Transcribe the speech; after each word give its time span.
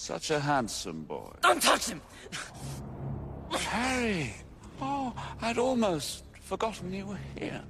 Such 0.00 0.30
a 0.30 0.40
handsome 0.40 1.02
boy. 1.02 1.30
Don't 1.42 1.62
touch 1.62 1.90
him! 1.90 2.00
Harry! 3.52 4.34
Oh, 4.80 5.12
I'd 5.42 5.58
almost 5.58 6.24
forgotten 6.40 6.90
you 6.90 7.04
were 7.04 7.18
here. 7.38 7.60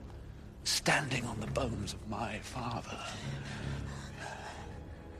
Standing 0.62 1.24
on 1.24 1.40
the 1.40 1.48
bones 1.48 1.93
of 1.93 2.08
my 2.08 2.38
father. 2.38 2.96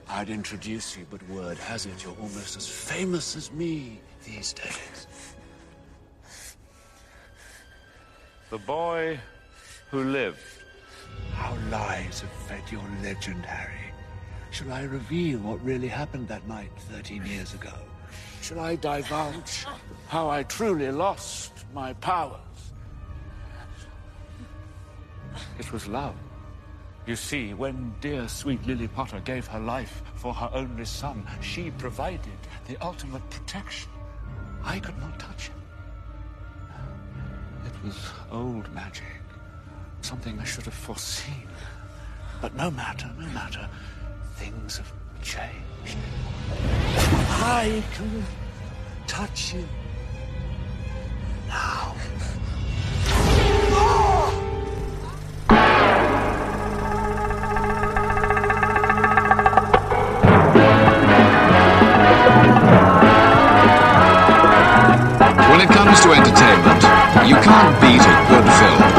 I'd 0.09 0.31
introduce 0.31 0.97
you, 0.97 1.05
but 1.11 1.29
word 1.29 1.59
has 1.59 1.85
it 1.85 2.05
you're 2.05 2.15
almost 2.15 2.57
as 2.57 2.69
famous 2.69 3.35
as 3.35 3.51
me 3.51 4.01
these 4.25 4.53
days. 4.53 5.09
The 8.51 8.59
boy 8.59 9.19
who 9.91 10.05
lived. 10.05 10.39
How 11.33 11.59
lies 11.73 12.21
have 12.21 12.31
fed 12.47 12.63
your 12.71 12.89
legend, 13.03 13.45
Harry. 13.45 13.80
Shall 14.51 14.73
I 14.73 14.83
reveal 14.83 15.39
what 15.41 15.65
really 15.65 15.89
happened 15.89 16.29
that 16.29 16.47
night 16.49 16.71
13 16.91 17.25
years 17.25 17.55
ago? 17.55 17.73
Shall 18.43 18.61
I 18.61 18.77
divulge 18.77 19.65
how 20.09 20.29
I 20.29 20.43
truly 20.43 20.91
lost 20.91 21.53
my 21.73 21.93
powers? 21.95 22.41
It 25.59 25.73
was 25.73 25.87
love. 25.87 26.17
You 27.07 27.17
see, 27.17 27.55
when 27.55 27.95
dear 28.01 28.29
sweet 28.29 28.67
Lily 28.67 28.89
Potter 28.89 29.21
gave 29.21 29.47
her 29.47 29.61
life 29.61 30.03
for 30.17 30.35
her 30.35 30.51
only 30.53 30.85
son, 30.85 31.27
she 31.41 31.71
provided 31.73 32.39
the 32.67 32.77
ultimate 32.85 33.29
protection. 33.31 33.91
I 34.65 34.81
could 34.81 34.99
not 34.99 35.19
touch 35.19 35.49
him. 35.49 35.63
It 37.65 37.85
was 37.85 37.97
old 38.31 38.73
magic, 38.75 39.05
something 40.03 40.39
I 40.39 40.45
should 40.45 40.65
have 40.65 40.75
foreseen. 40.75 41.49
But 42.41 42.55
no 42.57 42.71
matter, 42.71 43.11
no 43.19 43.27
matter. 43.29 43.69
Things 44.41 44.79
have 44.79 44.91
changed. 45.21 45.99
I 47.29 47.85
can 47.93 48.25
touch 49.07 49.53
you 49.53 49.69
now. 51.47 51.95
When 65.51 65.61
it 65.61 65.69
comes 65.69 66.01
to 66.01 66.13
entertainment, 66.13 66.83
you 67.29 67.35
can't 67.35 67.81
beat 67.83 68.01
a 68.01 68.17
good 68.31 68.47
film. 68.59 68.90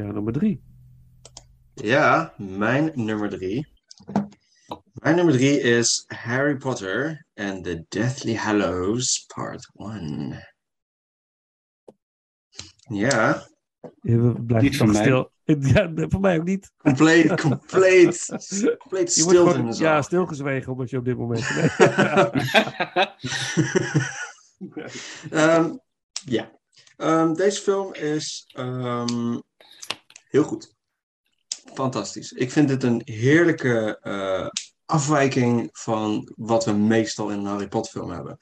Ja, 0.00 0.12
nummer 0.12 0.32
drie. 0.32 0.62
Ja, 1.74 2.34
mijn 2.36 2.92
nummer 2.94 3.28
drie. 3.28 3.68
Mijn 4.92 5.16
nummer 5.16 5.34
drie 5.34 5.60
is 5.60 6.04
Harry 6.06 6.56
Potter 6.56 7.26
and 7.34 7.64
the 7.64 7.84
Deathly 7.88 8.34
Hallows 8.34 9.26
Part 9.34 9.70
1. 9.74 10.48
Ja, 12.88 13.46
blijft 14.00 14.62
Niet 14.62 14.76
van 14.76 14.94
stil. 14.94 15.30
Ja, 15.74 15.92
voor 15.94 16.20
mij 16.20 16.38
ook 16.38 16.44
niet. 16.44 16.72
compleet, 16.76 17.40
compleet, 17.40 18.26
compleet 18.78 19.12
stil 19.12 19.30
in 19.30 19.36
gewoon 19.36 19.66
de 19.66 19.72
zaal. 19.72 19.94
ja, 19.94 20.02
stilgezwegen 20.02 20.72
omdat 20.72 20.90
je 20.90 20.98
op 20.98 21.04
dit 21.04 21.16
moment... 21.16 21.50
Ehm, 25.30 25.76
ja, 26.24 26.60
Ehm, 27.00 27.34
deze 27.34 27.62
film 27.62 27.94
is 27.94 28.50
ehm, 28.52 29.38
heel 30.30 30.44
goed. 30.44 30.74
Fantastisch. 31.74 32.32
Ik 32.32 32.50
vind 32.50 32.68
dit 32.68 32.82
een 32.82 33.02
heerlijke 33.04 33.98
eh, 34.02 34.48
afwijking 34.84 35.68
van 35.72 36.32
wat 36.36 36.64
we 36.64 36.72
meestal 36.72 37.30
in 37.30 37.38
een 37.38 37.44
Harry 37.44 37.68
Potter 37.68 37.92
film 37.92 38.10
hebben. 38.10 38.38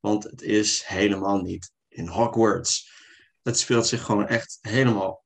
Want 0.00 0.24
het 0.24 0.42
is 0.42 0.82
helemaal 0.84 1.40
niet 1.40 1.72
in 1.88 2.06
Hogwarts. 2.06 2.92
Het 3.42 3.58
speelt 3.58 3.86
zich 3.86 4.02
gewoon 4.02 4.26
echt 4.26 4.58
helemaal 4.60 5.24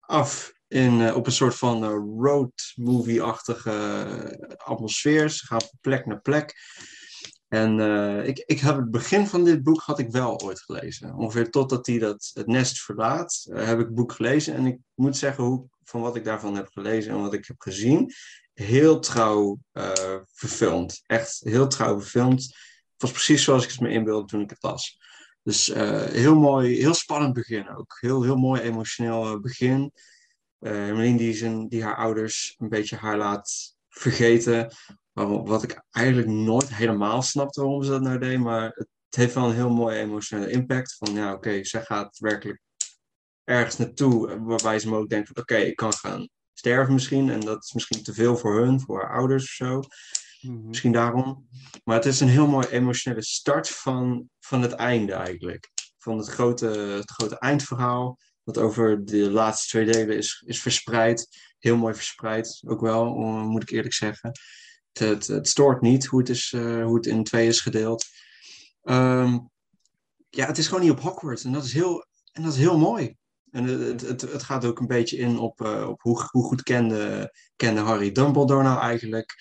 af 0.00 0.52
in, 0.68 1.00
eh, 1.00 1.16
op 1.16 1.26
een 1.26 1.32
soort 1.32 1.54
van 1.54 1.84
eh, 1.84 1.90
road 2.18 2.72
movie-achtige 2.74 4.56
atmosfeer. 4.56 5.30
Ze 5.30 5.46
gaan 5.46 5.60
van 5.60 5.78
plek 5.80 6.06
naar 6.06 6.20
plek. 6.20 6.54
En 7.54 7.80
eh, 7.80 8.26
ik, 8.26 8.42
ik 8.46 8.60
heb 8.60 8.76
het 8.76 8.90
begin 8.90 9.26
van 9.26 9.44
dit 9.44 9.62
boek 9.62 9.80
had 9.80 9.98
ik 9.98 10.10
wel 10.10 10.40
ooit 10.40 10.60
gelezen. 10.60 11.14
Ongeveer 11.14 11.50
totdat 11.50 11.86
hij 11.86 11.98
dat, 11.98 12.30
het 12.34 12.46
nest 12.46 12.82
verlaat, 12.82 13.46
eh, 13.50 13.66
heb 13.66 13.78
ik 13.78 13.84
het 13.84 13.94
boek 13.94 14.12
gelezen. 14.12 14.54
En 14.54 14.66
ik 14.66 14.78
moet 14.94 15.16
zeggen, 15.16 15.44
hoe, 15.44 15.66
van 15.84 16.00
wat 16.00 16.16
ik 16.16 16.24
daarvan 16.24 16.56
heb 16.56 16.68
gelezen 16.72 17.12
en 17.12 17.20
wat 17.20 17.34
ik 17.34 17.46
heb 17.46 17.60
gezien, 17.60 18.12
heel 18.54 19.00
trouw 19.00 19.58
eh, 19.72 20.16
verfilmd. 20.32 21.02
Echt 21.06 21.40
heel 21.44 21.68
trouw 21.68 22.00
verfilmd. 22.00 22.42
Het 22.42 23.02
was 23.02 23.10
precies 23.10 23.44
zoals 23.44 23.64
ik 23.64 23.70
het 23.70 23.80
me 23.80 23.88
inbeeldde 23.88 24.26
toen 24.26 24.40
ik 24.40 24.50
het 24.50 24.62
las. 24.62 24.98
Dus 25.42 25.66
heel 26.10 26.34
mooi, 26.34 26.76
heel 26.76 26.94
spannend 26.94 27.34
begin 27.34 27.68
ook. 27.76 27.96
Heel, 28.00 28.22
heel 28.22 28.36
mooi 28.36 28.60
emotioneel 28.60 29.40
begin. 29.40 29.92
Hermeline 30.58 31.18
die, 31.18 31.34
zijn, 31.34 31.68
die 31.68 31.82
haar 31.82 31.96
ouders 31.96 32.54
een 32.58 32.68
beetje 32.68 32.96
haar 32.96 33.16
laat 33.16 33.76
vergeten. 33.88 34.72
Waarom, 35.14 35.46
wat 35.46 35.62
ik 35.62 35.82
eigenlijk 35.90 36.28
nooit 36.28 36.74
helemaal 36.74 37.22
snapte 37.22 37.60
waarom 37.60 37.82
ze 37.82 37.90
dat 37.90 38.02
nou 38.02 38.18
deed. 38.18 38.38
Maar 38.38 38.64
het 38.74 38.88
heeft 39.08 39.34
wel 39.34 39.48
een 39.48 39.54
heel 39.54 39.70
mooie 39.70 39.98
emotionele 39.98 40.50
impact. 40.50 40.96
Van 40.98 41.14
ja, 41.14 41.32
oké, 41.32 41.64
zij 41.64 41.82
gaat 41.82 42.18
werkelijk 42.18 42.60
ergens 43.44 43.76
naartoe. 43.76 44.30
eh, 44.30 44.36
Waarbij 44.40 44.78
ze 44.78 44.88
me 44.88 44.96
ook 44.96 45.08
denkt 45.08 45.28
van 45.28 45.42
oké, 45.42 45.56
ik 45.56 45.76
kan 45.76 45.92
gaan 45.92 46.28
sterven 46.52 46.94
misschien. 46.94 47.30
En 47.30 47.40
dat 47.40 47.64
is 47.64 47.72
misschien 47.72 48.02
te 48.02 48.14
veel 48.14 48.36
voor 48.36 48.60
hun, 48.60 48.80
voor 48.80 49.02
haar 49.02 49.16
ouders 49.16 49.42
of 49.42 49.48
zo. 49.50 49.80
Mhm. 50.40 50.68
Misschien 50.68 50.92
daarom. 50.92 51.48
Maar 51.84 51.96
het 51.96 52.06
is 52.06 52.20
een 52.20 52.28
heel 52.28 52.46
mooi 52.46 52.66
emotionele 52.66 53.22
start 53.22 53.68
van, 53.68 54.28
van 54.40 54.62
het 54.62 54.72
einde 54.72 55.12
eigenlijk. 55.12 55.70
Van 55.98 56.18
het 56.18 56.28
grote, 56.28 56.66
het 56.66 57.10
grote 57.10 57.38
eindverhaal. 57.38 58.18
Dat 58.44 58.58
over 58.58 59.04
de 59.04 59.30
laatste 59.30 59.68
twee 59.68 59.84
delen 59.92 60.16
is, 60.16 60.42
is 60.46 60.60
verspreid. 60.62 61.28
Heel 61.58 61.76
mooi 61.76 61.94
verspreid 61.94 62.62
ook 62.66 62.80
wel, 62.80 63.14
moet 63.44 63.62
ik 63.62 63.70
eerlijk 63.70 63.94
zeggen. 63.94 64.32
Het, 64.98 65.26
het, 65.26 65.48
stoort 65.48 65.80
niet 65.80 66.06
hoe 66.06 66.20
het, 66.20 66.28
is, 66.28 66.52
eh, 66.52 66.84
hoe 66.84 66.96
het 66.96 67.06
in 67.06 67.24
twee 67.24 67.46
is 67.46 67.60
gedeeld. 67.60 68.04
Ehm, 68.82 69.38
ja, 70.30 70.46
het 70.46 70.58
is 70.58 70.66
gewoon 70.66 70.82
niet 70.82 70.90
op 70.90 71.00
Hogwarts. 71.00 71.44
En 71.44 71.52
dat 71.52 71.64
is 71.64 71.72
heel, 71.72 72.06
en 72.32 72.42
dat 72.42 72.52
is 72.52 72.58
heel 72.58 72.78
mooi. 72.78 73.16
En 73.50 73.64
het, 73.64 74.00
het, 74.00 74.20
het 74.20 74.42
gaat 74.42 74.64
ook 74.64 74.78
een 74.80 74.86
beetje 74.86 75.16
in 75.16 75.38
op, 75.38 75.60
eh, 75.60 75.88
op 75.88 76.00
hoe, 76.00 76.28
hoe 76.30 76.44
goed 76.44 76.62
kende, 76.62 77.34
kende 77.56 77.80
Harry 77.80 78.12
Dumbledore 78.12 78.62
nou 78.62 78.80
eigenlijk. 78.80 79.34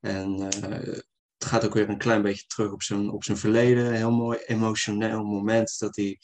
En 0.00 0.50
eh, 0.50 0.94
het 1.38 1.44
gaat 1.44 1.64
ook 1.64 1.74
weer 1.74 1.88
een 1.88 1.98
klein 1.98 2.22
beetje 2.22 2.46
terug 2.46 2.72
op 2.72 2.82
zijn, 2.82 3.10
op 3.10 3.24
zijn 3.24 3.36
verleden. 3.36 3.86
Een 3.86 3.94
heel 3.94 4.10
mooi 4.10 4.38
emotioneel 4.38 5.24
moment 5.24 5.78
dat 5.78 5.96
hij 5.96 6.18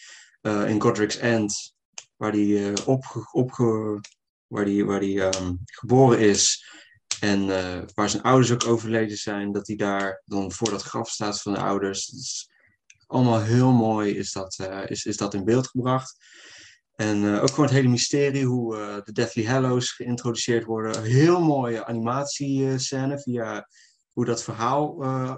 in 0.68 0.80
Godric's 0.80 1.16
End, 1.16 1.74
waar 2.16 2.32
hij, 2.32 2.72
opge, 2.84 4.00
waar 4.46 4.64
hij, 4.64 4.84
waar 4.84 5.02
ehm, 5.02 5.52
geboren 5.64 6.18
is 6.18 6.64
en 7.20 7.50
eh, 7.50 7.82
waar 7.94 8.10
zijn 8.10 8.22
ouders 8.22 8.52
ook 8.52 8.66
overleden 8.66 9.16
zijn, 9.16 9.52
dat 9.52 9.66
hij 9.66 9.76
daar 9.76 10.22
dan 10.24 10.52
voor 10.52 10.70
dat 10.70 10.82
graf 10.82 11.08
staat 11.08 11.42
van 11.42 11.52
de 11.52 11.60
ouders. 11.60 12.12
Allemaal 13.06 13.40
heel 13.40 13.72
mooi 13.72 14.16
is 14.16 14.32
dat, 14.32 14.58
eh, 14.58 14.90
is, 14.90 15.04
is 15.04 15.16
dat 15.16 15.34
in 15.34 15.44
beeld 15.44 15.66
gebracht. 15.66 16.16
En 16.94 17.24
eh, 17.24 17.42
ook 17.42 17.48
gewoon 17.48 17.64
het 17.64 17.74
hele 17.74 17.88
mysterie, 17.88 18.44
hoe 18.44 19.02
de 19.04 19.12
Deathly 19.12 19.46
Hallows 19.46 19.90
geïntroduceerd 19.90 20.64
worden. 20.64 21.02
Heel 21.02 21.40
mooie 21.40 21.84
animatiescène 21.84 23.18
via 23.18 23.68
hoe 24.12 24.24
dat 24.24 24.42
verhaal 24.42 24.94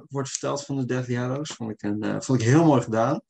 wordt 0.08 0.30
verteld 0.30 0.64
van 0.64 0.76
de 0.76 0.84
Deathly 0.84 1.14
Hallows. 1.14 1.50
Vond 1.50 1.70
ik, 1.70 1.82
een, 1.82 2.22
vond 2.22 2.40
ik 2.40 2.46
heel 2.46 2.64
mooi 2.64 2.82
gedaan. 2.82 3.20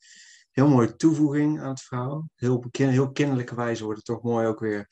Heel 0.51 0.67
mooie 0.67 0.95
toevoeging 0.95 1.61
aan 1.61 1.69
het 1.69 1.81
verhaal. 1.81 2.29
Heel, 2.35 2.65
heel 2.71 3.11
kinderlijke 3.11 3.55
wijze 3.55 3.83
wordt 3.83 3.97
het 3.97 4.07
toch 4.07 4.23
mooi 4.23 4.47
ook 4.47 4.59
weer 4.59 4.87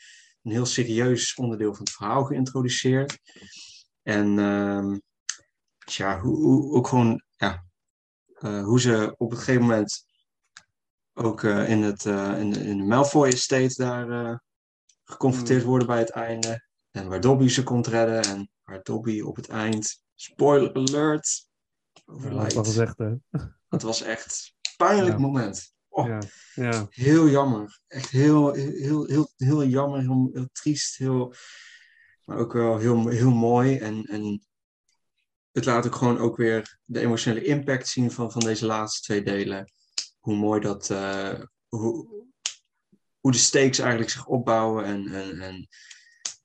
een 0.48 0.54
heel 0.54 0.66
serieus 0.66 1.36
onderdeel 1.36 1.74
van 1.74 1.84
het 1.86 1.94
verhaal 1.94 2.24
geïntroduceerd. 2.24 3.18
En 4.04 4.40
ehm, 4.40 4.98
tja, 5.86 6.20
hoe, 6.20 6.38
hoe, 6.38 6.74
ook 6.76 6.88
gewoon, 6.88 7.24
ja, 7.36 7.66
eh, 8.34 8.64
hoe 8.64 8.80
ze 8.82 9.14
op 9.18 9.32
een 9.32 9.38
gegeven 9.38 9.62
moment 9.62 10.06
ook 11.14 11.44
eh, 11.44 11.70
in, 11.70 11.82
het, 11.84 12.06
eh, 12.06 12.40
in, 12.40 12.50
de, 12.52 12.60
in 12.60 12.78
de 12.78 12.84
Malfoy 12.84 13.28
Estate 13.28 13.74
daar 13.76 14.10
eh, 14.26 14.38
geconfronteerd 15.04 15.64
worden 15.64 15.88
bij 15.88 16.00
het 16.00 16.10
einde. 16.10 16.66
En 16.92 17.08
waar 17.08 17.22
Dobby 17.22 17.48
ze 17.48 17.64
komt 17.64 17.88
redden 17.88 18.22
en 18.24 18.50
waar 18.64 18.84
Dobby 18.84 19.22
op 19.22 19.36
het 19.36 19.50
eind, 19.50 20.04
spoiler 20.16 20.74
alert, 20.74 21.48
Ja, 21.94 22.02
dat 22.06 22.16
overlijdt. 22.16 22.98
hè? 22.98 23.16
Dat 23.70 23.82
was 23.82 24.02
echt 24.02 24.54
een 24.62 24.76
pijnlijk 24.78 25.16
Ja. 25.16 25.22
moment. 25.22 25.76
Oh, 25.98 26.08
Ja, 26.08 26.20
ja. 26.56 26.88
Heel 26.90 27.30
jammer. 27.30 27.80
Echt 27.88 28.10
heel, 28.10 28.54
heel, 28.54 29.06
heel, 29.06 29.32
heel 29.38 29.66
jammer, 29.66 30.00
heel, 30.00 30.30
heel 30.34 30.50
triest, 30.52 30.98
heel, 30.98 31.34
maar 32.24 32.38
ook 32.38 32.54
wel 32.54 32.78
heel, 32.78 33.08
heel 33.08 33.32
mooi. 33.32 33.78
En, 33.78 34.04
en 34.04 34.48
het 35.52 35.66
laat 35.66 35.86
ook 35.86 35.96
gewoon 35.96 36.18
ook 36.18 36.38
weer 36.38 36.80
de 36.86 37.00
emotionele 37.00 37.46
impact 37.46 37.88
zien 37.88 38.12
van, 38.12 38.32
van 38.32 38.42
deze 38.42 38.66
laatste 38.66 39.02
twee 39.02 39.24
delen. 39.24 39.72
Hoe 40.20 40.36
mooi 40.36 40.62
dat, 40.62 40.90
eh, 40.90 41.40
hoe, 41.68 42.26
hoe 43.20 43.32
de 43.32 43.38
stakes 43.38 43.80
eigenlijk 43.80 44.10
zich 44.10 44.26
opbouwen 44.26 44.86
en, 44.86 45.08
en, 45.08 45.40
en 45.40 45.68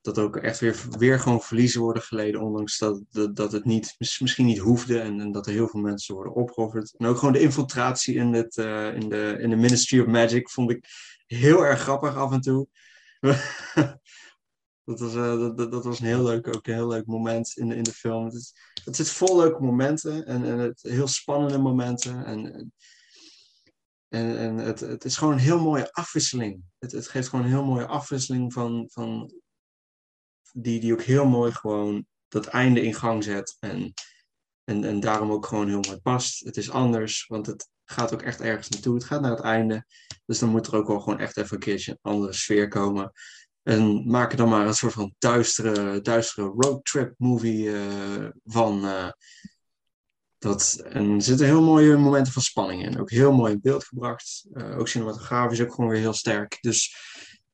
dat 0.02 0.18
ook 0.18 0.36
echt 0.36 0.58
weer, 0.60 0.84
weer 0.98 1.20
gewoon 1.20 1.40
verliezen 1.40 1.80
worden 1.80 2.02
geleden, 2.02 2.40
ondanks 2.40 2.78
dat, 2.78 3.02
dat, 3.34 3.52
het 3.52 3.64
niet, 3.64 3.94
mis- 3.98 4.18
misschien 4.18 4.46
niet 4.46 4.58
hoefde 4.58 5.00
en, 5.00 5.20
en 5.20 5.32
dat 5.32 5.46
er 5.46 5.52
heel 5.52 5.68
veel 5.68 5.80
mensen 5.80 6.14
worden 6.14 6.34
opgeofferd. 6.34 6.94
En 6.96 7.06
ook 7.06 7.16
gewoon 7.16 7.32
de 7.32 7.40
infiltratie 7.40 8.14
in, 8.14 8.32
het, 8.32 8.56
eh, 8.56 8.94
in, 8.94 9.08
de, 9.08 9.36
in 9.40 9.50
de 9.50 9.56
Ministry 9.56 10.00
of 10.00 10.06
Magic 10.06 10.50
vond 10.50 10.70
ik 10.70 10.86
heel 11.26 11.64
erg 11.64 11.80
grappig 11.80 12.16
af 12.16 12.32
en 12.32 12.40
toe. 12.40 12.68
dat, 14.84 15.00
was, 15.00 15.14
eh, 15.14 15.38
dat, 15.38 15.72
dat 15.72 15.84
was 15.84 16.00
een 16.00 16.06
heel 16.06 16.22
leuk, 16.22 16.48
ook 16.48 16.66
een 16.66 16.74
heel 16.74 16.88
leuk 16.88 17.06
moment 17.06 17.56
in 17.56 17.68
de, 17.68 17.74
in 17.74 17.82
de 17.82 17.92
film. 17.92 18.24
Het, 18.24 18.34
is, 18.34 18.54
het 18.84 18.96
zit 18.96 19.10
vol 19.10 19.36
leuke 19.36 19.62
momenten 19.62 20.26
en, 20.26 20.44
en 20.44 20.58
het, 20.58 20.82
heel 20.82 21.08
spannende 21.08 21.58
momenten. 21.58 22.24
En, 22.24 22.72
en, 24.08 24.38
en 24.38 24.56
het, 24.56 24.80
het 24.80 25.04
is 25.04 25.16
gewoon 25.16 25.32
een 25.32 25.38
heel 25.38 25.60
mooie 25.60 25.92
afwisseling. 25.92 26.62
Het, 26.78 26.92
het 26.92 27.08
geeft 27.08 27.28
gewoon 27.28 27.44
een 27.44 27.50
heel 27.50 27.64
mooie 27.64 27.86
afwisseling 27.86 28.52
van, 28.52 28.88
van 28.90 29.41
die, 30.52 30.80
die 30.80 30.92
ook 30.92 31.02
heel 31.02 31.26
mooi 31.26 31.52
gewoon 31.52 32.06
dat 32.28 32.46
einde 32.46 32.82
in 32.82 32.94
gang 32.94 33.24
zet. 33.24 33.56
En, 33.60 33.92
en, 34.64 34.84
en 34.84 35.00
daarom 35.00 35.30
ook 35.30 35.46
gewoon 35.46 35.68
heel 35.68 35.80
mooi 35.80 36.00
past. 36.00 36.44
Het 36.44 36.56
is 36.56 36.70
anders, 36.70 37.26
want 37.26 37.46
het 37.46 37.68
gaat 37.84 38.12
ook 38.12 38.22
echt 38.22 38.40
ergens 38.40 38.68
naartoe. 38.68 38.94
Het 38.94 39.04
gaat 39.04 39.20
naar 39.20 39.30
het 39.30 39.40
einde. 39.40 39.86
Dus 40.26 40.38
dan 40.38 40.48
moet 40.48 40.66
er 40.66 40.76
ook 40.76 40.86
wel 40.86 41.00
gewoon 41.00 41.18
echt 41.18 41.36
even 41.36 41.54
een 41.54 41.62
keertje 41.62 41.90
een 41.90 42.12
andere 42.12 42.32
sfeer 42.32 42.68
komen. 42.68 43.12
En 43.62 44.10
maak 44.10 44.36
dan 44.36 44.48
maar 44.48 44.66
een 44.66 44.74
soort 44.74 44.92
van 44.92 45.14
duistere, 45.18 46.00
duistere 46.00 46.46
roadtrip 46.46 47.14
movie 47.16 47.74
eh, 47.76 48.28
van. 48.44 48.84
eh, 48.84 49.08
dat, 50.42 50.82
en 50.88 51.10
er 51.10 51.22
zitten 51.22 51.46
heel 51.46 51.62
mooie 51.62 51.96
momenten 51.96 52.32
van 52.32 52.42
spanning 52.42 52.84
in. 52.84 53.00
Ook 53.00 53.10
heel 53.10 53.32
mooi 53.32 53.52
in 53.52 53.60
beeld 53.60 53.84
gebracht. 53.84 54.46
Eh, 54.52 54.78
ook 54.78 54.88
cinematografisch 54.88 55.60
ook 55.60 55.74
gewoon 55.74 55.90
weer 55.90 56.00
heel 56.00 56.12
sterk. 56.12 56.58
Dus 56.60 56.96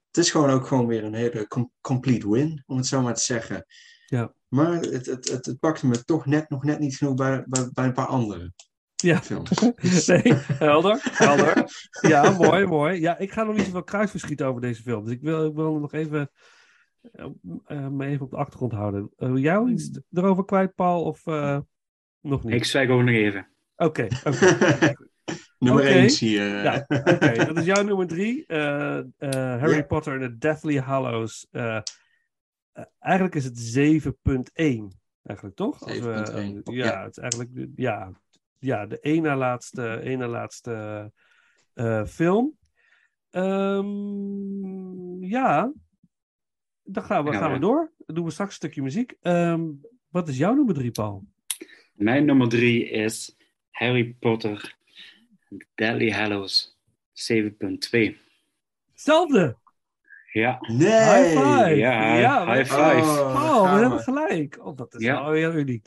het 0.08 0.16
is 0.16 0.30
gewoon 0.30 0.50
ook 0.50 0.66
gewoon 0.66 0.86
weer 0.86 1.04
een 1.04 1.14
hele 1.14 1.46
com- 1.46 1.72
complete 1.80 2.30
win, 2.30 2.62
om 2.66 2.76
het 2.76 2.86
zo 2.86 3.02
maar 3.02 3.14
te 3.14 3.22
zeggen. 3.22 3.66
Ja. 4.06 4.32
Maar 4.48 4.72
het, 4.72 5.06
het, 5.06 5.28
het, 5.28 5.46
het 5.46 5.58
pakte 5.58 5.86
me 5.86 6.04
toch 6.04 6.26
net 6.26 6.48
nog 6.50 6.64
net 6.64 6.78
niet 6.78 6.96
genoeg 6.96 7.14
bij, 7.14 7.44
bij, 7.46 7.70
bij 7.72 7.84
een 7.84 7.92
paar 7.92 8.06
andere 8.06 8.52
Ja. 8.96 9.22
films. 9.22 9.50
Nee, 10.06 10.34
helder, 10.34 11.00
helder. 11.02 11.70
Ja, 12.00 12.30
mooi, 12.30 12.66
mooi. 12.66 13.00
Ja, 13.00 13.18
ik 13.18 13.32
ga 13.32 13.42
nog 13.42 13.56
niet 13.56 13.64
zoveel 13.64 13.84
kruisverschieten 13.84 14.46
over 14.46 14.60
deze 14.60 14.82
film. 14.82 15.04
Dus 15.04 15.14
ik 15.14 15.20
wil, 15.20 15.46
ik 15.46 15.54
wil 15.54 15.78
nog 15.78 15.92
even, 15.92 16.30
eh, 17.12 17.26
eh, 17.66 17.88
me 17.88 18.06
even 18.06 18.24
op 18.24 18.30
de 18.30 18.36
achtergrond 18.36 18.72
houden. 18.72 19.10
Eh, 19.16 19.28
wil 19.28 19.38
jij 19.38 19.64
iets 19.64 20.00
erover 20.12 20.44
kwijt, 20.44 20.74
Paul, 20.74 21.02
of 21.02 21.26
eh, 21.26 21.58
nog 22.20 22.44
niet? 22.44 22.54
Ik 22.54 22.64
zwijg 22.64 22.90
ook 22.90 23.00
nog 23.00 23.14
even. 23.14 23.48
Oké, 23.76 24.06
oké. 24.24 24.94
Nummer 25.58 25.82
Oké. 25.82 25.92
1 25.92 26.10
zie 26.10 26.30
je. 26.30 26.40
Ja, 26.44 26.84
oké. 26.88 27.44
Dat 27.44 27.56
is 27.56 27.64
jouw 27.64 27.82
nummer 27.82 28.06
drie. 28.06 28.46
Eh, 28.46 28.98
eh, 28.98 29.04
Harry 29.60 29.76
Ja. 29.76 29.82
Potter 29.82 30.12
en 30.14 30.20
de 30.20 30.38
Deathly 30.38 30.76
Hallows. 30.78 31.46
Eh, 31.50 31.80
eigenlijk 32.98 33.34
is 33.34 33.44
het 33.44 33.58
7.1. 33.58 34.88
Eigenlijk 35.22 35.56
toch? 35.56 35.82
Als 35.82 35.98
we, 35.98 36.22
7.1, 36.64 36.74
ja, 36.74 36.84
ja. 36.86 37.02
het 37.02 37.10
is 37.16 37.22
eigenlijk 37.22 37.54
de- 37.54 37.72
ja, 37.76 38.12
ja, 38.58 38.86
de 38.86 39.00
één 39.00 39.22
na 39.22 39.36
laatste, 39.36 39.86
één 39.94 40.18
na 40.18 40.26
laatste 40.28 41.12
eh, 41.74 42.04
film. 42.04 42.56
Ehm, 43.30 45.24
ja, 45.24 45.72
dan 46.82 47.02
gaan 47.04 47.24
we, 47.24 47.30
Ja, 47.32 47.38
gaan 47.38 47.52
we 47.52 47.58
door. 47.58 47.92
Dan 47.96 48.14
doen 48.14 48.24
we 48.24 48.30
straks 48.30 48.50
een 48.50 48.56
stukje 48.56 48.82
muziek. 48.82 49.14
Ehm, 49.20 49.64
wat 50.08 50.28
is 50.28 50.36
jouw 50.38 50.54
nummer 50.54 50.74
drie, 50.74 50.90
Paul? 50.90 51.24
Mijn 51.92 52.24
nummer 52.24 52.48
drie 52.48 52.88
is 52.90 53.36
Harry 53.70 54.16
Potter 54.18 54.76
Deadly 55.74 56.10
Hallows 56.10 56.76
7.2. 57.12 58.16
Hetzelfde! 58.92 59.56
Ja, 60.32 60.58
Nee! 60.60 60.88
High 60.88 61.38
five! 61.38 61.74
ja, 61.76 62.18
Ja, 62.18 62.46
we- 62.46 62.52
high 62.52 62.72
five. 62.72 63.10
Oh, 63.10 63.34
Oh, 63.56 63.70
we 63.70 63.74
we. 63.76 63.80
hebben 63.80 64.00
gelijk. 64.00 64.58
Oh, 64.66 64.76
dat 64.76 64.94
is 64.94 65.04
Ja. 65.04 65.22
wel 65.24 65.32
heel 65.32 65.54
uniek. 65.54 65.86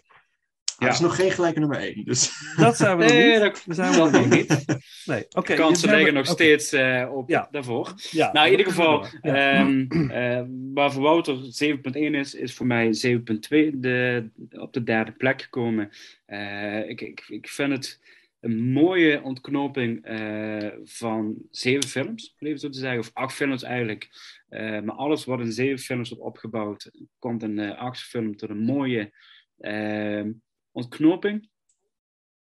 Er 0.77 0.87
is 0.87 0.99
nog 0.99 1.15
geen 1.15 1.31
gelijke 1.31 1.59
nummer 1.59 1.77
1. 1.79 2.05
Dus. 2.05 2.31
Dat 2.57 2.77
zijn 2.77 2.97
we 2.97 3.03
nog 3.03 3.11
Nee, 3.13 3.31
niet. 3.31 3.39
dat, 3.39 3.63
We 3.65 3.73
zijn 3.73 3.91
we 3.91 3.97
dat 3.97 4.11
nog 4.11 4.21
nog 4.21 4.29
niet. 4.29 4.65
Nee, 5.05 5.25
oké. 5.29 5.53
De 5.55 5.59
kansen 5.61 5.89
liggen 5.95 6.13
nog 6.13 6.23
oké, 6.23 6.31
steeds 6.31 6.71
eh, 6.71 7.09
op 7.13 7.29
Ja. 7.29 7.47
daarvoor. 7.51 7.93
Ja, 8.11 8.31
Nou, 8.31 8.45
in 8.45 8.51
ieder 8.51 8.65
we 8.67 8.71
geval, 8.73 9.05
ehm, 9.21 9.85
eh, 10.09 10.41
waar 10.73 10.91
voor 10.91 11.01
Wouter 11.01 11.37
7.1 11.49 12.15
is, 12.15 12.33
is 12.35 12.53
voor 12.53 12.65
mij 12.65 12.93
7.2 12.93 13.79
de, 13.79 14.29
op 14.51 14.73
de 14.73 14.83
derde 14.83 15.11
plek 15.11 15.41
gekomen. 15.41 15.89
Eh, 16.25 16.89
ik, 16.89 17.01
ik, 17.01 17.23
ik 17.27 17.47
vind 17.49 17.71
het 17.71 17.99
een 18.41 18.71
mooie 18.71 19.21
ontknoping 19.21 20.05
eh, 20.05 20.71
van 20.83 21.37
zeven 21.49 21.89
films, 21.89 22.35
om 22.39 22.47
even 22.47 22.59
zo 22.59 22.69
te 22.69 22.79
zeggen, 22.79 22.99
of 22.99 23.09
acht 23.13 23.33
films 23.33 23.63
eigenlijk. 23.63 24.09
Eh, 24.47 24.81
maar 24.81 24.95
alles 24.95 25.25
wat 25.25 25.39
in 25.39 25.51
zeven 25.51 25.79
films 25.79 26.09
wordt 26.09 26.23
opgebouwd, 26.23 26.91
komt 27.19 27.43
in 27.43 27.55
de 27.55 27.75
achtste 27.75 28.09
film 28.09 28.35
tot 28.35 28.49
een 28.49 28.63
mooie 28.63 29.13
ehm, 29.57 30.31
ontknoping. 30.71 31.49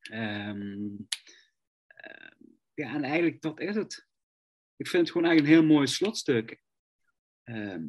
Ehm, 0.01 0.89
eh, 1.87 2.31
ja, 2.75 2.95
en 2.95 3.03
eigenlijk 3.03 3.41
dat 3.41 3.61
is 3.61 3.75
het. 3.75 4.07
Ik 4.77 4.89
vind 4.89 5.03
het 5.03 5.13
gewoon 5.13 5.27
eigenlijk 5.27 5.57
een 5.57 5.63
heel 5.63 5.75
mooi 5.75 5.87
slotstuk. 5.87 6.61
Ehm, 7.45 7.87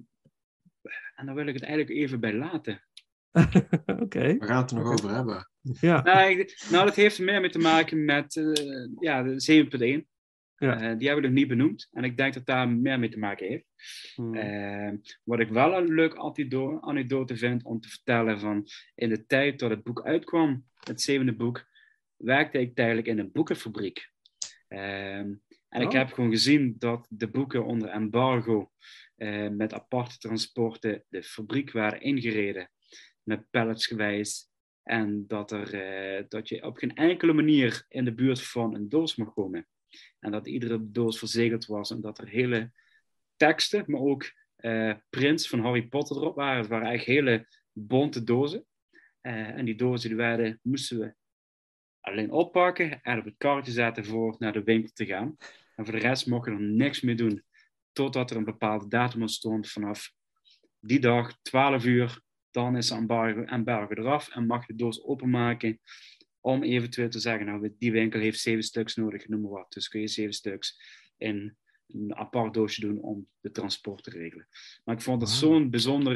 en 1.15 1.25
daar 1.25 1.35
wil 1.35 1.47
ik 1.47 1.53
het 1.53 1.63
eigenlijk 1.63 1.97
even 1.97 2.19
bij 2.19 2.33
laten. 2.33 2.83
Oké, 4.03 4.37
We 4.37 4.45
gaan 4.45 4.61
het 4.61 4.71
er 4.71 4.77
nog 4.77 4.91
over 4.91 5.09
hebben. 5.09 5.49
Ja. 5.79 6.01
Nou, 6.01 6.45
nou, 6.71 6.85
dat 6.85 6.95
heeft 6.95 7.17
er 7.17 7.23
meer 7.23 7.41
mee 7.41 7.49
te 7.49 7.59
maken 7.59 8.05
met 8.05 8.35
eh, 8.35 8.87
ja, 8.99 9.23
de 9.23 9.67
7.1. 10.01 10.07
Ja. 10.59 10.73
Eh, 10.73 10.97
die 10.97 11.07
hebben 11.07 11.15
we 11.15 11.21
nog 11.21 11.31
niet 11.31 11.47
benoemd. 11.47 11.87
En 11.91 12.03
ik 12.03 12.17
denk 12.17 12.33
dat 12.33 12.45
daar 12.45 12.69
meer 12.69 12.99
mee 12.99 13.09
te 13.09 13.19
maken 13.19 13.47
heeft. 13.47 13.65
Hmm. 14.15 14.35
Ehm, 14.35 14.97
wat 15.23 15.39
ik 15.39 15.49
wel 15.49 15.77
een 15.77 15.93
leuk 15.93 16.17
anekdote 16.81 17.37
vind 17.37 17.63
om 17.63 17.79
te 17.79 17.89
vertellen 17.89 18.39
van 18.39 18.67
in 18.95 19.09
de 19.09 19.25
tijd 19.25 19.59
dat 19.59 19.69
het 19.69 19.83
boek 19.83 20.05
uitkwam, 20.05 20.65
het 20.79 21.01
zevende 21.01 21.35
boek, 21.35 21.65
werkte 22.15 22.59
ik 22.59 22.75
tijdelijk 22.75 23.07
in 23.07 23.19
een 23.19 23.31
boekenfabriek. 23.31 24.11
Ehm, 24.67 25.33
en 25.69 25.81
ik 25.81 25.87
Oh. 25.87 25.93
heb 25.93 26.13
gewoon 26.13 26.29
gezien 26.29 26.75
dat 26.77 27.07
de 27.09 27.29
boeken 27.29 27.65
onder 27.65 27.89
embargo 27.89 28.71
eh, 29.15 29.49
met 29.49 29.73
aparte 29.73 30.17
transporten 30.17 31.03
de 31.09 31.23
fabriek 31.23 31.71
waren 31.71 32.01
ingereden, 32.01 32.71
met 33.23 33.49
pallets 33.49 33.87
gewijs. 33.87 34.48
En 34.89 35.27
dat, 35.27 35.51
er, 35.51 35.73
eh, 35.73 36.23
dat 36.27 36.49
je 36.49 36.63
op 36.63 36.77
geen 36.77 36.95
enkele 36.95 37.33
manier 37.33 37.85
in 37.87 38.05
de 38.05 38.13
buurt 38.13 38.41
van 38.41 38.75
een 38.75 38.89
doos 38.89 39.15
mag 39.15 39.33
komen. 39.33 39.67
En 40.19 40.31
dat 40.31 40.47
iedere 40.47 40.91
doos 40.91 41.19
verzegeld 41.19 41.65
was 41.65 41.91
en 41.91 42.01
dat 42.01 42.17
er 42.17 42.27
hele 42.27 42.71
teksten, 43.35 43.83
maar 43.87 44.01
ook 44.01 44.33
uh, 44.57 44.93
prints 45.09 45.47
van 45.47 45.59
Harry 45.59 45.87
Potter 45.87 46.15
erop 46.15 46.35
waren. 46.35 46.57
Het 46.57 46.67
waren 46.67 46.87
eigenlijk 46.87 47.19
hele 47.19 47.47
bonte 47.71 48.23
dozen. 48.23 48.65
en 49.21 49.65
die 49.65 49.75
dozen 49.75 50.09
die 50.09 50.17
werden, 50.17 50.59
moesten 50.63 50.99
we 50.99 51.13
alleen 51.99 52.31
oppakken 52.31 53.01
en 53.01 53.19
op 53.19 53.25
het 53.25 53.37
karretje 53.37 53.71
zetten 53.71 54.05
voor 54.05 54.35
naar 54.39 54.53
de 54.53 54.63
winkel 54.63 54.91
te 54.93 55.05
gaan. 55.05 55.37
En 55.75 55.85
voor 55.85 55.93
de 55.93 55.99
rest 55.99 56.27
mochten 56.27 56.57
we 56.57 56.63
er 56.63 56.69
niks 56.69 57.01
mee 57.01 57.15
doen. 57.15 57.43
Totdat 57.91 58.31
er 58.31 58.37
een 58.37 58.43
bepaalde 58.43 58.87
datum 58.87 59.27
stond 59.27 59.69
vanaf 59.69 60.13
die 60.79 60.99
dag, 60.99 61.37
12 61.41 61.85
uur, 61.85 62.21
dan 62.63 62.77
is 62.77 62.87
de 62.87 62.95
embargo, 62.95 63.43
embargo 63.43 63.93
eraf 63.93 64.29
en 64.29 64.45
mag 64.45 64.67
je 64.67 64.73
de 64.73 64.83
doos 64.83 65.03
openmaken 65.03 65.79
om 66.39 66.63
eventueel 66.63 67.09
te 67.09 67.19
zeggen, 67.19 67.45
nou, 67.45 67.75
die 67.77 67.91
winkel 67.91 68.19
heeft 68.19 68.39
zeven 68.39 68.63
stuks 68.63 68.95
nodig, 68.95 69.27
noem 69.27 69.41
maar 69.41 69.51
wat. 69.51 69.73
Dus 69.73 69.87
kun 69.87 70.01
je 70.01 70.07
zeven 70.07 70.33
stuks 70.33 70.81
in 71.17 71.57
een 71.87 72.15
apart 72.15 72.53
doosje 72.53 72.81
doen 72.81 73.01
om 73.01 73.27
de 73.39 73.51
transport 73.51 74.03
te 74.03 74.09
regelen. 74.09 74.47
Maar 74.83 74.95
ik 74.95 75.01
vond 75.01 75.21
het 75.21 75.29
zo'n 75.29 75.69
bijzonder 75.69 76.15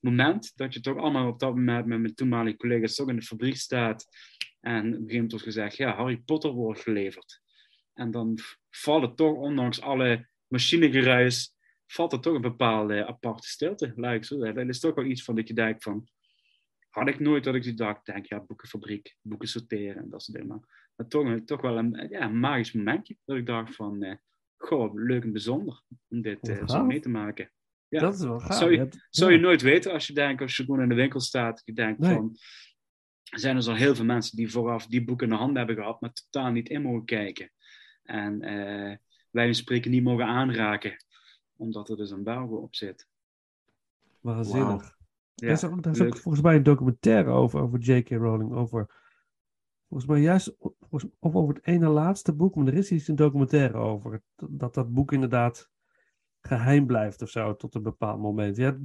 moment, 0.00 0.52
dat 0.56 0.74
je 0.74 0.80
toch 0.80 0.96
allemaal 0.96 1.28
op 1.28 1.38
dat 1.38 1.54
moment 1.54 1.86
met 1.86 2.00
mijn 2.00 2.14
toenmalige 2.14 2.56
collega's 2.56 2.94
toch 2.94 3.08
in 3.08 3.16
de 3.16 3.22
fabriek 3.22 3.56
staat. 3.56 4.06
En 4.60 4.78
op 4.78 4.84
een 4.84 4.90
gegeven 4.90 5.12
moment 5.12 5.30
wordt 5.30 5.46
gezegd, 5.46 5.76
ja, 5.76 5.94
Harry 5.94 6.16
Potter 6.16 6.50
wordt 6.50 6.80
geleverd. 6.80 7.40
En 7.94 8.10
dan 8.10 8.38
valt 8.70 9.02
het 9.02 9.16
toch, 9.16 9.36
ondanks 9.36 9.80
alle 9.80 10.28
machinegeruis, 10.46 11.53
valt 11.94 12.12
er 12.12 12.20
toch 12.20 12.34
een 12.34 12.40
bepaalde 12.40 13.06
aparte 13.06 13.48
stilte, 13.48 13.92
laat 13.96 14.14
ik 14.14 14.24
zo 14.24 14.38
zeggen. 14.38 14.54
Dat 14.54 14.68
is 14.68 14.80
toch 14.80 14.94
wel 14.94 15.04
iets 15.04 15.24
van 15.24 15.34
dat 15.34 15.48
je 15.48 15.54
denkt 15.54 15.82
van, 15.82 16.08
had 16.90 17.08
ik 17.08 17.20
nooit 17.20 17.44
dat 17.44 17.54
ik 17.54 17.62
die 17.62 17.74
dacht, 17.74 18.06
denk, 18.06 18.26
ja, 18.26 18.40
boekenfabriek, 18.40 19.16
boeken 19.22 19.48
sorteren 19.48 20.02
en 20.02 20.10
dat 20.10 20.22
soort 20.22 20.38
dingen. 20.38 20.66
Maar 20.96 21.08
toch, 21.08 21.40
toch 21.44 21.60
wel 21.60 21.78
een, 21.78 22.06
ja, 22.10 22.28
magisch 22.28 22.72
momentje, 22.72 23.16
dat 23.24 23.36
ik 23.36 23.46
dacht 23.46 23.74
van, 23.74 24.02
eh, 24.02 24.16
goh, 24.56 24.94
leuk 24.94 25.22
en 25.22 25.32
bijzonder 25.32 25.82
om 26.08 26.22
dit 26.22 26.48
uh, 26.48 26.66
zo 26.66 26.84
mee 26.84 27.00
te 27.00 27.08
maken. 27.08 27.52
Ja. 27.88 28.00
Dat 28.00 28.14
is 28.14 28.20
wel 28.20 28.40
gaaf. 28.40 28.56
Zou 28.56 28.72
je, 28.72 28.88
zou 29.10 29.32
je 29.32 29.38
nooit 29.38 29.62
weten 29.62 29.92
als 29.92 30.06
je 30.06 30.12
denkt, 30.12 30.42
als 30.42 30.56
je 30.56 30.64
gewoon 30.64 30.82
in 30.82 30.88
de 30.88 30.94
winkel 30.94 31.20
staat, 31.20 31.62
je 31.64 31.72
denkt 31.72 32.06
van, 32.06 32.36
zijn 33.22 33.56
er 33.56 33.60
dus 33.60 33.68
al 33.68 33.76
heel 33.76 33.94
veel 33.94 34.04
mensen 34.04 34.36
die 34.36 34.50
vooraf 34.50 34.86
die 34.86 35.04
boeken 35.04 35.26
in 35.26 35.32
de 35.32 35.38
hand 35.38 35.56
hebben 35.56 35.76
gehad, 35.76 36.00
maar 36.00 36.12
totaal 36.12 36.50
niet 36.50 36.68
in 36.68 36.82
mogen 36.82 37.04
kijken. 37.04 37.50
En 38.02 38.42
uh, 38.42 38.96
wij 39.30 39.52
spreken 39.52 39.90
niet 39.90 40.02
mogen 40.02 40.26
aanraken, 40.26 40.96
omdat 41.64 41.88
er 41.88 41.96
dus 41.96 42.10
een 42.10 42.16
embargo 42.16 42.56
op 42.56 42.74
zit. 42.74 43.08
Waanzinnig. 44.20 44.66
Wow. 44.66 44.92
Ja, 45.34 45.46
daar 45.46 45.50
is, 45.50 45.64
ook, 45.64 45.82
daar 45.82 45.92
is 45.92 46.00
ook 46.00 46.16
volgens 46.16 46.44
mij 46.44 46.56
een 46.56 46.62
documentaire 46.62 47.30
over, 47.30 47.60
over 47.60 47.78
J.K. 47.78 48.08
Rowling, 48.08 48.52
over 48.52 49.02
volgens 49.88 50.10
mij 50.10 50.20
juist 50.20 50.56
of 51.18 51.34
over 51.34 51.54
het 51.54 51.66
ene 51.66 51.88
laatste 51.88 52.32
boek, 52.32 52.54
maar 52.54 52.66
er 52.66 52.74
is 52.74 52.90
iets 52.90 53.08
een 53.08 53.16
documentaire 53.16 53.76
over. 53.76 54.22
Dat 54.36 54.74
dat 54.74 54.92
boek 54.92 55.12
inderdaad 55.12 55.70
geheim 56.40 56.86
blijft 56.86 57.22
of 57.22 57.28
zo 57.28 57.56
tot 57.56 57.74
een 57.74 57.82
bepaald 57.82 58.20
moment. 58.20 58.56
Ja, 58.56 58.78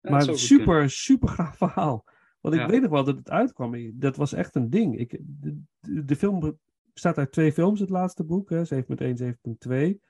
maar 0.00 0.38
super, 0.38 0.90
super 0.90 1.28
gaaf 1.28 1.56
verhaal. 1.56 2.04
Want 2.40 2.54
ik 2.54 2.66
weet 2.66 2.80
nog 2.80 2.90
wel 2.90 3.04
dat 3.04 3.16
het 3.16 3.30
uitkwam. 3.30 3.98
Dat 3.98 4.16
was 4.16 4.32
echt 4.32 4.54
een 4.54 4.70
ding. 4.70 4.98
Ik, 4.98 5.18
de, 5.20 5.62
de, 6.04 6.16
film 6.16 6.58
bestaat 6.92 7.18
uit 7.18 7.32
twee 7.32 7.52
films, 7.52 7.80
het 7.80 7.90
laatste 7.90 8.24
boek. 8.24 8.50
7.1, 8.52 8.58
7.2. 8.58 10.09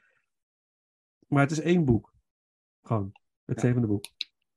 Maar 1.31 1.43
het 1.43 1.51
is 1.51 1.61
één 1.61 1.85
boek. 1.85 2.15
Gewoon. 2.83 3.13
Het 3.45 3.61
zevende 3.61 3.87
boek. 3.87 4.05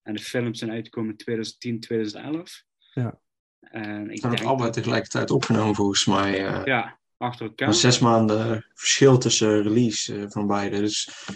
En 0.01 0.13
de 0.13 0.21
films 0.21 0.59
zijn 0.59 0.71
uitgekomen 0.71 1.11
in 1.11 1.17
2010, 1.17 1.79
2011. 1.79 2.63
Ja. 2.93 3.19
En 3.59 4.09
ik 4.09 4.21
denk 4.21 4.43
allebei 4.43 4.71
tegelijkertijd 4.71 5.31
opgenomen 5.31 5.75
volgens 5.75 6.05
mij. 6.05 6.59
Uh, 6.59 6.65
ja, 6.65 6.99
achter 7.17 7.45
elkaar. 7.45 7.73
zes 7.73 7.99
maanden 7.99 8.65
verschil 8.73 9.17
tussen 9.17 9.61
release 9.61 10.15
uh, 10.15 10.29
van 10.29 10.47
beide. 10.47 10.79
Dus... 10.79 11.27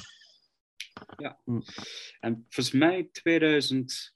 Ja. 1.18 1.40
Hm. 1.44 1.62
En 2.20 2.46
volgens 2.50 2.76
mij 2.76 3.10
2008 3.12 4.14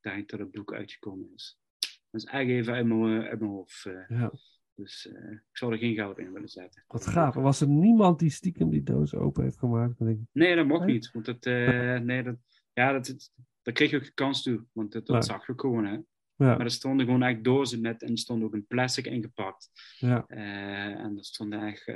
denk 0.00 0.16
ik 0.16 0.28
dat 0.28 0.38
het 0.38 0.50
boek 0.50 0.72
uitgekomen 0.72 1.32
is. 1.34 1.58
Dat 1.78 2.20
is 2.20 2.24
eigenlijk 2.24 2.62
even 2.62 2.74
uit 2.74 2.86
mijn, 2.86 3.22
uit 3.22 3.40
mijn 3.40 3.52
hoofd. 3.52 3.84
Uh, 3.84 4.08
ja. 4.08 4.32
Dus 4.80 5.06
uh, 5.12 5.30
ik 5.30 5.56
zou 5.56 5.72
er 5.72 5.78
geen 5.78 5.94
goud 5.94 6.18
in 6.18 6.32
willen 6.32 6.48
zetten. 6.48 6.84
Wat 6.86 7.06
gaaf. 7.06 7.34
Was 7.34 7.60
er 7.60 7.68
niemand 7.68 8.18
die 8.18 8.30
stiekem 8.30 8.70
die 8.70 8.82
doos 8.82 9.14
open 9.14 9.42
heeft 9.42 9.58
gemaakt? 9.58 9.94
Nee, 10.32 10.56
dat 10.56 10.66
mocht 10.66 10.86
niet. 10.86 11.10
Want 11.12 11.26
het, 11.26 11.46
uh, 11.46 11.98
nee, 12.10 12.22
dat, 12.22 12.36
ja, 12.72 12.92
dat, 12.92 13.32
daar 13.62 13.74
kreeg 13.74 13.90
je 13.90 13.96
ook 13.96 14.04
de 14.04 14.14
kans 14.14 14.42
toe, 14.42 14.64
want 14.72 14.92
dat, 14.92 15.06
dat 15.06 15.24
zag 15.24 15.46
je 15.46 15.52
gewoon. 15.56 15.84
Hè. 15.84 15.92
Ja. 15.92 16.56
Maar 16.56 16.60
er 16.60 16.70
stonden 16.70 17.06
gewoon 17.06 17.22
echt 17.22 17.44
dozen 17.44 17.80
met, 17.80 18.02
en 18.02 18.10
er 18.10 18.18
stond 18.18 18.42
ook 18.42 18.54
een 18.54 18.66
plastic 18.66 19.06
ingepakt. 19.06 19.70
Ja. 19.98 20.24
Uh, 20.28 21.04
en 21.04 21.16
er 21.16 21.24
stonden 21.24 21.66
echt 21.66 21.88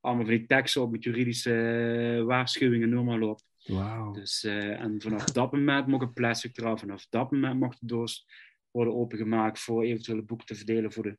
allemaal 0.00 0.24
van 0.24 0.34
die 0.34 0.46
teksten 0.46 0.82
op 0.82 0.90
met 0.90 1.04
juridische 1.04 2.22
waarschuwingen, 2.26 2.88
noem 2.88 3.04
maar 3.04 3.20
op. 3.20 3.40
Wow. 3.64 4.14
Dus, 4.14 4.44
en 4.44 5.00
vanaf 5.00 5.24
dat 5.24 5.52
moment 5.52 5.86
mocht 5.86 6.04
het 6.04 6.14
plastic 6.14 6.58
eraf. 6.58 6.80
Vanaf 6.80 7.06
dat 7.08 7.30
moment 7.30 7.60
mocht 7.60 7.80
de 7.80 7.86
doos 7.86 8.26
worden 8.70 8.94
opengemaakt 8.94 9.60
voor 9.60 9.82
eventuele 9.82 10.22
boeken 10.22 10.46
te 10.46 10.54
verdelen 10.54 10.92
voor 10.92 11.02
de, 11.02 11.18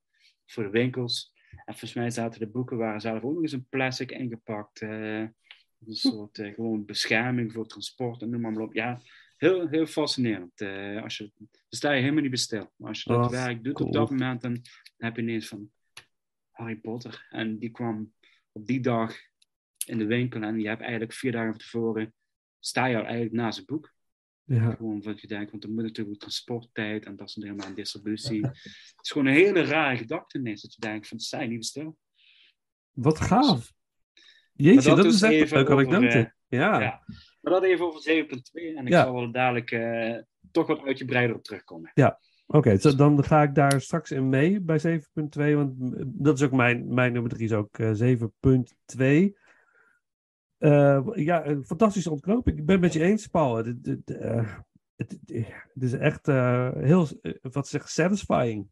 voor 0.51 0.63
de 0.63 0.70
winkels. 0.70 1.34
En 1.50 1.74
volgens 1.74 1.94
mij 1.94 2.10
zaten 2.10 2.39
de 2.39 2.48
boeken 2.48 2.77
waren 2.77 3.01
zelf 3.01 3.24
ook 3.24 3.34
nog 3.34 3.41
eens 3.41 3.51
een 3.51 3.68
plastic 3.70 4.12
ingepakt. 4.12 4.82
een 4.82 5.34
soort 5.88 6.39
gewoon 6.56 6.86
bescherming 6.86 7.51
voor 7.51 7.68
transport 7.68 8.22
en 8.22 8.29
noem 8.29 8.41
maar 8.41 8.58
op. 8.58 8.74
Ja, 8.74 9.01
heel, 9.39 9.68
heel 9.68 9.86
fascinerend. 9.86 10.62
Uh, 10.62 11.03
als 11.03 11.18
je, 11.18 11.32
dan 11.36 11.48
sta 11.70 11.91
je 11.91 12.01
helemaal 12.01 12.22
niet 12.22 12.32
bestel. 12.32 12.72
Maar 12.75 12.89
als 12.89 13.03
je 13.03 13.10
dat 13.10 13.32
werk 13.32 13.63
doet 13.63 13.82
op 13.82 13.94
dat 13.94 14.10
moment, 14.10 14.41
dan 14.41 14.62
heb 14.98 15.15
je 15.15 15.22
ineens 15.22 15.48
van 15.48 15.72
Harry 16.51 16.75
Potter. 16.75 17.27
En 17.29 17.58
die 17.58 17.70
kwam 17.70 18.13
op 18.51 18.65
die 18.65 18.79
dag 18.79 19.15
in 19.86 19.98
de 19.98 20.06
winkel 20.06 20.41
en 20.41 20.60
je 20.60 20.68
hebt 20.68 20.82
eigenlijk 20.82 21.13
vier 21.13 21.32
dagen 21.32 21.50
van 21.50 21.60
tevoren, 21.60 22.13
sta 22.60 22.86
je 22.86 22.98
al 22.98 23.03
eigenlijk 23.03 23.34
naast 23.34 23.58
het 23.58 23.68
boek. 23.68 23.94
Ja. 24.50 24.72
Gewoon 24.72 25.01
wat 25.01 25.22
je 25.22 25.27
denkt, 25.27 25.51
want 25.51 25.63
er 25.63 25.70
moet 25.70 25.84
natuurlijk 25.84 26.15
ook 26.15 26.22
transporttijd 26.22 27.06
en 27.06 27.15
dat 27.15 27.29
soort 27.29 27.46
dingen 27.46 27.63
aan 27.63 27.74
distributie. 27.74 28.41
Het 28.41 29.00
is 29.01 29.12
gewoon 29.12 29.27
een 29.27 29.34
hele 29.34 29.63
rare 29.63 29.98
gedachte 29.98 30.38
ineens, 30.38 30.62
dat 30.62 30.74
je 30.74 30.82
denkt 30.82 31.08
van, 31.08 31.20
sta 31.20 31.41
je 31.41 31.48
niet 31.48 31.58
bestel. 31.58 31.98
Wat 32.91 33.20
gaaf. 33.20 33.74
Jeetje, 34.53 34.96
dat, 34.96 35.06
is 35.06 35.22
echt 35.22 35.51
een 35.51 35.58
leuke 35.58 35.72
anekdote. 35.72 36.18
Uh, 36.18 36.60
ja. 36.60 36.79
ja. 36.79 37.03
Maar 37.41 37.53
dat 37.53 37.63
even 37.63 37.86
over 37.86 38.01
7.2 38.01 38.75
en 38.75 38.88
ik 38.88 38.94
zal 38.94 39.13
wel 39.13 39.32
dadelijk 39.32 39.72
uh, 39.72 40.18
toch 40.51 40.68
wat 40.68 40.82
uitgebreider 40.82 41.36
op 41.36 41.44
terugkomen. 41.44 41.91
Ja, 41.94 42.20
oké. 42.48 42.58
Okay, 42.58 42.96
dan 42.96 43.24
ga 43.24 43.44
ik 43.44 43.56
daar 43.56 43.82
straks 43.82 44.12
in 44.12 44.29
mee 44.29 44.62
bij 44.62 45.01
7.2, 45.01 45.01
want 45.56 45.74
dat 46.06 46.38
is 46.38 46.46
ook 46.46 46.51
mijn, 46.51 46.94
mijn 46.94 47.13
nummer 47.13 47.32
3 47.32 47.44
is 47.44 47.53
ook 47.53 47.77
uh, 47.77 48.18
7.2. 48.98 49.38
Uh, 50.60 51.08
ja, 51.13 51.46
een 51.46 51.66
fantastische 51.66 52.12
ontknoping. 52.12 52.58
Ik 52.58 52.66
ben 52.66 52.75
het 52.75 52.84
met 52.84 52.94
je 52.94 53.04
eens, 53.04 53.28
Paul. 53.28 53.56
Het, 53.56 53.86
het, 53.86 54.01
het, 54.96 55.20
het 55.74 55.84
is 55.84 55.94
echt 55.94 56.25
heel, 56.25 57.08
wat 57.42 57.68
zeg, 57.68 57.89
satisfying. 57.89 58.68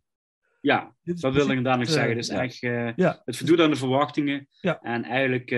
Ja, 0.62 0.96
dat 1.04 1.34
wil 1.34 1.50
ik 1.50 1.64
dadelijk 1.64 1.90
zeggen. 1.90 2.16
Dus 2.16 2.28
ja. 2.28 2.42
echt, 2.42 2.60
ja. 2.96 3.22
het 3.26 3.38
voldoet 3.38 3.60
aan 3.60 3.70
de 3.70 3.76
verwachtingen. 3.76 4.48
Ja. 4.62 4.82
En 4.82 5.04
eigenlijk 5.04 5.50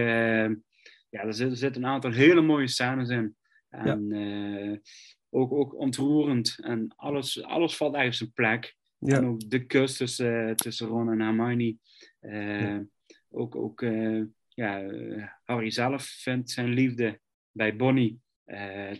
ja, 1.09 1.21
er 1.23 1.33
zitten 1.33 1.57
zit 1.57 1.75
een 1.75 1.85
aantal 1.85 2.11
hele 2.11 2.41
mooie 2.41 2.67
scènes 2.67 3.09
in. 3.09 3.35
En 3.69 4.07
ja. 4.07 4.79
ook, 5.29 5.51
ook 5.51 5.75
ontroerend. 5.75 6.57
En 6.61 6.93
alles, 6.95 7.43
alles 7.43 7.77
valt 7.77 7.95
eigenlijk 7.95 8.31
op 8.31 8.35
zijn 8.35 8.49
plek. 8.49 8.77
Ja. 8.97 9.17
En 9.17 9.25
ook 9.25 9.49
de 9.49 9.65
kus 9.65 9.97
tussen, 9.97 10.55
tussen 10.55 10.87
Ron 10.87 11.11
en 11.11 11.19
Hermione. 11.19 11.77
Uh, 12.21 12.61
ja. 12.61 12.83
Ook, 13.29 13.55
ook 13.55 13.81
uh, 13.81 14.23
ja, 14.59 15.39
Harry 15.43 15.69
zelf 15.69 16.03
vindt 16.03 16.51
zijn 16.51 16.69
liefde 16.69 17.19
bij 17.51 17.75
Bonnie. 17.75 18.19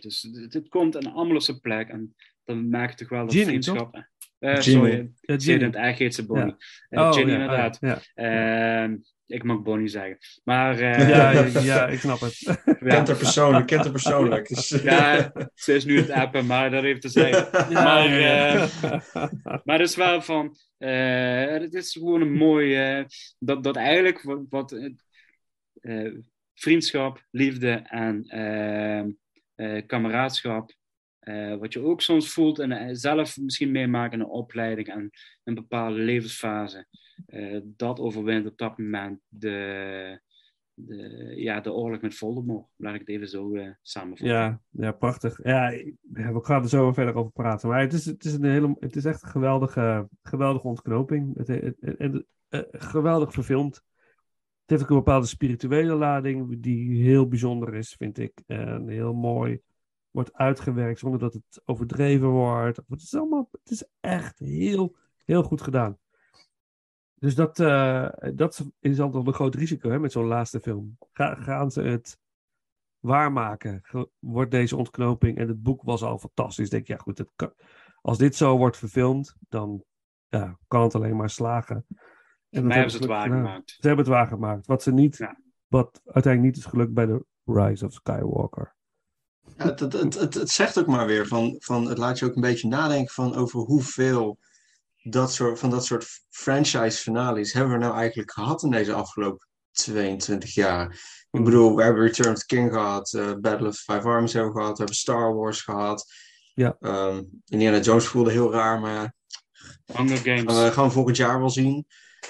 dus 0.00 0.28
het, 0.32 0.54
het, 0.54 0.68
komt 0.68 0.94
en 0.94 1.12
allemaal 1.12 1.36
op 1.36 1.42
zijn 1.42 1.60
plek. 1.60 1.88
En 1.88 2.14
dan 2.44 2.68
maakt 2.68 2.90
het 2.90 2.98
toch 2.98 3.08
wel 3.08 3.24
dat 3.24 3.32
Ginny, 3.32 3.48
vriendschap... 3.48 4.08
Uh, 4.40 4.60
sorry, 4.60 5.10
ja, 5.20 5.38
Ginny. 5.38 5.64
het 5.64 5.74
eigenlijk 5.74 5.98
heet 5.98 6.14
ze 6.14 6.26
Bonnie. 6.26 6.54
Ja. 6.88 7.02
Uh, 7.02 7.12
Ginny, 7.12 7.32
oh, 7.34 7.40
inderdaad. 7.40 7.78
Ja. 7.80 8.88
Uh, 8.88 8.96
ik 9.26 9.42
mag 9.42 9.62
Bonnie 9.62 9.88
zeggen. 9.88 10.18
Maar, 10.44 10.80
uh, 10.80 11.08
ja, 11.08 11.30
ja, 11.60 11.86
ik 11.86 11.98
snap 11.98 12.20
het. 12.20 12.38
Ja. 12.38 12.54
Kent 12.78 13.08
haar 13.08 13.16
persoonlijk, 13.16 13.66
kent 13.66 13.82
haar 13.82 13.92
persoonlijk. 13.92 14.48
Dus, 14.48 14.68
ja, 14.82 15.32
ze 15.54 15.74
is 15.74 15.84
nu 15.84 15.96
het 15.96 16.10
appen, 16.10 16.46
maar 16.46 16.70
dat 16.70 16.82
heeft 16.82 17.00
te 17.00 17.08
zeggen. 17.08 17.48
Ja, 17.72 17.82
maar, 17.84 18.18
uh, 18.18 18.68
maar 19.64 19.78
het 19.78 19.88
is 19.88 19.96
wel 19.96 20.22
van, 20.22 20.56
uh, 20.78 21.46
het 21.46 21.74
is 21.74 21.92
gewoon 21.92 22.20
een 22.20 22.32
mooi, 22.32 23.04
dat, 23.38 23.64
dat 23.64 23.76
eigenlijk 23.76 24.22
wat, 24.22 24.40
wat 24.48 24.90
vriendschap, 26.54 27.26
liefde 27.30 27.70
en 27.72 28.26
kameraadschap, 29.86 30.74
wat 31.58 31.72
je 31.72 31.80
ook 31.80 32.00
soms 32.00 32.32
voelt 32.32 32.58
en 32.58 32.96
zelf 32.96 33.36
misschien 33.36 33.70
meemaken 33.70 34.18
in 34.18 34.24
een 34.24 34.30
opleiding 34.30 34.88
en 34.88 35.10
een 35.44 35.54
bepaalde 35.54 35.98
levensfase. 35.98 36.86
Dat 37.62 38.00
overwint 38.00 38.46
op 38.46 38.58
dat 38.58 38.78
moment 38.78 39.20
de, 39.28 40.20
de, 40.74 41.32
ja, 41.36 41.60
de 41.60 41.72
oorlog 41.72 42.00
met 42.00 42.14
Voldemort. 42.14 42.68
Laat 42.76 42.94
ik 42.94 43.00
het 43.00 43.08
even 43.08 43.28
zo 43.28 43.54
uh, 43.54 43.70
samenvatten. 43.82 44.36
Ja, 44.36 44.60
ja, 44.70 44.92
prachtig. 44.92 45.40
Ja, 45.42 45.70
we 46.12 46.38
gaan 46.42 46.62
er 46.62 46.68
zo 46.68 46.92
verder 46.92 47.14
over 47.14 47.32
praten. 47.32 47.68
Maar 47.68 47.80
het 47.80 47.92
is, 47.92 48.04
het 48.04 48.24
is, 48.24 48.32
een 48.32 48.44
hele, 48.44 48.76
het 48.78 48.96
is 48.96 49.04
echt 49.04 49.22
een 49.22 49.28
geweldige, 49.28 50.08
geweldige 50.22 50.66
ontknoping. 50.66 51.34
Geweldig 52.70 53.32
verfilmd. 53.32 53.82
Heeft 54.70 54.82
ook 54.82 54.90
een 54.90 54.96
bepaalde 54.96 55.26
spirituele 55.26 55.94
lading 55.94 56.62
die 56.62 57.02
heel 57.02 57.28
bijzonder 57.28 57.74
is, 57.74 57.94
vind 57.94 58.18
ik. 58.18 58.42
En 58.46 58.88
heel 58.88 59.14
mooi 59.14 59.60
wordt 60.10 60.32
uitgewerkt 60.32 60.98
zonder 60.98 61.20
dat 61.20 61.32
het 61.32 61.62
overdreven 61.64 62.28
wordt. 62.28 62.80
Het 62.88 63.02
is 63.02 63.14
allemaal, 63.14 63.48
het 63.50 63.70
is 63.70 63.84
echt 64.00 64.38
heel, 64.38 64.96
heel 65.24 65.42
goed 65.42 65.62
gedaan. 65.62 65.98
Dus 67.14 67.34
dat, 67.34 67.58
uh, 67.58 68.08
dat 68.34 68.66
is 68.80 69.00
altijd 69.00 69.26
een 69.26 69.32
groot 69.32 69.54
risico 69.54 69.90
hè, 69.90 69.98
met 69.98 70.12
zo'n 70.12 70.26
laatste 70.26 70.60
film. 70.60 70.96
Ga, 71.12 71.34
gaan 71.34 71.70
ze 71.70 71.82
het 71.82 72.18
waarmaken? 72.98 73.82
Wordt 74.18 74.50
deze 74.50 74.76
ontknoping 74.76 75.38
en 75.38 75.48
het 75.48 75.62
boek 75.62 75.82
was 75.82 76.02
al 76.02 76.18
fantastisch. 76.18 76.70
Denk 76.70 76.86
ja 76.86 76.96
goed, 76.96 77.24
als 78.00 78.18
dit 78.18 78.36
zo 78.36 78.56
wordt 78.56 78.76
verfilmd, 78.76 79.36
dan 79.48 79.84
ja, 80.28 80.58
kan 80.66 80.82
het 80.82 80.94
alleen 80.94 81.16
maar 81.16 81.30
slagen. 81.30 81.86
En 82.50 82.66
mij 82.66 82.74
hebben 82.76 82.92
ze 82.92 82.98
het 82.98 83.06
waargemaakt. 83.06 83.70
Ze 83.70 83.86
hebben 83.86 84.04
het 84.04 84.14
waargemaakt. 84.14 84.66
Wat 84.66 84.82
ze 84.82 84.92
niet, 84.92 85.26
wat 85.68 86.00
uiteindelijk 86.04 86.54
niet 86.54 86.64
is 86.64 86.70
gelukt 86.70 86.92
bij 86.92 87.06
de 87.06 87.24
Rise 87.44 87.86
of 87.86 87.92
Skywalker. 87.92 88.74
Ja, 89.56 89.64
het, 89.64 89.80
het, 89.80 89.92
het, 89.92 90.34
het, 90.34 90.50
zegt 90.50 90.78
ook 90.78 90.86
maar 90.86 91.06
weer 91.06 91.26
van, 91.26 91.56
van, 91.58 91.88
het 91.88 91.98
laat 91.98 92.18
je 92.18 92.24
ook 92.24 92.34
een 92.34 92.40
beetje 92.40 92.68
nadenken 92.68 93.14
van 93.14 93.34
over 93.34 93.60
hoeveel 93.60 94.38
dat 95.02 95.32
soort, 95.32 95.58
van 95.58 95.70
dat 95.70 95.84
soort 95.84 96.06
franchise 96.28 96.98
finales 96.98 97.52
hebben 97.52 97.72
we 97.72 97.78
nou 97.78 97.94
eigenlijk 97.94 98.32
gehad 98.32 98.62
in 98.62 98.70
deze 98.70 98.92
afgelopen 98.92 99.48
22 99.70 100.54
jaar. 100.54 100.86
Ik 101.30 101.44
bedoel, 101.44 101.76
we 101.76 101.82
hebben 101.82 102.02
Return 102.02 102.32
of 102.32 102.38
the 102.38 102.46
King 102.46 102.72
gehad, 102.72 103.12
uh, 103.12 103.32
Battle 103.40 103.68
of 103.68 103.76
Five 103.76 104.08
Armies 104.08 104.32
hebben 104.32 104.52
we 104.52 104.58
gehad, 104.58 104.72
we 104.72 104.78
hebben 104.78 104.96
Star 104.96 105.34
Wars 105.34 105.62
gehad. 105.62 106.12
Ja. 106.54 106.76
Um, 106.80 107.42
Indiana 107.46 107.80
Jones 107.80 108.06
voelde 108.06 108.30
heel 108.30 108.52
raar, 108.52 108.80
maar 108.80 109.14
Hunger 109.84 110.16
Games. 110.16 110.72
Gaan 110.74 110.84
we 110.84 110.90
volgend 110.90 111.16
jaar 111.16 111.38
wel 111.38 111.50
zien. 111.50 111.86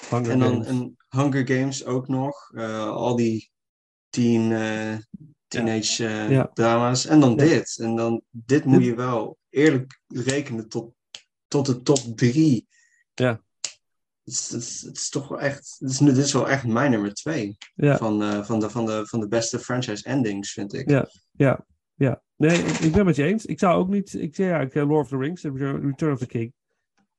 Hunger 0.08 0.30
en 0.30 0.38
dan 0.38 0.66
een 0.66 0.96
Hunger 1.08 1.46
Games 1.46 1.84
ook 1.84 2.08
nog. 2.08 2.50
Uh, 2.54 2.88
al 2.88 3.16
die 3.16 3.50
teen, 4.08 4.50
uh, 4.50 4.96
teenage 5.48 6.04
Ja. 6.28 6.50
drama's. 6.54 7.06
En 7.06 7.20
dan 7.20 7.30
Ja. 7.30 7.36
dit. 7.36 7.78
En 7.82 7.96
dan 7.96 8.22
dit 8.30 8.64
moet 8.64 8.84
je 8.84 8.94
wel 8.94 9.38
eerlijk 9.50 10.00
rekenen 10.06 10.68
tot, 10.68 10.92
tot 11.48 11.66
de 11.66 11.82
top 11.82 11.98
drie. 12.16 12.66
Ja. 13.14 13.42
Het 14.24 14.34
is, 14.34 14.50
het 14.50 14.62
is, 14.62 14.80
het 14.80 14.96
is 14.96 15.08
toch 15.08 15.28
wel 15.28 15.40
echt. 15.40 15.76
Het 15.78 15.90
is, 15.90 15.98
dit 15.98 16.16
is 16.16 16.32
wel 16.32 16.48
echt 16.48 16.66
mijn 16.66 16.90
nummer 16.90 17.14
twee. 17.14 17.56
Ja. 17.74 17.96
Van, 17.96 18.22
eh, 18.22 18.44
van, 18.44 18.60
de, 18.60 18.70
van, 18.70 18.86
de, 18.86 19.06
van 19.06 19.20
de 19.20 19.28
beste 19.28 19.58
franchise 19.58 20.04
endings, 20.04 20.52
vind 20.52 20.72
ik. 20.72 20.90
Ja. 20.90 21.08
Ja, 21.32 21.66
ja. 21.94 22.22
Nee, 22.36 22.58
ik, 22.58 22.78
ik 22.78 22.90
ben 22.90 22.94
het 22.94 23.04
met 23.04 23.16
je 23.16 23.24
eens. 23.24 23.46
Ik 23.46 23.58
zou 23.58 23.78
ook 23.78 23.88
niet... 23.88 24.14
Ik 24.14 24.34
zeg 24.34 24.48
ja, 24.48 24.60
ik, 24.60 24.74
eh, 24.74 24.88
Lord 24.88 25.02
of 25.02 25.08
the 25.08 25.16
Rings, 25.16 25.44
eh, 25.44 25.54
Return 25.54 26.12
of 26.12 26.18
the 26.18 26.26
King, 26.26 26.52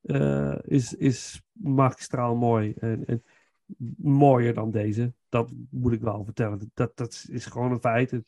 eh, 0.02 0.58
is, 0.62 0.94
is 0.94 1.42
magistraal 1.62 2.34
mooi. 2.34 2.72
En, 2.76 3.04
en 3.04 3.22
mooier 3.96 4.54
dan 4.54 4.70
deze. 4.70 5.14
Dat 5.28 5.52
moet 5.70 5.92
ik 5.92 6.00
wel 6.00 6.24
vertellen. 6.24 6.70
Dat, 6.74 6.96
dat 6.96 7.26
is 7.28 7.46
gewoon 7.46 7.70
een 7.72 7.80
feit. 7.80 8.20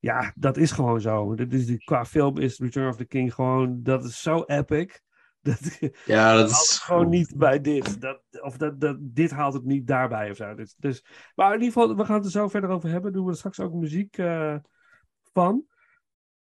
Ja, 0.00 0.32
dat 0.36 0.56
is 0.56 0.70
gewoon 0.70 1.00
zo. 1.00 1.34
Dat 1.34 1.52
is, 1.52 1.76
qua 1.84 2.04
film 2.04 2.38
is 2.38 2.58
Return 2.58 2.88
of 2.88 2.96
the 2.96 3.04
King 3.04 3.34
gewoon... 3.34 3.82
Dat 3.82 4.04
is 4.04 4.22
zo 4.22 4.44
epic. 4.46 5.00
Dat, 5.42 5.78
Ja, 6.04 6.34
dat 6.34 6.50
haalt 6.50 6.62
is. 6.62 6.78
gewoon 6.78 7.08
niet 7.08 7.36
bij 7.36 7.60
dit. 7.60 8.00
Dat, 8.00 8.22
of 8.42 8.56
dat, 8.56 8.80
dat, 8.80 8.96
dit 9.00 9.30
haalt 9.30 9.54
het 9.54 9.64
niet 9.64 9.86
daarbij 9.86 10.30
of 10.30 10.36
zo. 10.36 10.54
Dus, 10.54 10.74
dus, 10.78 11.04
maar 11.34 11.54
in 11.54 11.60
ieder 11.62 11.72
geval, 11.72 11.96
we 11.96 12.04
gaan 12.04 12.16
het 12.16 12.24
er 12.24 12.30
zo 12.30 12.48
verder 12.48 12.70
over 12.70 12.88
hebben. 12.90 13.12
Doen 13.12 13.24
we 13.24 13.30
er 13.30 13.36
straks 13.36 13.60
ook 13.60 13.72
muziek 13.72 14.18
eh, 14.18 14.56
van. 15.32 15.64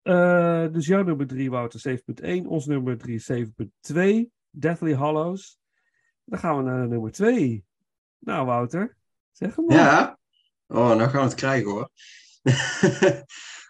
Eh, 0.03 0.67
dus 0.73 0.87
jouw 0.87 1.03
nummer 1.03 1.27
3, 1.27 1.51
Wouter, 1.51 2.01
7.1. 2.43 2.47
Ons 2.47 2.67
nummer 2.67 2.99
3 2.99 3.15
is 3.15 3.33
7.2. 3.33 4.33
Deathly 4.51 4.95
Hollows. 4.95 5.59
Dan 6.25 6.39
gaan 6.39 6.57
we 6.57 6.63
naar 6.63 6.89
nummer 6.89 7.13
2. 7.13 7.65
Nou, 8.19 8.47
Wouter, 8.47 8.97
zeg 9.33 9.57
hem 9.57 9.65
maar. 9.65 9.77
Ja. 9.77 10.19
Oh, 10.67 10.89
nou 10.89 11.01
gaan 11.01 11.13
we 11.13 11.19
het 11.19 11.35
krijgen 11.35 11.71
hoor. 11.71 11.91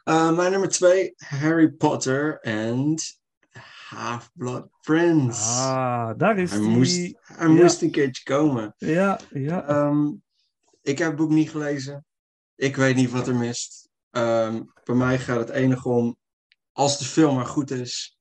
Eh, 0.05 0.37
mijn 0.37 0.51
nummer 0.51 0.69
twee, 0.69 1.15
Harry 1.17 1.71
Potter 1.71 2.41
en 2.41 2.95
Half-Blood 3.89 4.69
Prince. 4.81 5.41
Ah, 5.43 6.11
daar 6.17 6.39
is 6.39 6.51
hij 6.51 6.61
die. 6.61 6.69
moest, 6.69 6.97
hij 7.23 7.49
ja. 7.49 7.53
moest 7.53 7.83
een 7.83 7.91
keertje 7.91 8.23
komen. 8.23 8.75
Ja, 8.77 9.21
ja. 9.31 9.67
Ehm, 9.67 10.07
ik 10.83 10.99
heb 10.99 11.09
het 11.09 11.17
boek 11.17 11.31
niet 11.31 11.51
gelezen. 11.51 12.05
Ik 12.55 12.77
weet 12.77 12.97
niet 12.97 13.11
wat 13.11 13.29
er 13.29 13.35
mist. 13.35 13.89
Ehm, 14.11 14.63
bij 14.85 14.95
mij 14.95 15.19
gaat 15.19 15.39
het 15.39 15.51
enige 15.51 15.89
om, 15.89 16.17
als 16.73 16.99
de 16.99 17.05
film 17.05 17.35
maar 17.35 17.47
goed 17.47 17.71
is, 17.71 18.14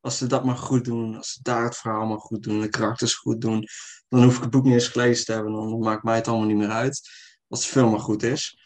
als 0.00 0.18
ze 0.18 0.26
dat 0.26 0.44
maar 0.44 0.56
goed 0.56 0.84
doen, 0.84 1.16
als 1.16 1.32
ze 1.32 1.38
daar 1.42 1.64
het 1.64 1.76
verhaal 1.76 2.06
maar 2.06 2.18
goed 2.18 2.42
doen, 2.42 2.60
de 2.60 2.68
karakters 2.68 3.14
goed 3.14 3.40
doen, 3.40 3.66
dan 4.08 4.22
hoef 4.22 4.36
ik 4.36 4.42
het 4.42 4.50
boek 4.50 4.64
niet 4.64 4.72
eens 4.72 4.88
gelezen 4.88 5.24
te 5.24 5.32
hebben, 5.32 5.52
dan 5.52 5.78
maakt 5.78 6.02
mij 6.02 6.16
het 6.16 6.28
allemaal 6.28 6.46
niet 6.46 6.56
meer 6.56 6.70
uit. 6.70 7.10
Als 7.48 7.62
de 7.62 7.68
film 7.68 7.90
maar 7.90 8.00
goed 8.00 8.22
is. 8.22 8.58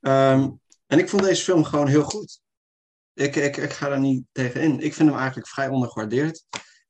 Ehm, 0.00 0.50
en 0.86 0.98
ik 0.98 1.08
vond 1.08 1.22
deze 1.22 1.42
film 1.42 1.64
gewoon 1.64 1.86
heel 1.86 2.02
goed. 2.02 2.40
Ik, 3.12 3.36
ik, 3.36 3.56
ik 3.56 3.72
ga 3.72 3.88
daar 3.88 4.00
niet 4.00 4.24
tegen 4.32 4.60
in. 4.60 4.80
Ik 4.80 4.94
vind 4.94 5.08
hem 5.08 5.18
eigenlijk 5.18 5.48
vrij 5.48 5.68
ondergewaardeerd. 5.68 6.44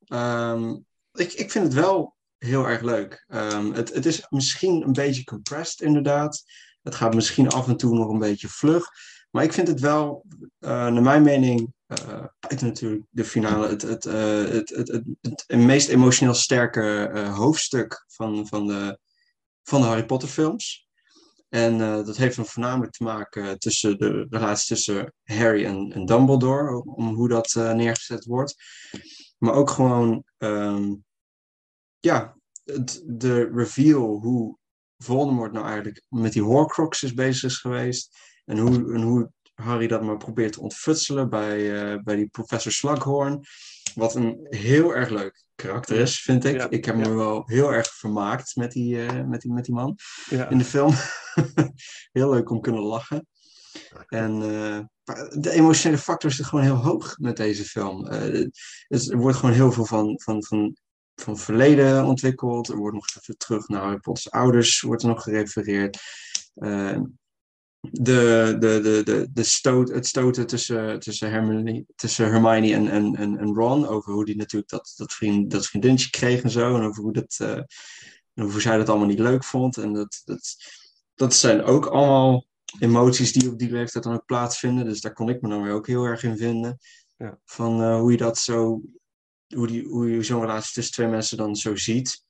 Ehm, 0.05 0.71
ik, 1.13 1.33
ik 1.33 1.51
vind 1.51 1.65
het 1.65 1.75
wel 1.75 2.17
heel 2.39 2.67
erg 2.67 2.81
leuk. 2.81 3.25
Ehm, 3.27 3.73
het, 3.73 3.95
het 3.95 4.07
is 4.07 4.27
misschien 4.29 4.83
een 4.83 4.93
beetje 4.93 5.25
compressed, 5.25 5.81
inderdaad. 5.81 6.45
Het 6.83 6.95
gaat 6.95 7.15
misschien 7.15 7.49
af 7.49 7.69
en 7.69 7.77
toe 7.77 7.95
nog 7.95 8.09
een 8.09 8.19
beetje 8.19 8.49
vlug. 8.49 8.89
Maar 9.37 9.44
ik 9.44 9.53
vind 9.53 9.68
het 9.68 9.81
wel, 9.81 10.25
eh, 10.59 10.70
naar 10.70 11.03
mijn 11.03 11.22
mening, 11.22 11.75
buiten 11.87 12.66
natuurlijk 12.66 13.05
de 13.11 13.25
finale, 13.25 13.68
het, 13.68 13.83
het, 13.83 14.07
eh, 14.07 14.44
het, 14.44 14.68
het, 14.68 15.03
het, 15.20 15.44
meest 15.49 15.88
emotioneel 15.88 16.35
sterke 16.35 17.11
hoofdstuk 17.35 18.05
van, 18.07 18.46
van, 18.46 18.66
de, 18.66 18.99
van 19.62 19.81
de 19.81 19.87
Harry 19.87 20.05
Potter 20.05 20.29
films. 20.29 20.88
En 21.49 21.79
dat 21.79 22.16
heeft 22.16 22.37
dan 22.37 22.46
voornamelijk 22.46 22.92
te 22.92 23.03
maken 23.03 23.59
tussen 23.59 23.99
de 23.99 24.27
relatie 24.31 24.75
tussen 24.75 25.14
Harry 25.25 25.64
en, 25.64 25.92
en 25.92 26.07
Dumbledore, 26.07 26.85
om 26.85 27.14
hoe 27.14 27.29
dat 27.29 27.55
neergezet 27.55 28.25
wordt. 28.25 28.55
Maar 29.38 29.55
ook 29.55 29.70
gewoon, 29.70 30.25
ehm, 30.38 30.94
ja, 32.01 32.37
het, 32.64 33.03
de 33.07 33.51
reveal 33.55 34.20
hoe 34.20 34.59
Voldemort 34.99 35.53
nou 35.53 35.66
eigenlijk 35.66 36.03
met 36.09 36.33
die 36.33 36.42
Horcruxes 36.42 37.14
bezig 37.14 37.51
is 37.51 37.59
geweest. 37.59 38.18
En 38.47 38.59
hoe, 38.59 38.93
en 38.95 39.03
hoe 39.03 39.31
Harry 39.55 39.87
dat 39.87 40.03
maar 40.03 40.17
probeert 40.17 40.53
te 40.53 40.61
ontfutselen 40.61 41.29
bij, 41.29 41.75
eh, 41.75 42.03
bij 42.03 42.17
die 42.17 42.29
professor 42.29 42.73
Slughorn. 42.73 43.45
Wat 43.95 44.15
een 44.15 44.47
heel 44.49 44.95
erg 44.95 45.09
leuk 45.09 45.45
karakter 45.55 45.97
is, 45.97 46.21
vind 46.21 46.45
ik. 46.45 46.57
Ja, 46.57 46.71
Ik 46.71 46.85
heb 46.85 46.97
ja. 46.97 47.09
me 47.09 47.15
wel 47.15 47.43
heel 47.47 47.73
erg 47.73 47.95
vermaakt 47.95 48.57
met 48.57 48.73
die, 48.73 49.07
eh, 49.07 49.25
met 49.25 49.41
die, 49.41 49.53
met 49.53 49.65
die 49.65 49.75
man 49.75 49.99
ja. 50.31 50.49
in 50.49 50.59
de 50.59 50.65
film. 50.65 50.95
heel 52.13 52.31
leuk 52.31 52.51
om 52.51 52.61
kunnen 52.61 52.83
lachen. 52.83 53.27
En 54.09 54.43
eh, 54.43 54.81
de 55.41 55.51
emotionele 55.51 56.03
factor 56.03 56.31
is 56.31 56.39
gewoon 56.39 56.65
heel 56.65 56.77
hoog 56.77 57.19
met 57.19 57.37
deze 57.37 57.65
film. 57.65 58.07
Eh, 58.07 58.49
het, 58.89 59.11
er 59.11 59.19
wordt 59.19 59.37
gewoon 59.37 59.55
heel 59.55 59.73
veel 59.73 59.85
van, 59.85 60.21
van, 60.23 60.45
van, 60.45 60.77
van 61.15 61.39
verleden 61.39 62.05
ontwikkeld. 62.05 62.69
Er 62.69 62.77
wordt 62.77 62.95
nog 62.95 63.07
even 63.21 63.39
terug 63.39 63.69
naar 63.69 63.83
Harry 63.83 63.99
Potter's 63.99 64.31
ouders 64.31 64.81
wordt 64.81 65.03
er 65.03 65.09
nog 65.09 65.23
gerefereerd. 65.23 65.99
Eh, 66.55 66.99
de, 67.81 68.57
de, 68.59 68.81
de, 68.81 69.03
de, 69.05 69.29
de 69.33 69.43
stoot, 69.43 69.89
het 69.89 70.07
stoten 70.07 70.47
tussen, 70.47 71.01
tussen, 71.01 71.31
Hermione, 71.31 71.85
tussen 71.95 72.31
Hermione 72.31 72.73
en, 72.73 72.89
en, 72.89 73.15
en, 73.15 73.39
en 73.39 73.55
Ron. 73.55 73.87
Over 73.87 74.12
hoe 74.12 74.25
die 74.25 74.37
natuurlijk 74.37 74.71
dat, 74.71 74.93
dat, 74.97 75.12
vriend, 75.12 75.51
dat 75.51 75.67
vriendinnetje 75.67 76.11
kreeg 76.11 76.43
en 76.43 76.51
zo. 76.51 76.77
En 76.77 76.83
over 76.83 77.03
hoe, 77.03 77.12
dat, 77.12 77.37
eh, 77.39 77.57
en 78.35 78.43
over 78.43 78.53
hoe 78.53 78.61
zij 78.61 78.77
dat 78.77 78.89
allemaal 78.89 79.07
niet 79.07 79.19
leuk 79.19 79.45
vond. 79.45 79.77
En 79.77 79.93
dat, 79.93 80.23
dat, 80.25 80.57
dat 81.15 81.35
zijn 81.35 81.62
ook 81.62 81.87
allemaal 81.87 82.47
emoties 82.79 83.33
die 83.33 83.51
op 83.51 83.59
die 83.59 83.71
leeftijd 83.71 84.05
dan 84.05 84.15
ook 84.15 84.27
plaatsvinden. 84.27 84.85
Dus 84.85 85.01
daar 85.01 85.12
kon 85.12 85.29
ik 85.29 85.41
me 85.41 85.49
dan 85.49 85.62
weer 85.62 85.73
ook 85.73 85.87
heel 85.87 86.05
erg 86.05 86.23
in 86.23 86.37
vinden. 86.37 86.79
Ja. 87.17 87.39
Van 87.45 87.83
eh, 87.83 87.99
hoe 87.99 88.11
je 88.11 88.17
dat 88.17 88.39
zo, 88.39 88.81
hoe, 89.55 89.67
die, 89.67 89.85
hoe 89.85 90.11
je 90.11 90.23
zo'n 90.23 90.41
relatie 90.41 90.73
tussen 90.73 90.95
twee 90.95 91.09
mensen 91.09 91.37
dan 91.37 91.57
zo 91.57 91.77
ziet. 91.77 92.25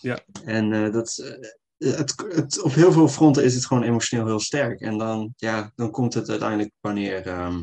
Ja. 0.00 0.20
En 0.44 0.72
eh, 0.72 0.92
dat, 0.92 1.38
het, 1.78 2.62
op 2.62 2.72
heel 2.72 2.92
veel 2.92 3.08
fronten 3.08 3.44
is 3.44 3.54
het 3.54 3.66
gewoon 3.66 3.82
emotioneel 3.82 4.26
heel 4.26 4.40
sterk. 4.40 4.80
En 4.80 4.98
dan, 4.98 5.32
ja, 5.36 5.72
dan 5.74 5.90
komt 5.90 6.14
het 6.14 6.28
uiteindelijk 6.30 6.72
wanneer, 6.80 7.26
ehm, 7.26 7.62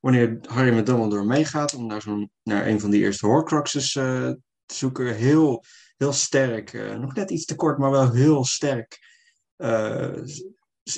wanneer 0.00 0.38
Harry 0.42 0.74
met 0.74 0.86
Dumbledore 0.86 1.24
meegaat 1.24 1.74
om 1.74 1.86
naar, 1.86 2.02
zo'n, 2.02 2.30
naar 2.42 2.66
een 2.66 2.80
van 2.80 2.90
die 2.90 3.00
eerste 3.00 3.26
Horcruxes 3.26 3.96
eh, 3.96 4.30
te 4.66 4.74
zoeken. 4.74 5.14
Heel, 5.14 5.64
heel 5.96 6.12
sterk. 6.12 6.72
eh, 6.72 6.98
nog 6.98 7.14
net 7.14 7.30
iets 7.30 7.44
te 7.44 7.54
kort, 7.54 7.78
maar 7.78 7.90
wel 7.90 8.12
heel 8.12 8.44
sterk. 8.44 8.98
eh, 9.56 10.12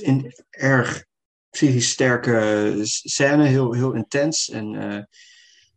in 0.00 0.32
erg 0.50 1.04
psychisch 1.50 1.90
sterke 1.90 2.78
scène, 2.82 3.44
heel, 3.44 3.72
heel 3.72 3.92
intens 3.92 4.50
en, 4.50 4.74
eh, 4.74 5.04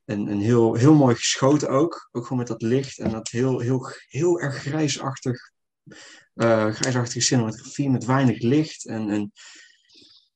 en, 0.06 0.28
en 0.28 0.40
heel, 0.40 0.74
heel 0.74 0.94
mooi 0.94 1.16
geschoten 1.16 1.70
ook. 1.70 2.10
Ook 2.12 2.24
gewoon 2.24 2.38
met 2.38 2.48
dat 2.48 2.62
licht 2.62 3.00
en 3.00 3.10
dat 3.12 3.30
heel, 3.30 3.60
heel, 3.60 3.92
heel 4.08 4.40
erg 4.40 4.56
grijsachtig, 4.56 5.52
eh 6.34 6.74
grijsachtige 6.74 7.22
cinematografie 7.22 7.90
met 7.90 8.06
weinig 8.06 8.42
licht. 8.42 8.86
En, 8.86 9.10
en 9.10 9.32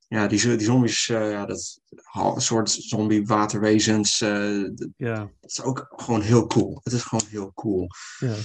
ja, 0.08 0.28
die, 0.28 0.56
die 0.56 0.66
zombies, 0.66 1.10
eh, 1.10 1.32
ja, 1.32 1.46
dat 1.46 1.82
soort 2.38 2.70
zombie 2.72 3.26
waterwezens, 3.26 4.22
eh, 4.22 4.64
dat 4.76 4.90
ja, 4.98 5.32
is 5.42 5.62
ook 5.62 5.86
gewoon 5.90 6.22
heel 6.22 6.48
cool. 6.48 6.80
Het 6.84 6.94
is 6.94 7.02
gewoon 7.02 7.26
heel 7.30 7.52
cool. 7.54 7.88
ja. 8.20 8.36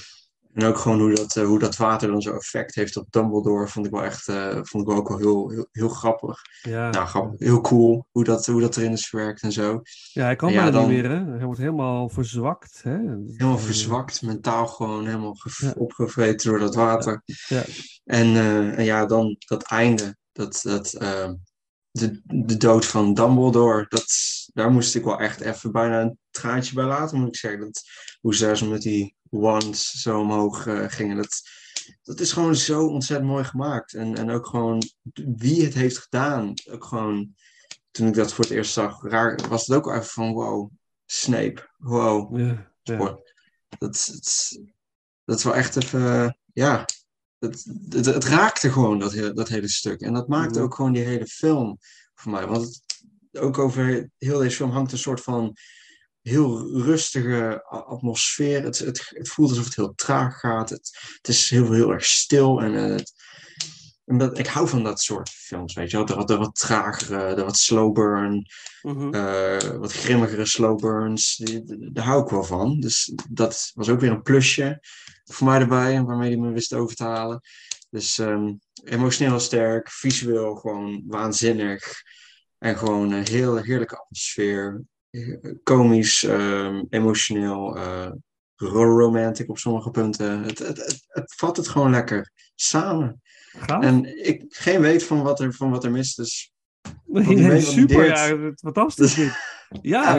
En 0.52 0.64
ook 0.66 0.76
gewoon 0.78 1.00
hoe 1.00 1.14
dat, 1.14 1.36
eh, 1.36 1.44
hoe 1.44 1.58
dat 1.58 1.76
water 1.76 2.08
dan 2.10 2.22
zo 2.22 2.34
effect 2.34 2.74
heeft 2.74 2.96
op 2.96 3.06
Dumbledore, 3.10 3.68
vond 3.68 3.86
ik 3.86 3.92
wel 3.92 4.02
echt, 4.04 4.28
eh, 4.28 4.58
vond 4.62 4.82
ik 4.82 4.88
wel 4.88 4.96
ook 4.98 5.08
wel 5.08 5.18
heel, 5.18 5.48
heel, 5.50 5.66
heel 5.72 5.88
grappig. 5.88 6.40
Ja, 6.62 6.90
Nou, 6.90 7.06
grappig, 7.06 7.38
heel 7.40 7.60
cool 7.60 8.06
hoe 8.10 8.24
dat, 8.24 8.46
hoe 8.46 8.60
dat 8.60 8.76
erin 8.76 8.92
is 8.92 9.08
verwerkt 9.08 9.42
en 9.42 9.52
zo. 9.52 9.80
ja 10.12 10.22
hij 10.24 10.36
kan 10.36 10.48
Ja, 10.52 10.54
bijna 10.62 10.70
dan- 10.70 10.88
niet 10.90 11.02
meer, 11.02 11.10
hè? 11.10 11.24
Hij 11.36 11.44
wordt 11.44 11.60
helemaal 11.60 12.08
verzwakt. 12.08 12.80
Hè? 12.82 12.96
Helemaal 12.96 13.58
verzwakt, 13.58 14.22
mentaal 14.22 14.66
gewoon 14.66 15.06
helemaal 15.06 15.36
Ja. 15.58 15.72
opgevreten 15.76 16.50
door 16.50 16.58
dat 16.58 16.74
water. 16.74 17.22
Ja. 17.48 17.62
En, 18.04 18.26
eh, 18.26 18.78
en 18.78 18.84
ja, 18.84 19.06
dan 19.06 19.36
dat 19.46 19.62
einde, 19.62 20.16
dat, 20.32 20.60
dat, 20.62 20.90
de, 21.90 22.20
de 22.24 22.56
dood 22.56 22.86
van 22.86 23.14
Dumbledore, 23.14 23.86
dat, 23.88 24.04
daar 24.52 24.70
moest 24.70 24.94
ik 24.94 25.04
wel 25.04 25.18
echt 25.18 25.40
even 25.40 25.72
bijna 25.72 26.00
een 26.00 26.18
traantje 26.30 26.74
bij 26.74 26.84
laten, 26.84 27.18
moet 27.18 27.28
ik 27.28 27.36
zeggen. 27.36 27.60
Dat, 27.60 27.82
hoe 28.20 28.34
ze 28.34 28.44
daar 28.44 28.64
met 28.68 28.82
die 28.82 29.16
wands 29.30 29.90
zo 29.90 30.20
omhoog 30.20 30.66
eh, 30.66 30.84
gingen, 30.88 31.16
dat, 31.16 31.42
dat 32.02 32.20
is 32.20 32.32
gewoon 32.32 32.56
zo 32.56 32.86
ontzettend 32.86 33.30
mooi 33.30 33.44
gemaakt. 33.44 33.94
En, 33.94 34.16
en 34.16 34.30
ook 34.30 34.46
gewoon 34.46 34.82
wie 35.36 35.64
het 35.64 35.74
heeft 35.74 35.98
gedaan, 35.98 36.54
ook 36.70 36.84
gewoon, 36.84 37.34
toen 37.90 38.06
ik 38.06 38.14
dat 38.14 38.32
voor 38.32 38.44
het 38.44 38.52
eerst 38.52 38.72
zag, 38.72 39.02
raar, 39.02 39.48
was 39.48 39.66
het 39.66 39.76
ook 39.76 39.90
even 39.90 40.04
van 40.04 40.32
wow, 40.32 40.70
Snape, 41.06 41.68
wow. 41.78 42.34
Dat, 42.84 43.20
dat, 43.78 44.50
dat 45.24 45.38
is 45.38 45.44
wel 45.44 45.54
echt 45.54 45.76
even, 45.76 46.38
ja, 46.52 46.84
het, 47.38 47.64
het, 47.88 48.04
het 48.04 48.24
raakte 48.24 48.72
gewoon 48.72 48.98
dat, 48.98 49.12
hele- 49.12 49.32
dat 49.32 49.48
hele 49.48 49.68
stuk. 49.68 50.00
En 50.00 50.12
dat 50.12 50.28
maakte 50.28 50.58
Ja. 50.58 50.64
ook 50.64 50.74
gewoon 50.74 50.92
die 50.92 51.02
hele 51.02 51.26
film 51.26 51.78
voor 52.14 52.32
mij. 52.32 52.46
Want 52.46 52.64
het, 52.64 52.91
ook 53.32 53.58
over 53.58 54.10
heel 54.18 54.38
deze 54.38 54.56
film 54.56 54.70
hangt 54.70 54.92
een 54.92 54.98
soort 54.98 55.20
van 55.20 55.56
heel 56.22 56.80
rustige 56.82 57.64
atmosfeer. 57.64 58.62
Het, 58.62 58.78
het, 58.78 59.06
het 59.08 59.28
voelt 59.28 59.48
alsof 59.50 59.64
het 59.64 59.76
heel 59.76 59.94
traag 59.94 60.38
gaat. 60.40 60.70
Het, 60.70 60.90
het 61.16 61.28
is 61.28 61.50
heel, 61.50 61.72
heel 61.72 61.92
erg 61.92 62.04
stil. 62.04 62.62
En, 62.62 62.74
eh, 62.74 62.90
het, 62.90 63.12
en 64.04 64.18
dat, 64.18 64.38
ik 64.38 64.46
hou 64.46 64.68
van 64.68 64.82
dat 64.84 65.00
soort 65.00 65.28
films, 65.30 65.74
weet 65.74 65.90
je 65.90 65.96
wel. 65.96 66.06
De, 66.06 66.14
wat- 66.14 66.28
de 66.28 66.36
wat 66.36 66.54
tragere, 66.54 67.34
de 67.34 67.44
wat 67.44 67.56
slow 67.56 67.92
burn 67.94 68.46
Mhm. 68.82 69.14
eh, 69.14 69.70
wat 69.78 69.92
grimmigere 69.92 70.46
slow 70.46 70.80
burns. 70.80 71.36
Die, 71.36 71.64
die- 71.64 71.92
daar 71.92 72.04
hou 72.04 72.22
ik 72.22 72.28
wel 72.30 72.44
van. 72.44 72.80
Dus 72.80 73.12
dat 73.30 73.70
was 73.74 73.88
ook 73.88 74.00
weer 74.00 74.10
een 74.10 74.22
plusje 74.22 74.78
voor 75.24 75.46
mij 75.46 75.60
erbij, 75.60 76.02
waarmee 76.02 76.30
hij 76.30 76.38
me 76.40 76.52
wist 76.52 76.72
over 76.74 76.96
te 76.96 77.04
halen. 77.04 77.40
Dus 77.90 78.18
ehm, 78.18 78.52
emotioneel 78.84 79.40
sterk, 79.40 79.90
visueel 79.90 80.54
gewoon 80.54 81.02
waanzinnig. 81.06 82.02
En 82.62 82.78
gewoon 82.78 83.12
een 83.12 83.26
heel 83.28 83.56
heerlijke 83.56 83.96
atmosfeer. 83.98 84.82
Komisch, 85.62 86.24
ehm, 86.24 86.82
emotioneel, 86.90 87.76
eh, 87.76 88.10
ro- 88.56 88.98
romantic 88.98 89.48
op 89.50 89.58
sommige 89.58 89.90
punten. 89.90 90.42
Het, 90.42 90.58
het, 90.58 90.76
het, 90.76 91.04
het 91.06 91.34
vat 91.36 91.56
het 91.56 91.68
gewoon 91.68 91.90
lekker 91.90 92.30
samen. 92.54 93.20
Gaaf. 93.58 93.82
En 93.84 94.24
ik 94.26 94.44
geen 94.48 94.80
weet 94.80 95.04
van 95.04 95.22
wat 95.22 95.40
er, 95.40 95.52
van 95.54 95.70
wat 95.70 95.84
er 95.84 95.90
mist. 95.90 96.16
Dus 96.22 96.52
Nee, 97.06 97.60
super, 97.60 98.04
ja, 98.06 98.52
fantastisch. 98.54 99.16
Ja, 99.82 100.14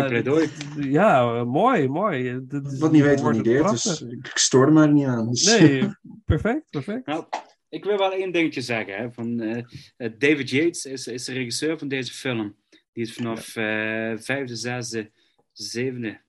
ja, 0.79 1.35
eh, 1.35 1.43
mooi, 1.43 1.87
mooi. 1.89 2.29
Is- 2.63 2.79
wat 2.79 2.91
niet 2.91 3.01
weet, 3.01 3.11
wat 3.11 3.21
wordt 3.21 3.35
niet 3.37 3.45
deert. 3.45 3.69
Dus 3.69 4.01
ik 4.01 4.31
stoorde 4.33 4.71
me 4.71 4.81
er 4.81 4.91
niet 4.91 5.05
aan. 5.05 5.29
Dus, 5.29 5.45
Nee, 5.59 5.89
perfect, 6.25 6.69
perfect. 6.69 7.05
Nou, 7.05 7.25
ik 7.73 7.83
wil 7.83 7.97
wel 7.97 8.13
één 8.13 8.31
dingetje 8.31 8.61
zeggen. 8.61 8.95
Hè, 8.95 9.11
van, 9.11 9.39
eh, 9.39 9.63
eh, 9.97 10.11
David 10.17 10.49
Yates 10.49 10.85
is, 10.85 11.07
is 11.07 11.23
de 11.23 11.33
regisseur 11.33 11.77
van 11.77 11.87
deze 11.87 12.13
film. 12.13 12.55
Die 12.91 13.03
is 13.03 13.13
vanaf 13.13 13.55
eh, 13.55 14.17
vijfde, 14.17 14.55
zesde, 14.55 15.11
zevende, 15.51 16.21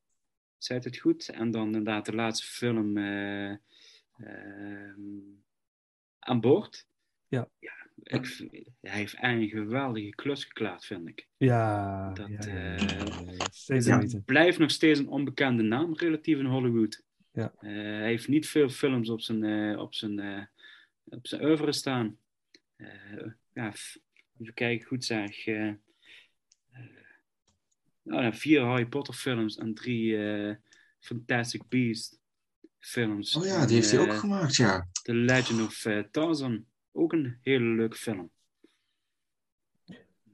zei 0.59 0.81
het 0.83 0.99
goed? 0.99 1.29
En 1.29 1.51
dan 1.51 1.67
inderdaad 1.67 2.07
de 2.07 2.15
laatste 2.15 2.47
film 2.47 2.99
aan 6.19 6.41
boord. 6.41 6.87
Ja. 7.29 7.49
ja 7.59 7.73
ik, 8.03 8.49
hij 8.81 8.97
heeft 8.97 9.17
een 9.21 9.49
geweldige 9.49 10.15
klus 10.15 10.45
geklaard, 10.45 10.85
vind 10.85 11.09
ik. 11.09 11.29
Ja, 11.37 12.13
Dat, 12.13 12.29
ja, 13.67 14.21
blijft 14.25 14.59
nog 14.59 14.71
steeds 14.71 14.99
een 14.99 15.09
onbekende 15.09 15.63
naam, 15.63 15.97
relatief 15.97 16.39
in 16.39 16.47
Hollywood. 16.47 17.03
Ja. 17.33 17.53
Hij 17.57 18.07
heeft 18.07 18.29
niet 18.29 18.49
veel 18.49 18.69
films 18.69 19.09
op 19.09 19.21
zijn, 19.21 19.79
op 19.79 19.95
zijn, 19.95 20.49
op 21.05 21.27
zijn 21.27 21.45
oeuvre 21.45 21.73
staan. 21.73 22.19
Eh, 22.77 23.27
ja, 23.53 23.73
even 24.41 24.55
kijken, 24.55 24.87
goed 24.87 25.05
zeg. 25.05 25.47
eh, 25.47 25.69
eh, 25.69 25.77
nou, 28.03 28.23
ja, 28.23 28.33
vier 28.33 28.61
Harry 28.63 28.87
Potter 28.87 29.15
films 29.15 29.57
en 29.57 29.75
drie 29.75 30.17
eh, 30.17 30.55
Fantastic 31.01 31.69
Beasts 31.69 32.19
films. 32.79 33.37
Oh 33.37 33.45
ja, 33.45 33.67
die 33.67 33.75
heeft 33.77 33.91
hij 33.91 34.01
ook 34.01 34.15
gemaakt, 34.15 34.57
ja. 34.57 34.89
The 35.03 35.15
Legend 35.15 35.61
of 35.61 35.87
Tarzan. 36.11 36.67
Ook 36.93 37.13
een 37.13 37.39
hele 37.41 37.65
leuke 37.65 37.97
film. 37.97 38.31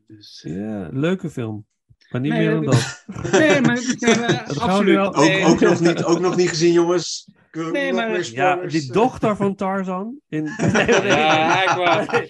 Dus, 0.07 0.43
Ja, 0.47 0.89
leuke 0.93 1.31
film. 1.31 1.67
Maar 2.11 2.21
niet 2.21 2.33
Nee, 2.33 2.41
meer 2.47 2.51
dan 2.55 2.65
dat- 2.65 3.05
nee, 3.33 3.61
maar, 3.61 3.79
nee, 3.99 4.17
maar 4.19 4.45
Dat 4.47 4.57
gaan 4.57 4.57
we 4.57 4.61
absoluut. 4.61 4.97
al- 4.99 5.07
Ook, 5.15 5.17
Nee. 5.17 5.45
ook, 5.45 5.61
nog 5.61 5.81
niet, 5.81 6.05
ook 6.05 6.21
nog 6.21 6.37
niet 6.37 6.49
gezien, 6.49 6.73
jongens. 6.73 7.29
Nee, 7.53 7.93
maar- 7.93 8.31
Ja, 8.33 8.57
die 8.57 8.93
dochter 8.93 9.37
van 9.37 9.55
Tarzan. 9.55 10.19
In... 10.29 10.45
Nee, 10.73 10.73
nee. 10.73 11.03
Ja, 11.07 11.63
echt 11.65 11.77
waar. 11.77 12.23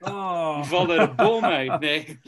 Oh. 0.00 0.56
Die 0.60 0.64
valt 0.64 0.90
uit 0.90 1.08
de 1.10 1.14
boom 1.22 1.44
uit. 1.44 1.80
Nee. 1.80 2.18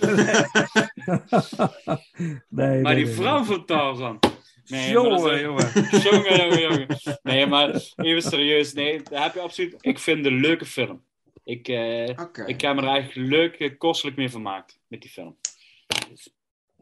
nee, 2.49 2.81
Maar 2.83 2.95
die 2.95 3.07
vrouw 3.09 3.45
van 3.45 3.65
Tarzan. 3.65 4.19
Nee, 4.67 4.95
maar 4.95 5.03
dat 5.09 5.21
Jongen, 5.21 5.41
jongen. 5.41 5.71
Jongen, 6.03 6.37
jongen, 6.37 6.61
jongen. 6.61 6.87
Nee, 7.23 7.47
maar 7.47 7.81
even 7.97 8.23
serieus. 8.23 8.73
Nee, 8.73 9.03
daar 9.11 9.23
heb 9.23 9.35
je 9.35 9.41
absoluut... 9.41 9.75
Ik 9.81 9.99
vind 9.99 10.17
het 10.25 10.27
een 10.27 10.41
leuke 10.41 10.65
film. 10.65 11.03
Ik, 11.45 11.69
eh, 11.69 12.09
ik 12.47 12.61
heb 12.61 12.75
me 12.75 12.83
er 12.83 12.89
eigenlijk 12.89 13.29
leuk, 13.31 13.55
eh, 13.55 13.71
kostelijk 13.79 14.17
mee 14.17 14.31
vermaakt 14.31 14.79
met 14.89 15.01
die 15.01 15.11
film. 15.11 15.37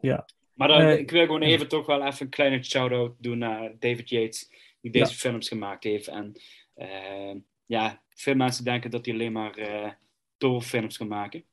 Ja. 0.05 0.25
Maar 0.53 0.67
dan, 0.67 0.81
Eh, 0.81 0.97
ik 0.97 1.11
wil 1.11 1.25
gewoon 1.25 1.41
even 1.41 1.67
toch 1.67 1.85
wel 1.85 2.05
even 2.05 2.25
een 2.25 2.29
kleine 2.31 2.63
shout-out 2.63 3.15
doen 3.19 3.37
naar 3.37 3.75
David 3.79 4.09
Yates, 4.09 4.49
die 4.81 4.91
deze 4.91 5.11
Ja. 5.11 5.17
films 5.17 5.47
gemaakt 5.47 5.83
heeft. 5.83 6.07
En 6.07 6.33
eh, 6.73 7.35
ja, 7.65 8.03
veel 8.09 8.35
mensen 8.35 8.63
denken 8.63 8.91
dat 8.91 9.05
hij 9.05 9.13
alleen 9.13 9.31
maar 9.31 9.57
eh 9.57 9.91
films 10.61 10.97
kan 10.97 11.07
maken. 11.07 11.43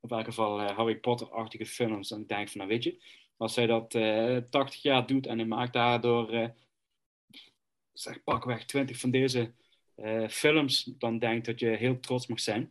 Of 0.00 0.10
in 0.10 0.16
elk 0.16 0.24
geval 0.26 0.60
Harry 0.60 0.96
Potter-achtige 0.96 1.66
films. 1.66 2.10
En 2.10 2.20
ik 2.20 2.28
denk 2.28 2.48
van, 2.48 2.58
nou 2.58 2.70
weet 2.72 2.82
je, 2.84 3.02
als 3.36 3.56
hij 3.56 3.66
dat 3.66 3.94
eh 3.94 4.36
80 4.50 4.82
jaar 4.82 5.06
doet 5.06 5.26
en 5.26 5.38
hij 5.38 5.46
maakt 5.46 5.72
daardoor, 5.72 6.52
zeg 7.92 8.22
pakweg 8.24 8.64
20 8.64 8.98
van 8.98 9.10
deze 9.10 9.52
films, 10.28 10.84
dan 10.98 11.18
denk 11.18 11.36
ik 11.38 11.44
dat 11.44 11.60
je 11.60 11.68
heel 11.68 12.00
trots 12.00 12.26
mag 12.26 12.40
zijn 12.40 12.70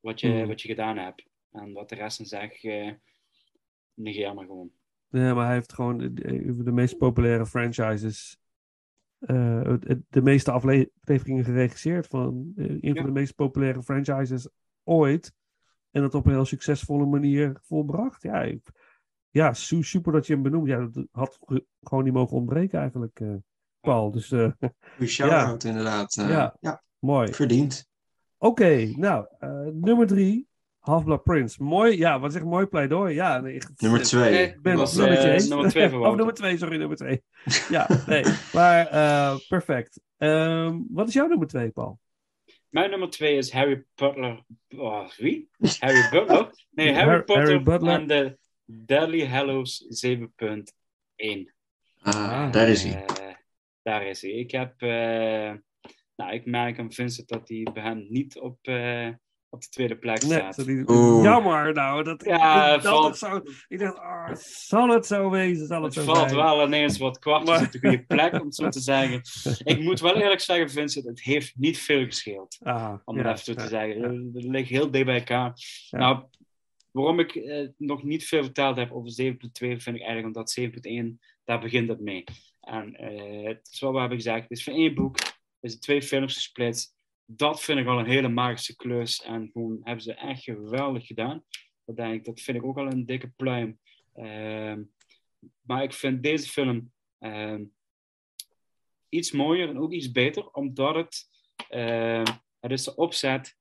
wat 0.00 0.20
je, 0.20 0.28
Hmm. 0.28 0.46
wat 0.46 0.62
je 0.62 0.68
gedaan 0.68 0.98
hebt. 0.98 1.24
En 1.52 1.72
wat 1.72 1.88
de 1.88 1.94
rest 1.94 2.18
dan 2.18 2.26
zegt, 2.26 2.62
negeer 3.98 4.34
maar 4.34 4.44
gewoon. 4.46 4.70
Nee, 5.10 5.34
maar 5.34 5.44
hij 5.46 5.54
heeft 5.54 5.72
gewoon 5.72 5.98
de, 5.98 6.12
de- 6.12 6.62
de 6.62 6.72
meest 6.72 6.98
populaire 6.98 7.46
franchises. 7.46 8.38
eh, 9.18 9.74
de 10.08 10.22
meeste 10.22 10.50
afleveringen 10.50 11.44
geregisseerd 11.44 12.06
van 12.06 12.52
eh, 12.56 12.66
een 12.68 12.78
Ja. 12.80 12.94
van 12.94 13.04
de 13.06 13.10
meest 13.12 13.34
populaire 13.34 13.82
franchises 13.82 14.48
ooit. 14.84 15.32
En 15.90 16.02
dat 16.02 16.14
op 16.14 16.26
een 16.26 16.32
heel 16.32 16.44
succesvolle 16.44 17.06
manier 17.06 17.58
volbracht. 17.62 18.22
Ja, 18.22 18.42
ik, 18.42 18.60
ja 19.30 19.52
su- 19.52 19.82
super 19.82 20.12
dat 20.12 20.26
je 20.26 20.32
hem 20.32 20.42
benoemt. 20.42 20.68
Ja, 20.68 20.86
dat 20.86 21.06
had 21.10 21.38
ge- 21.40 21.66
gewoon 21.82 22.04
niet 22.04 22.12
mogen 22.12 22.36
ontbreken 22.36 22.78
eigenlijk, 22.80 23.20
eh, 23.20 23.34
Paul. 23.80 24.10
Dus 24.10 24.30
eh, 24.32 24.50
shout-out, 25.04 25.64
inderdaad. 25.64 26.16
Eh, 26.16 26.28
Ja. 26.28 26.56
ja. 26.60 26.82
mooi. 26.98 27.32
verdiend. 27.32 27.88
Oké, 28.36 28.92
nou, 28.96 29.26
eh, 29.38 29.50
nummer 29.72 30.06
drie. 30.06 30.47
Half-Blood 30.88 31.22
Prince. 31.22 31.62
Mooi, 31.62 31.96
ja, 31.98 32.20
wat 32.20 32.32
zeg 32.32 32.44
mooi 32.44 32.66
pleidooi. 32.66 33.14
Ja, 33.14 33.40
nee, 33.40 33.54
ik- 33.54 33.68
Nummer 33.76 34.02
twee. 34.02 34.30
Nee, 34.30 34.46
Ik 34.46 34.62
ben 34.62 34.76
was, 34.76 34.94
nummer 34.96 35.18
eh, 35.18 35.32
eens. 35.32 35.48
nummer 35.48 35.68
twee 35.70 35.98
Of 36.08 36.16
nummer 36.16 36.34
twee, 36.34 36.58
sorry, 36.58 36.76
nummer 36.76 36.96
twee. 36.96 37.22
ja, 37.70 37.86
nee. 38.06 38.24
Maar 38.52 38.86
eh, 38.86 39.36
perfect. 39.48 40.00
Ehm, 40.16 40.78
wat 40.88 41.08
is 41.08 41.14
jouw 41.14 41.26
nummer 41.26 41.46
twee, 41.46 41.70
Paul? 41.70 41.98
Mijn 42.68 42.90
nummer 42.90 43.10
twee 43.10 43.36
is 43.36 43.52
Harry 43.52 43.84
Potter. 43.94 44.42
Oh, 44.68 45.08
wie? 45.16 45.48
Harry 45.78 46.08
Butler? 46.10 46.50
Nee, 46.70 46.92
Har- 46.94 47.04
Harry 47.04 47.22
Potter 47.22 47.44
Harry 47.44 47.62
Butler. 47.62 47.92
en 48.00 48.06
de 48.06 48.38
Deadly 48.64 49.26
Hallows 49.26 49.84
7.1. 49.88 51.52
Ah, 52.00 52.52
daar 52.52 52.68
is 52.68 52.82
hij. 52.82 53.04
Eh, 53.04 53.34
daar 53.82 54.06
is 54.06 54.22
hij. 54.22 54.30
Ik 54.30 54.50
heb... 54.50 54.82
eh, 54.82 55.52
nou, 56.16 56.32
ik 56.32 56.46
merk 56.46 56.78
aan 56.78 56.92
Vincent 56.92 57.28
dat 57.28 57.48
hij 57.48 57.66
bij 57.72 57.82
hem 57.82 58.06
niet 58.08 58.38
op, 58.38 58.58
eh, 58.62 59.08
op 59.50 59.60
de 59.60 59.68
tweede 59.68 59.96
plek 59.98 60.22
Nee, 60.22 60.38
staat. 60.38 60.64
die- 60.66 60.84
jammer 61.22 61.72
nou. 61.72 62.02
Dat, 62.04 62.24
Ja, 62.24 62.74
ik, 62.74 62.82
dat 62.82 62.92
valt- 62.92 63.06
het 63.06 63.16
zo, 63.18 63.42
ik 63.68 63.78
dacht, 63.78 63.98
ah, 63.98 64.34
zal 64.36 64.88
het 64.88 65.06
zo 65.06 65.30
wezen? 65.30 65.66
Zal 65.66 65.82
het, 65.82 65.94
Het 65.94 66.04
zo 66.04 66.12
valt 66.12 66.30
zijn? 66.30 66.42
wel 66.42 66.66
ineens 66.66 66.98
wat 66.98 67.18
kwartjes 67.18 67.48
Maar- 67.56 67.66
op 67.66 67.72
de 67.72 67.78
goede 67.78 68.04
plek, 68.04 68.32
om 68.32 68.44
het 68.46 68.54
zo 68.54 68.68
te 68.78 68.80
zeggen. 68.80 69.20
Ik 69.64 69.80
moet 69.80 70.00
wel 70.00 70.16
eerlijk 70.16 70.40
zeggen, 70.40 70.70
Vincent, 70.70 71.04
het 71.06 71.22
heeft 71.22 71.52
niet 71.56 71.78
veel 71.78 72.04
gescheeld. 72.04 72.56
Ah, 72.62 72.94
Om 73.04 73.16
ja, 73.16 73.22
het 73.22 73.32
even 73.32 73.44
zo 73.44 73.54
te 73.54 73.62
ja, 73.62 73.68
zeggen. 73.68 74.00
ja. 74.00 74.08
Het 74.34 74.44
ligt 74.44 74.68
heel 74.68 74.90
dicht 74.90 75.04
bij 75.04 75.18
elkaar. 75.18 75.52
Ja. 75.90 75.98
Nou, 75.98 76.22
waarom 76.90 77.18
ik 77.20 77.34
eh, 77.34 77.68
nog 77.76 78.02
niet 78.02 78.24
veel 78.26 78.42
verteld 78.42 78.76
heb 78.76 78.92
over 78.92 79.10
7.2, 79.22 79.80
vind 79.80 79.96
ik 79.96 80.02
eigenlijk 80.02 80.26
omdat 80.26 80.50
7.1, 80.60 81.20
daar 81.44 81.60
begint 81.60 81.88
het 81.88 82.00
mee. 82.00 82.24
En 82.60 82.94
eh, 82.96 83.54
wat 83.80 83.92
we 83.92 83.98
hebben 83.98 84.16
gezegd, 84.18 84.42
het 84.42 84.50
is 84.58 84.64
van 84.64 84.72
één 84.74 84.94
boek. 84.94 85.16
is 85.60 85.72
in 85.72 85.80
twee 85.80 86.02
films 86.02 86.34
gesplitst. 86.34 86.96
Dat 87.30 87.62
vind 87.62 87.78
ik 87.78 87.86
al 87.86 87.98
een 87.98 88.06
hele 88.06 88.28
magische 88.28 88.76
klus. 88.76 89.22
En 89.22 89.50
gewoon 89.52 89.80
hebben 89.82 90.02
ze 90.02 90.14
echt 90.14 90.42
geweldig 90.42 91.06
gedaan. 91.06 91.44
Dat, 91.84 91.96
denk 91.96 92.14
ik, 92.14 92.24
dat 92.24 92.40
vind 92.40 92.56
ik 92.56 92.64
ook 92.64 92.78
al 92.78 92.86
een 92.86 93.06
dikke 93.06 93.28
pluim. 93.28 93.78
Ehm, 94.14 94.82
maar 95.60 95.82
ik 95.82 95.92
vind 95.92 96.22
deze 96.22 96.48
film 96.48 96.92
ehm, 97.18 97.64
iets 99.08 99.32
mooier 99.32 99.68
en 99.68 99.78
ook 99.78 99.92
iets 99.92 100.10
beter, 100.10 100.50
omdat 100.50 100.94
het, 100.94 101.28
ehm, 101.68 102.26
het 102.60 102.70
is 102.70 102.84
de 102.84 102.94
opzet 102.94 103.56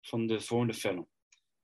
van 0.00 0.26
de 0.26 0.40
volgende 0.40 0.74
film. 0.74 1.08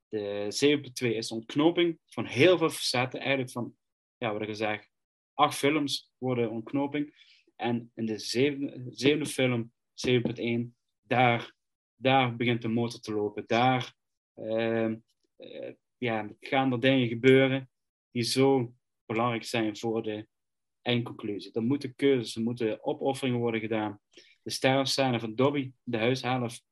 De 0.08 0.46
7.2 0.48 1.14
is 1.14 1.30
een 1.30 1.36
ontknoping 1.36 1.98
van 2.06 2.26
heel 2.26 2.58
veel 2.58 2.70
facetten. 2.70 3.20
Eigenlijk 3.20 3.50
van, 3.50 3.76
ja, 4.18 4.32
wat 4.32 4.42
ik 4.42 4.48
gezegd, 4.48 4.90
acht 5.34 5.56
films 5.56 6.12
worden 6.18 6.50
ontknoping. 6.50 7.14
En 7.56 7.90
in 7.94 8.06
de 8.06 8.18
zevende, 8.18 8.84
zevende 8.88 9.26
film, 9.26 9.72
7.1, 9.94 10.76
daar, 11.08 11.54
daar 11.94 12.36
begint 12.36 12.62
de 12.62 12.68
motor 12.68 13.00
te 13.00 13.12
lopen. 13.12 13.44
Daar 13.46 13.94
uh, 14.34 14.90
uh, 15.38 15.72
ja, 15.98 16.30
gaan 16.40 16.72
er 16.72 16.80
dingen 16.80 17.08
gebeuren 17.08 17.70
die 18.10 18.22
zo 18.22 18.74
belangrijk 19.06 19.44
zijn 19.44 19.76
voor 19.76 20.02
de 20.02 20.26
eindconclusie. 20.82 21.52
Er 21.52 21.62
moeten 21.62 21.94
keuzes, 21.94 22.36
er 22.36 22.42
moeten 22.42 22.84
opofferingen 22.84 23.40
worden 23.40 23.60
gedaan. 23.60 24.00
De 24.42 24.50
sterfscène 24.50 25.20
van 25.20 25.34
Dobby, 25.34 25.72
de 25.82 25.98
huishelft, 25.98 26.64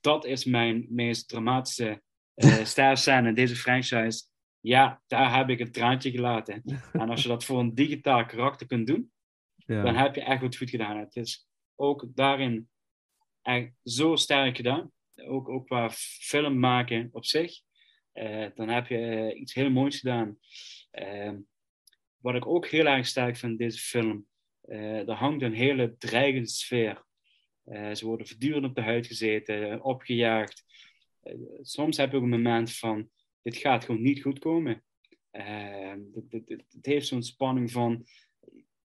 dat 0.00 0.24
is 0.24 0.44
mijn 0.44 0.86
meest 0.88 1.28
dramatische 1.28 2.02
uh, 2.34 2.64
sterfscène 2.74 3.28
in 3.28 3.34
deze 3.34 3.56
franchise. 3.56 4.24
Ja, 4.60 5.02
daar 5.06 5.36
heb 5.36 5.48
ik 5.48 5.60
een 5.60 5.72
traantje 5.72 6.10
gelaten. 6.10 6.62
En 6.92 7.08
als 7.10 7.22
je 7.22 7.28
dat 7.28 7.44
voor 7.44 7.58
een 7.58 7.74
digitaal 7.74 8.26
karakter 8.26 8.66
kunt 8.66 8.86
doen, 8.86 9.12
ja. 9.54 9.82
dan 9.82 9.94
heb 9.94 10.14
je 10.14 10.22
echt 10.22 10.40
wat 10.40 10.56
goed 10.56 10.70
gedaan. 10.70 10.98
Het 10.98 11.16
is 11.16 11.48
ook 11.74 12.06
daarin 12.14 12.68
zo 13.82 14.16
sterk 14.16 14.56
gedaan. 14.56 14.92
Ook, 15.14 15.48
ook 15.48 15.66
qua 15.66 15.90
film 15.90 16.58
maken 16.58 17.08
op 17.12 17.24
zich. 17.24 17.60
Uh, 18.14 18.46
dan 18.54 18.68
heb 18.68 18.86
je 18.86 19.34
iets 19.34 19.54
heel 19.54 19.70
moois 19.70 19.98
gedaan. 19.98 20.38
Uh, 20.92 21.32
wat 22.16 22.34
ik 22.34 22.46
ook 22.46 22.66
heel 22.66 22.86
erg 22.86 23.06
sterk 23.06 23.36
vind 23.36 23.52
in 23.52 23.58
deze 23.58 23.78
film, 23.78 24.26
uh, 24.64 25.08
er 25.08 25.14
hangt 25.14 25.42
een 25.42 25.54
hele 25.54 25.96
dreigende 25.96 26.48
sfeer. 26.48 27.04
ze 27.92 28.00
worden 28.00 28.26
voortdurend 28.26 28.64
op 28.64 28.74
de 28.74 28.82
huid 28.82 29.06
gezeten, 29.06 29.82
opgejaagd. 29.82 30.64
soms 31.62 31.96
heb 31.96 32.10
je 32.10 32.16
ook 32.16 32.22
een 32.22 32.28
moment 32.28 32.76
van, 32.76 33.10
dit 33.42 33.56
gaat 33.56 33.84
gewoon 33.84 34.02
niet 34.02 34.22
goed 34.22 34.38
komen. 34.38 34.84
het, 35.30 36.86
heeft 36.86 37.06
zo'n 37.06 37.22
spanning 37.22 37.70
van, 37.70 38.04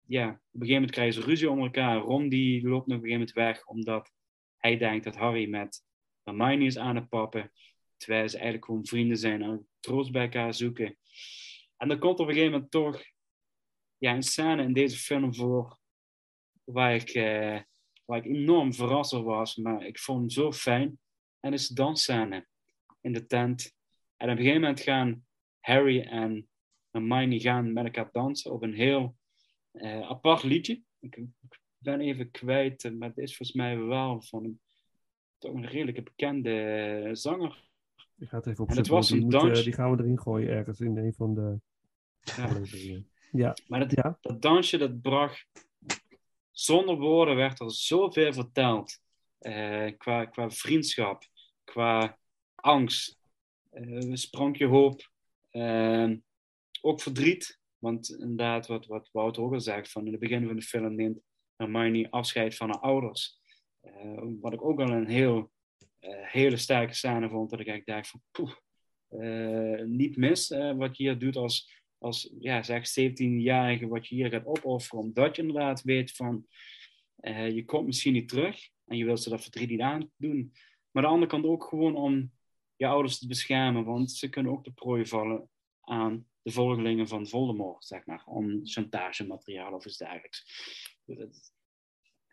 ja, 0.05 0.27
op 0.29 0.33
een 0.33 0.41
gegeven 0.51 0.73
moment 0.73 0.91
krijgen 0.91 1.13
ze 1.13 1.27
ruzie 1.27 1.49
om 1.49 1.59
elkaar. 1.59 1.97
Ron 1.97 2.29
die 2.29 2.67
loopt 2.67 2.87
nog 2.87 2.97
op 2.97 3.03
een 3.03 3.09
gegeven 3.09 3.11
moment 3.11 3.31
weg, 3.31 3.67
omdat 3.67 4.11
hij 4.63 4.77
denkt 4.77 5.03
dat 5.03 5.15
Harry 5.15 5.49
met 5.49 5.83
Hermione 6.23 6.65
is 6.65 6.77
aan 6.77 6.95
het 6.95 7.09
pappen. 7.09 7.51
Terwijl 7.97 8.29
ze 8.29 8.35
eigenlijk 8.35 8.65
gewoon 8.65 8.85
vrienden 8.85 9.17
zijn 9.17 9.41
en 9.41 9.67
troost 9.79 10.11
bij 10.11 10.23
elkaar 10.23 10.53
zoeken. 10.53 10.97
En 11.77 11.87
dan 11.87 11.99
komt 11.99 12.19
op 12.19 12.27
een 12.27 12.33
gegeven 12.33 12.51
moment 12.51 12.71
toch 12.71 13.03
ja, 13.97 14.13
een 14.13 14.23
scène 14.23 14.63
in 14.63 14.73
deze 14.73 14.97
film 14.97 15.35
voor 15.35 15.79
waar 16.63 16.95
ik, 16.95 17.09
eh, 17.09 17.59
waar 18.05 18.17
ik 18.17 18.25
enorm 18.25 18.73
verrast 18.73 19.11
was, 19.11 19.55
maar 19.55 19.85
ik 19.85 19.99
vond 19.99 20.19
hem 20.19 20.29
zo 20.29 20.51
fijn. 20.51 20.99
En 21.39 21.53
is 21.53 21.67
de 21.67 21.73
dansscène 21.73 22.47
in 23.01 23.13
de 23.13 23.25
tent. 23.25 23.75
En 24.17 24.29
op 24.29 24.37
een 24.37 24.43
gegeven 24.43 24.61
moment 24.61 24.79
gaan 24.79 25.25
Harry 25.59 26.01
en 26.01 26.49
Hermione 26.89 27.39
gaan 27.39 27.73
met 27.73 27.85
elkaar 27.85 28.09
dansen 28.11 28.51
op 28.51 28.61
een 28.61 28.73
heel 28.73 29.15
uh, 29.71 30.09
apart 30.09 30.43
liedje. 30.43 30.81
Ben 31.83 32.01
even 32.01 32.31
kwijt, 32.31 32.93
maar 32.97 33.09
het 33.09 33.17
is 33.17 33.37
volgens 33.37 33.57
mij 33.57 33.79
wel 33.79 34.21
van 34.21 34.43
een, 34.43 34.59
toch 35.37 35.53
een 35.53 35.67
redelijke 35.67 36.03
bekende 36.03 37.09
zanger. 37.11 37.63
Ik 38.17 38.27
ga 38.29 38.37
het 38.37 38.47
even 38.47 38.63
opzoeken. 38.63 38.77
Het 38.77 38.87
was 38.87 39.09
een 39.09 39.63
die, 39.63 39.73
gaan 39.73 39.95
we 39.95 40.03
erin 40.03 40.19
gooien 40.19 40.49
ergens 40.49 40.79
in 40.79 40.97
een 40.97 41.13
van 41.13 41.33
de 41.33 41.59
ja. 42.21 42.49
ja. 43.31 43.55
Maar 43.67 43.79
dat, 43.79 43.91
ja. 43.91 44.17
dat 44.21 44.41
dansje, 44.41 44.77
dat 44.77 45.01
bracht... 45.01 45.47
Zonder 46.51 46.97
woorden 46.97 47.35
werd 47.35 47.59
er 47.59 47.71
zoveel 47.71 48.33
verteld. 48.33 49.01
Uh, 49.41 49.91
qua, 49.97 50.25
qua 50.25 50.49
vriendschap, 50.49 51.23
qua 51.63 52.17
angst, 52.55 53.17
uh, 53.73 54.15
sprankje 54.15 54.65
hoop, 54.65 55.11
uh, 55.51 56.11
ook 56.81 57.01
verdriet. 57.01 57.59
Want 57.77 58.09
inderdaad, 58.09 58.67
wat, 58.67 58.85
wat 58.85 59.09
Wouter 59.11 59.43
ook 59.43 59.53
al 59.53 59.59
zegt, 59.59 59.91
van 59.91 60.05
in 60.05 60.11
het 60.11 60.19
begin 60.21 60.47
van 60.47 60.55
de 60.55 60.61
film 60.61 60.95
neemt 60.95 61.19
Hermione 61.63 62.11
afscheid 62.11 62.55
van 62.55 62.69
haar 62.69 62.79
ouders. 62.79 63.39
wat 64.41 64.53
ik 64.53 64.63
ook 64.63 64.79
al 64.79 64.89
een 64.89 65.07
heel 65.07 65.51
uh, 66.01 66.09
hele 66.21 66.57
sterke 66.57 66.93
scène 66.93 67.29
vond. 67.29 67.49
Dat 67.49 67.59
ik 67.59 67.67
eigenlijk 67.67 67.97
dacht 67.97 68.09
van, 68.09 68.21
poeh, 68.31 68.55
uh, 69.09 69.85
niet 69.85 70.17
mis 70.17 70.47
wat 70.75 70.97
je 70.97 71.03
hier 71.03 71.19
doet 71.19 71.35
als, 71.35 71.83
als 71.97 72.33
ja, 72.39 72.63
zeg 72.63 72.89
17-jarige, 72.99 73.87
wat 73.87 74.07
je 74.07 74.15
hier 74.15 74.29
gaat 74.29 74.45
opofferen. 74.45 75.03
Omdat 75.03 75.35
je 75.35 75.41
inderdaad 75.41 75.81
weet 75.81 76.11
van, 76.11 76.47
je 77.53 77.63
komt 77.65 77.85
misschien 77.85 78.13
niet 78.13 78.29
terug. 78.29 78.69
En 78.85 78.97
je 78.97 79.05
wilt 79.05 79.21
ze 79.21 79.29
dat 79.29 79.41
verdriet 79.41 79.69
niet 79.69 79.79
aandoen. 79.79 80.51
Maar 80.91 81.03
aan 81.03 81.09
de 81.09 81.15
andere 81.15 81.31
kant 81.31 81.45
ook 81.45 81.63
gewoon 81.63 81.95
om 81.95 82.31
je 82.75 82.87
ouders 82.87 83.19
te 83.19 83.27
beschermen. 83.27 83.83
Want 83.83 84.11
ze 84.11 84.29
kunnen 84.29 84.51
ook 84.51 84.63
de 84.63 84.71
prooi 84.71 85.05
vallen 85.05 85.49
aan 85.81 86.27
de 86.41 86.51
volgelingen 86.51 87.07
van 87.07 87.27
Voldemort, 87.27 87.85
zeg 87.85 88.05
maar. 88.05 88.23
Om 88.25 88.59
chantagemateriaal 88.63 89.73
of 89.73 89.85
iets 89.85 89.97
dergelijks. 89.97 90.45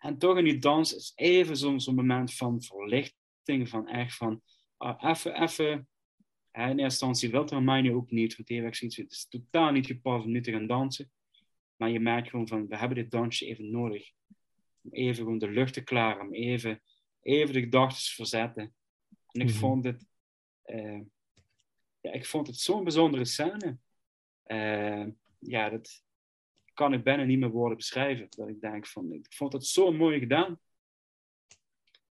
En 0.01 0.19
toch 0.19 0.39
in 0.39 0.45
die 0.45 0.59
dans 0.59 0.95
is 0.95 1.13
even 1.15 1.57
zo'n 1.57 1.81
zo 1.81 1.93
moment 1.93 2.35
van 2.35 2.63
verlicht 2.63 3.19
van 3.45 3.89
echt 3.89 4.17
van, 4.17 4.43
uh, 4.79 5.03
even, 5.03 5.43
even, 5.43 5.89
in 6.53 6.63
eerste 6.63 6.83
instantie 6.83 7.31
wil 7.31 7.47
Hermione 7.49 7.95
ook 7.95 8.11
niet, 8.11 8.37
want 8.37 8.49
die 8.49 8.61
heeft 8.61 8.81
het 8.81 9.13
is 9.13 9.29
totaal 9.29 9.73
niet 9.73 9.87
gepast 9.87 10.25
om 10.25 10.31
nu 10.31 10.41
te 10.41 10.53
gaan 10.53 10.67
dansen. 10.67 11.11
Maar 11.77 11.91
je 11.91 12.01
merkt 12.01 12.29
gewoon 12.29 12.49
van, 12.49 12.67
we 12.67 12.77
hebben 12.77 12.97
dit 12.97 13.11
dansje 13.11 13.47
even 13.47 13.71
nodig. 13.71 14.11
Om 14.83 14.93
even 14.93 15.23
gewoon 15.23 15.39
de 15.39 15.51
lucht 15.51 15.73
te 15.73 15.83
klaren, 15.83 16.27
om 16.27 16.35
even, 16.35 16.83
even 17.21 17.55
de 17.55 17.61
gedachten 17.61 18.05
te 18.05 18.15
verzetten. 18.15 18.75
En 19.27 19.41
ik 19.41 19.49
mhm. 19.49 19.57
vond 19.57 19.85
het, 19.85 20.07
uh, 20.65 21.01
ja, 22.01 22.13
ik 22.13 22.27
vond 22.27 22.47
het 22.47 22.57
zo'n 22.57 22.85
bijzondere 22.85 23.25
scène. 23.25 23.79
Uh, 24.47 25.07
ja, 25.39 25.69
dat 25.69 26.03
kan 26.81 26.93
ik 26.93 27.05
bijna 27.05 27.25
niet 27.25 27.38
meer 27.38 27.51
woorden 27.51 27.77
beschrijven. 27.77 28.27
Dat 28.31 28.49
ik 28.49 28.61
denk 28.61 28.87
van, 28.87 29.12
ik 29.12 29.27
vond 29.33 29.53
het 29.53 29.66
zo 29.66 29.93
mooi 29.93 30.19
gedaan. 30.19 30.61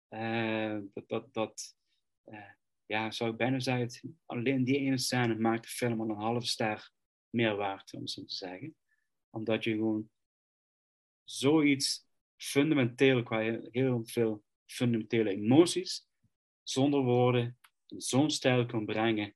Uh, 0.09 0.79
dat, 0.93 1.07
dat, 1.07 1.33
dat 1.33 1.77
uh, 2.25 2.51
ja, 2.85 3.11
zou 3.11 3.31
ik 3.31 3.37
bijna 3.37 3.59
zeggen, 3.59 4.19
alleen 4.25 4.63
die 4.63 4.77
ene 4.77 4.97
scène 4.97 5.35
maakt 5.35 5.63
de 5.63 5.69
film 5.69 6.01
al 6.01 6.09
een 6.09 6.15
halve 6.15 6.45
ster 6.45 6.91
meer 7.29 7.55
waard, 7.55 7.93
om 7.93 8.07
zo 8.07 8.25
te 8.25 8.35
zeggen. 8.35 8.75
Omdat 9.29 9.63
je 9.63 9.71
gewoon 9.71 10.09
zoiets 11.23 12.07
fundamenteel, 12.37 13.23
qua 13.23 13.59
heel 13.71 14.05
veel 14.05 14.43
fundamentele 14.65 15.29
emoties, 15.29 16.07
zonder 16.63 16.99
woorden, 16.99 17.59
in 17.87 18.01
zo'n 18.01 18.31
stijl 18.31 18.65
kan 18.65 18.85
brengen. 18.85 19.35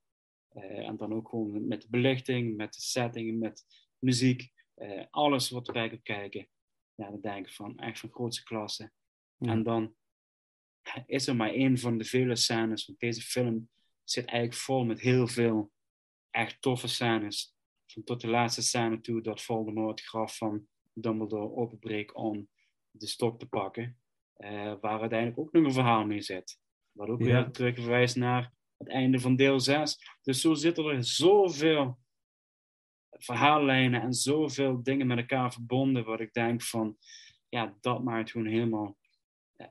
Uh, 0.53 0.87
en 0.87 0.97
dan 0.97 1.13
ook 1.13 1.29
gewoon 1.29 1.67
met 1.67 1.81
de 1.81 1.89
belichting, 1.89 2.55
met 2.55 2.73
de 2.73 2.81
setting, 2.81 3.39
met 3.39 3.65
muziek, 3.99 4.57
alles 5.09 5.49
wat 5.49 5.67
erbij 5.67 5.89
komt 5.89 6.03
kijken. 6.03 6.47
Ja, 6.95 7.09
dan 7.09 7.21
denk 7.21 7.47
ik 7.47 7.53
van 7.53 7.77
echt 7.77 7.99
van 7.99 8.09
grootste 8.11 8.43
klasse. 8.43 8.91
Ja. 9.37 9.51
En 9.51 9.63
dan 9.63 9.95
is 11.05 11.27
er 11.27 11.35
maar 11.35 11.49
één 11.49 11.77
van 11.77 11.97
de 11.97 12.03
vele 12.03 12.35
scènes. 12.35 12.85
Want 12.85 12.99
deze 12.99 13.21
film 13.21 13.69
zit 14.03 14.25
eigenlijk 14.25 14.61
vol 14.61 14.85
met 14.85 14.99
heel 14.99 15.27
veel 15.27 15.71
echt 16.29 16.61
toffe 16.61 16.87
scènes. 16.87 17.55
Van 17.85 18.03
tot 18.03 18.21
de 18.21 18.27
laatste 18.27 18.61
scène 18.61 19.01
toe 19.01 19.21
dat 19.21 19.41
Voldemort 19.41 19.99
het 19.99 20.07
graf 20.07 20.37
van 20.37 20.67
Dumbledore 20.93 21.55
openbreekt 21.55 22.13
om 22.13 22.49
de 22.91 23.07
stok 23.07 23.39
te 23.39 23.47
pakken. 23.47 23.97
Uh, 24.37 24.73
waar 24.81 24.99
uiteindelijk 24.99 25.39
ook 25.39 25.51
nog 25.51 25.63
een 25.63 25.71
verhaal 25.71 26.05
mee 26.05 26.21
zit. 26.21 26.59
Wat 26.91 27.09
ook 27.09 27.19
ja. 27.19 27.25
weer 27.25 27.51
terugverwijst 27.51 28.15
naar 28.15 28.53
het 28.77 28.87
einde 28.87 29.19
van 29.19 29.35
deel 29.35 29.59
6. 29.59 30.17
Dus 30.21 30.41
zo 30.41 30.53
zitten 30.53 30.85
er 30.85 31.03
zoveel 31.03 31.99
verhaallijnen 33.19 34.01
en 34.01 34.13
zoveel 34.13 34.83
dingen 34.83 35.07
met 35.07 35.17
elkaar 35.17 35.53
verbonden. 35.53 36.05
Wat 36.05 36.19
ik 36.19 36.33
denk 36.33 36.61
van, 36.61 36.97
ja, 37.49 37.77
dat 37.81 38.03
maakt 38.03 38.31
gewoon 38.31 38.47
helemaal 38.47 38.97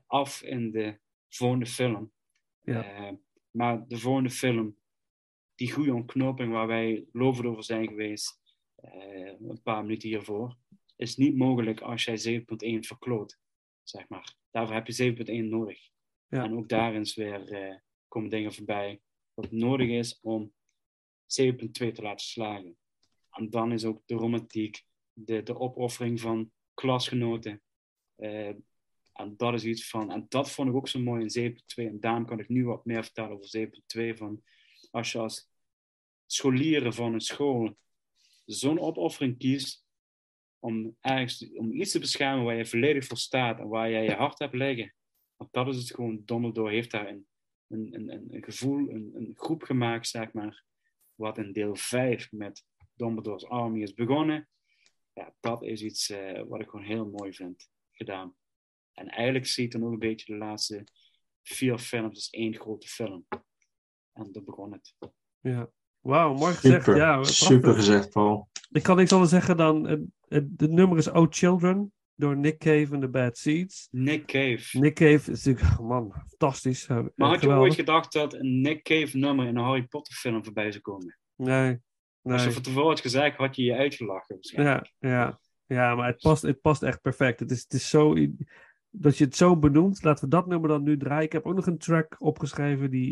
af 0.05 0.41
in 0.41 0.71
de 0.71 0.99
volgende 1.29 1.65
film. 1.65 2.11
Ja. 2.61 3.09
Uh, 3.09 3.17
maar 3.51 3.87
de 3.87 3.97
volgende 3.97 4.29
film, 4.29 4.77
die 5.55 5.71
goede 5.71 5.93
ontknoping 5.93 6.51
waar 6.51 6.67
wij 6.67 7.05
lovend 7.11 7.47
over 7.47 7.63
zijn 7.63 7.87
geweest, 7.87 8.39
uh, 8.83 9.39
een 9.39 9.61
paar 9.63 9.81
minuten 9.81 10.09
hiervoor, 10.09 10.57
is 10.95 11.15
niet 11.15 11.35
mogelijk 11.35 11.81
als 11.81 12.03
jij 12.03 12.41
7.1 12.41 12.79
verkloot. 12.79 13.39
Zeg 13.83 14.09
maar. 14.09 14.35
Daarvoor 14.51 14.75
heb 14.75 14.87
je 14.87 15.15
7.1 15.43 15.49
nodig. 15.49 15.89
Ja. 16.27 16.43
En 16.43 16.57
ook 16.57 16.69
daarin 16.69 17.01
is 17.01 17.15
weer, 17.15 17.51
uh, 17.51 17.75
komen 18.07 18.29
dingen 18.29 18.53
voorbij 18.53 19.01
wat 19.33 19.51
nodig 19.51 19.89
is 19.89 20.19
om 20.21 20.53
7.2 21.25 21.91
te 21.91 22.01
laten 22.01 22.25
slagen. 22.25 22.77
En 23.39 23.49
dan 23.49 23.71
is 23.71 23.85
ook 23.85 24.01
de 24.05 24.15
romantiek, 24.15 24.83
de, 25.13 25.43
de 25.43 25.59
opoffering 25.59 26.19
van 26.19 26.51
klasgenoten, 26.73 27.61
En 28.15 29.37
dat 29.37 29.53
is 29.53 29.63
iets 29.63 29.89
van, 29.89 30.11
en 30.11 30.25
dat 30.29 30.51
vond 30.51 30.69
ik 30.69 30.75
ook 30.75 30.87
zo 30.87 30.99
mooi 30.99 31.25
in 31.25 31.53
7.2. 31.53 31.57
En 31.75 31.99
daarom 31.99 32.25
kan 32.25 32.39
ik 32.39 32.49
nu 32.49 32.65
wat 32.65 32.85
meer 32.85 33.03
vertellen 33.03 33.31
over 33.31 33.69
7.2. 34.13 34.17
Van 34.17 34.43
als 34.91 35.11
je 35.11 35.17
als 35.17 35.49
scholieren 36.25 36.93
van 36.93 37.13
een 37.13 37.21
school 37.21 37.77
zo'n 38.45 38.79
opoffering 38.79 39.37
kiest 39.37 39.85
om, 40.59 40.97
ergens, 40.99 41.51
om 41.53 41.71
iets 41.71 41.91
te 41.91 41.99
beschermen 41.99 42.45
waar 42.45 42.55
je 42.55 42.65
volledig 42.65 43.05
voor 43.05 43.17
staat 43.17 43.59
en 43.59 43.67
waar 43.67 43.91
jij 43.91 44.03
je 44.03 44.13
hart 44.13 44.39
hebt 44.39 44.55
liggen. 44.55 44.93
Want 45.35 45.53
dat 45.53 45.67
is 45.67 45.77
het 45.77 45.95
gewoon. 45.95 46.21
Dumbledore 46.25 46.73
heeft 46.73 46.91
daar 46.91 47.07
een, 47.07 47.27
een, 47.67 47.93
een, 47.93 48.33
een 48.33 48.43
gevoel, 48.43 48.89
een, 48.89 49.11
een 49.13 49.33
groep 49.35 49.63
gemaakt, 49.63 50.07
zeg 50.07 50.33
maar, 50.33 50.63
wat 51.15 51.37
in 51.37 51.51
deel 51.51 51.75
5 51.75 52.31
met 52.31 52.67
Dumbledore's 52.99 53.45
Army 53.45 53.81
is 53.81 53.93
begonnen. 53.93 54.49
Ja, 55.13 55.33
dat 55.39 55.63
is 55.63 55.81
iets 55.81 56.09
uh, 56.09 56.41
wat 56.47 56.61
ik 56.61 56.69
gewoon 56.69 56.85
heel 56.85 57.05
mooi 57.05 57.33
vind 57.33 57.69
gedaan. 57.91 58.35
En 58.93 59.07
eigenlijk 59.07 59.45
zie 59.45 59.63
je 59.63 59.69
dan 59.69 59.83
ook 59.83 59.91
een 59.91 59.99
beetje 59.99 60.31
de 60.33 60.37
laatste 60.37 60.83
vier 61.43 61.77
films 61.77 62.15
als 62.15 62.29
één 62.29 62.55
grote 62.55 62.87
film. 62.87 63.25
En 64.13 64.31
dat 64.31 64.45
begon 64.45 64.71
het. 64.71 64.95
Ja, 65.39 65.69
wauw, 65.99 66.33
mooi 66.33 66.53
gezegd. 66.53 66.83
Super, 66.83 66.99
ja, 66.99 67.23
super 67.23 67.73
gezegd, 67.73 68.09
Paul. 68.09 68.49
Ik 68.71 68.83
kan 68.83 68.95
niks 68.95 69.11
anders 69.11 69.31
zeggen 69.31 69.57
dan, 69.57 69.87
het, 69.87 70.01
het, 70.27 70.47
het 70.57 70.71
nummer 70.71 70.97
is 70.97 71.11
Oh 71.11 71.27
Children 71.29 71.93
door 72.15 72.37
Nick 72.37 72.57
Cave 72.57 72.93
en 72.93 72.99
The 72.99 73.09
Bad 73.09 73.37
Seeds. 73.37 73.87
Nick 73.91 74.25
Cave. 74.25 74.79
Nick 74.79 74.93
Cave 74.93 75.31
is 75.31 75.45
natuurlijk, 75.45 75.79
man, 75.79 76.13
fantastisch. 76.27 76.87
Maar 76.87 77.11
had 77.15 77.41
je 77.41 77.49
ooit 77.49 77.73
gedacht 77.73 78.13
dat 78.13 78.33
een 78.33 78.61
Nick 78.61 78.83
Cave 78.83 79.17
nummer 79.17 79.47
in 79.47 79.57
een 79.57 79.63
Harry 79.63 79.83
Potter 79.83 80.13
film 80.13 80.43
voorbij 80.43 80.71
zou 80.71 80.83
komen? 80.83 81.17
Nee. 81.35 81.79
Nee. 82.29 82.37
Als 82.37 82.47
je 82.47 82.53
van 82.53 82.63
tevoren 82.63 82.89
had 82.89 82.99
gezegd, 82.99 83.37
had 83.37 83.55
je 83.55 83.63
je 83.63 83.75
uitgelachen 83.75 84.37
Ja, 84.39 84.85
ja. 84.99 85.39
ja 85.65 85.95
maar 85.95 86.07
het 86.07 86.21
past, 86.21 86.41
het 86.41 86.61
past 86.61 86.83
echt 86.83 87.01
perfect. 87.01 87.39
Het 87.39 87.51
is, 87.51 87.61
het 87.63 87.73
is 87.73 87.89
zo, 87.89 88.15
dat 88.89 89.17
je 89.17 89.23
het 89.23 89.35
zo 89.35 89.57
benoemt. 89.57 90.03
Laten 90.03 90.23
we 90.23 90.29
dat 90.29 90.47
nummer 90.47 90.69
dan 90.69 90.83
nu 90.83 90.97
draaien. 90.97 91.23
Ik 91.23 91.31
heb 91.31 91.45
ook 91.45 91.55
nog 91.55 91.67
een 91.67 91.77
track 91.77 92.15
opgeschreven 92.19 92.91
die 92.91 93.09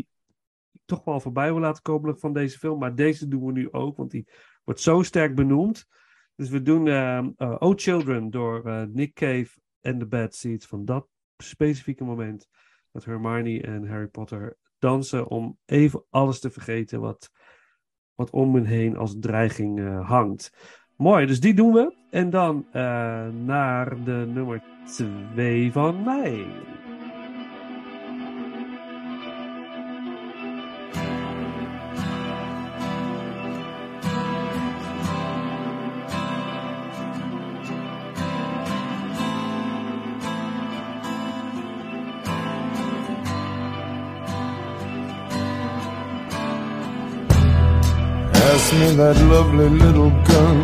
ik 0.72 0.80
toch 0.84 1.04
wel 1.04 1.20
voorbij 1.20 1.52
wil 1.52 1.60
laten 1.60 1.82
komen 1.82 2.18
van 2.18 2.32
deze 2.32 2.58
film. 2.58 2.78
Maar 2.78 2.94
deze 2.94 3.28
doen 3.28 3.46
we 3.46 3.52
nu 3.52 3.72
ook, 3.72 3.96
want 3.96 4.10
die 4.10 4.28
wordt 4.64 4.80
zo 4.80 5.02
sterk 5.02 5.34
benoemd. 5.34 5.86
Dus 6.34 6.48
we 6.48 6.62
doen 6.62 6.86
uh, 6.86 7.26
uh, 7.36 7.56
Oh 7.58 7.76
Children 7.76 8.30
door 8.30 8.66
uh, 8.66 8.82
Nick 8.82 9.14
Cave 9.14 9.48
en 9.80 9.98
The 9.98 10.06
Bad 10.06 10.34
Seeds 10.34 10.66
van 10.66 10.84
dat 10.84 11.08
specifieke 11.36 12.04
moment. 12.04 12.48
Dat 12.92 13.04
Hermione 13.04 13.60
en 13.60 13.88
Harry 13.88 14.06
Potter 14.06 14.56
dansen 14.78 15.26
om 15.26 15.58
even 15.64 16.04
alles 16.10 16.40
te 16.40 16.50
vergeten 16.50 17.00
wat, 17.00 17.30
wat 18.18 18.30
om 18.30 18.54
hen 18.54 18.64
heen 18.64 18.96
als 18.96 19.16
dreiging 19.20 20.02
hangt. 20.06 20.52
Mooi, 20.96 21.26
dus 21.26 21.40
die 21.40 21.54
doen 21.54 21.72
we. 21.72 21.94
En 22.10 22.30
dan 22.30 22.66
naar 23.44 24.04
de 24.04 24.30
nummer 24.34 24.62
2 25.34 25.72
van 25.72 26.02
mij. 26.02 26.46
Me 48.80 48.94
that 48.94 49.16
lovely 49.34 49.68
little 49.68 50.10
gun. 50.28 50.58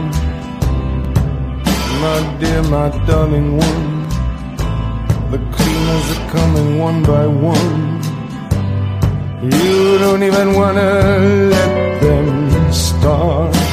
My 2.02 2.18
dear, 2.38 2.62
my 2.74 2.88
darling 3.06 3.56
one. 3.56 3.86
The 5.32 5.40
cleaners 5.54 6.06
are 6.14 6.26
coming 6.36 6.78
one 6.78 7.02
by 7.02 7.26
one. 7.26 7.74
You 9.42 9.98
don't 9.98 10.22
even 10.22 10.54
wanna 10.54 10.90
let 11.54 12.00
them 12.00 12.72
start. 12.72 13.63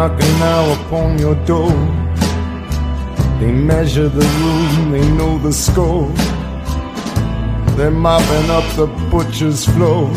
Knocking 0.00 0.38
now 0.38 0.72
upon 0.80 1.18
your 1.18 1.34
door. 1.44 1.72
They 3.38 3.52
measure 3.52 4.08
the 4.08 4.26
room, 4.40 4.92
they 4.92 5.06
know 5.18 5.36
the 5.36 5.52
score. 5.52 6.10
They're 7.76 7.90
mopping 7.90 8.48
up 8.48 8.64
the 8.76 8.86
butcher's 9.10 9.66
floor 9.66 10.08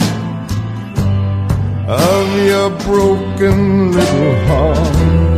of 1.89 2.25
your 2.51 2.69
broken 2.87 3.91
little 3.91 4.35
heart. 4.47 5.32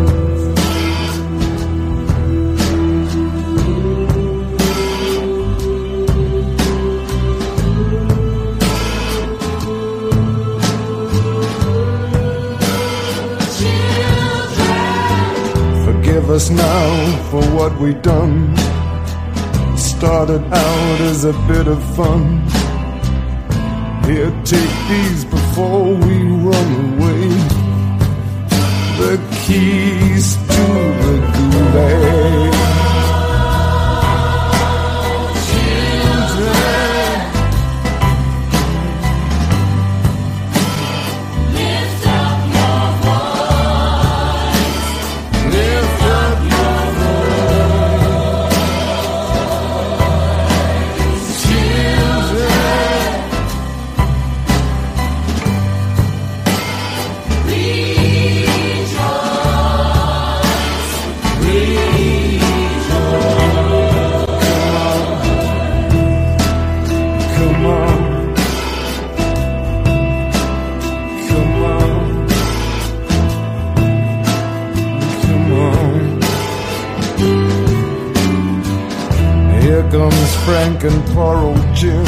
Us 16.35 16.49
now 16.49 17.29
for 17.29 17.41
what 17.55 17.79
we 17.79 17.93
done. 17.93 18.57
Started 19.77 20.43
out 20.43 20.99
as 21.11 21.23
a 21.23 21.31
bit 21.47 21.65
of 21.65 21.81
fun. 21.95 22.23
Here, 24.03 24.31
take 24.43 24.75
these 24.89 25.23
before 25.23 25.93
we 26.05 26.17
run 26.49 26.71
away. 26.91 27.27
The 28.99 29.15
keys 29.45 30.35
to 30.35 30.65
the 31.03 31.15
gulag. 31.35 32.54
Frank 80.45 80.83
and 80.83 81.03
poor 81.07 81.37
old 81.37 81.75
Jim. 81.75 82.05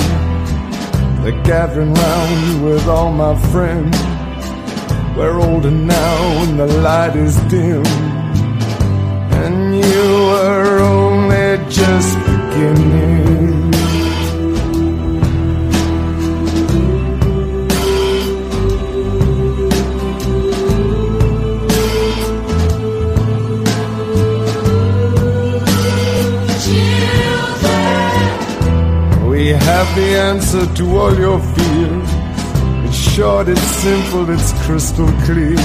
They're 1.24 1.42
gathering 1.42 1.92
round 1.92 2.64
with 2.64 2.88
all 2.88 3.12
my 3.12 3.36
friends. 3.52 3.98
We're 5.18 5.40
older 5.40 5.72
now 5.72 6.44
and 6.44 6.60
the 6.60 6.68
light 6.68 7.16
is 7.16 7.36
dim. 7.50 7.84
And 9.44 9.76
you 9.84 10.10
are 10.46 10.78
only 10.78 11.66
just 11.68 12.16
beginning. 12.20 13.27
Have 29.78 29.96
the 29.96 30.18
answer 30.32 30.66
to 30.74 30.98
all 30.98 31.16
your 31.20 31.40
fears. 31.54 32.10
It's 32.86 32.98
short, 33.14 33.48
it's 33.48 33.62
simple, 33.62 34.28
it's 34.28 34.52
crystal 34.66 35.12
clear. 35.26 35.62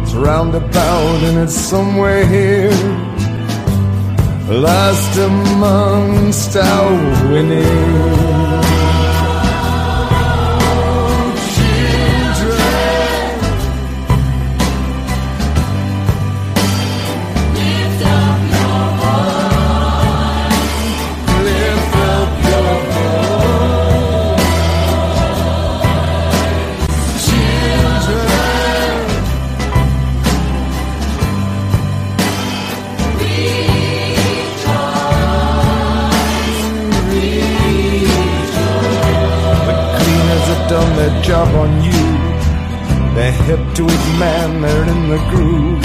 It's 0.00 0.14
roundabout 0.14 1.20
and 1.28 1.36
it's 1.44 1.54
somewhere 1.54 2.24
here. 2.24 2.70
Last 4.48 5.18
amongst 5.18 6.56
our 6.56 7.30
winning. 7.30 8.45
Their 41.06 41.22
job 41.22 41.48
on 41.54 41.84
you. 41.84 42.02
They're 43.14 43.38
hip 43.48 43.74
to 43.76 43.84
it, 43.84 44.04
man, 44.18 44.60
they're 44.60 44.88
in 44.94 45.08
the 45.08 45.20
groove. 45.30 45.82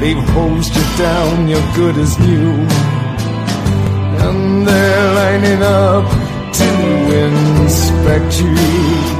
They've 0.00 0.28
hosed 0.34 0.74
you 0.74 0.86
down, 0.96 1.48
you're 1.48 1.74
good 1.74 1.96
as 1.98 2.18
new. 2.18 2.52
And 4.24 4.66
they're 4.66 5.14
lining 5.20 5.62
up 5.62 6.06
to 6.58 6.68
inspect 7.24 8.40
you. 8.40 9.15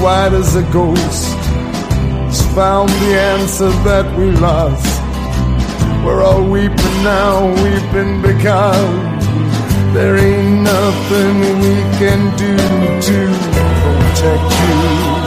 White 0.00 0.32
as 0.32 0.54
a 0.56 0.62
ghost. 0.72 1.34
He's 2.26 2.42
found 2.54 2.88
the 2.90 3.18
answer 3.18 3.70
that 3.88 4.06
we 4.18 4.30
lost. 4.32 4.86
We're 6.04 6.22
all 6.22 6.44
weeping 6.44 7.02
now, 7.02 7.46
weeping 7.64 8.22
because 8.22 9.94
there 9.94 10.16
ain't 10.16 10.62
nothing 10.62 11.40
we 11.64 11.76
can 11.98 12.36
do 12.36 12.56
to 13.08 13.18
protect 13.82 15.12
you. 15.12 15.17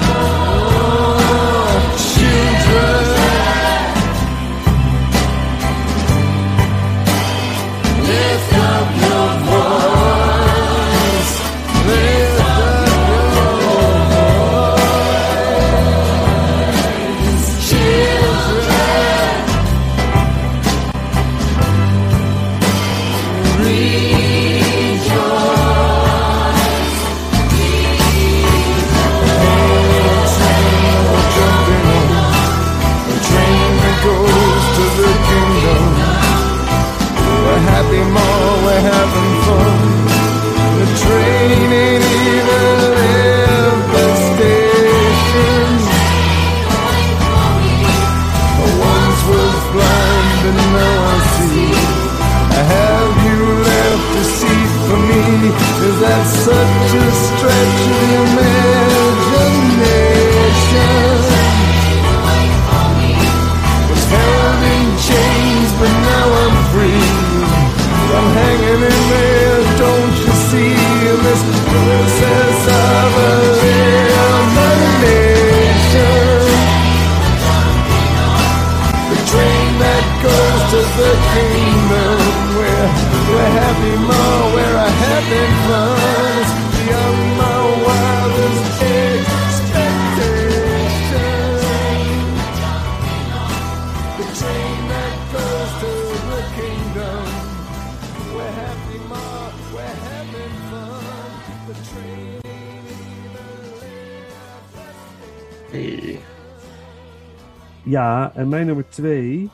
Ja, 108.34 108.40
en 108.40 108.50
mijn 108.50 108.66
nummer 108.66 108.90
twee 108.90 109.50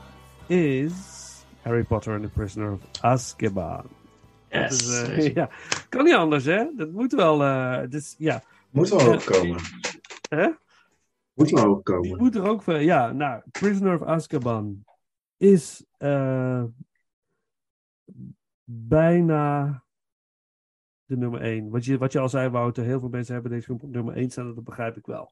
is 0.48 0.94
Harry 1.62 1.84
Potter 1.84 2.14
and 2.14 2.24
the 2.24 2.30
Prisoner 2.30 2.72
of 2.72 2.80
Azkaban. 3.02 3.86
Dat 4.50 4.62
Yes. 4.62 4.88
is, 4.88 5.02
eh, 5.02 5.34
ja. 5.36 5.50
Kan 5.90 6.04
niet 6.04 6.14
anders, 6.14 6.46
hè? 6.46 6.66
Dat 6.76 6.92
moet 6.92 7.14
wel. 7.14 7.44
eh 7.44 7.90
dus, 7.90 8.16
ja. 8.18 8.44
Moet 8.70 8.90
wel 8.90 9.14
ook 9.14 9.26
komen. 9.26 9.60
Hè? 10.30 10.50
Moet 11.34 11.50
wel 11.50 11.66
ook 11.66 11.86
Die 11.86 11.96
komen. 11.96 12.18
moet 12.18 12.36
er 12.36 12.48
ook 12.48 12.62
van. 12.62 12.84
Ja, 12.84 13.12
nou, 13.12 13.42
Prisoner 13.52 13.96
of 14.02 14.08
Azkaban 14.08 14.84
is 15.38 15.86
eh, 15.98 16.64
bijna 18.64 19.84
de 21.06 21.18
nummer 21.18 21.42
1. 21.42 21.70
Wat 21.70 21.86
je, 21.86 21.98
wat 21.98 22.12
je 22.12 22.20
al 22.20 22.30
zei, 22.30 22.50
Wouter, 22.50 22.84
heel 22.84 23.00
veel 23.00 23.10
mensen 23.10 23.34
hebben 23.34 23.52
deze 23.52 23.74
op 23.74 23.82
nummer 23.82 24.16
1 24.16 24.30
staan, 24.30 24.56
dat 24.56 24.64
begrijp 24.64 24.98
ik 24.98 25.06
wel. 25.06 25.32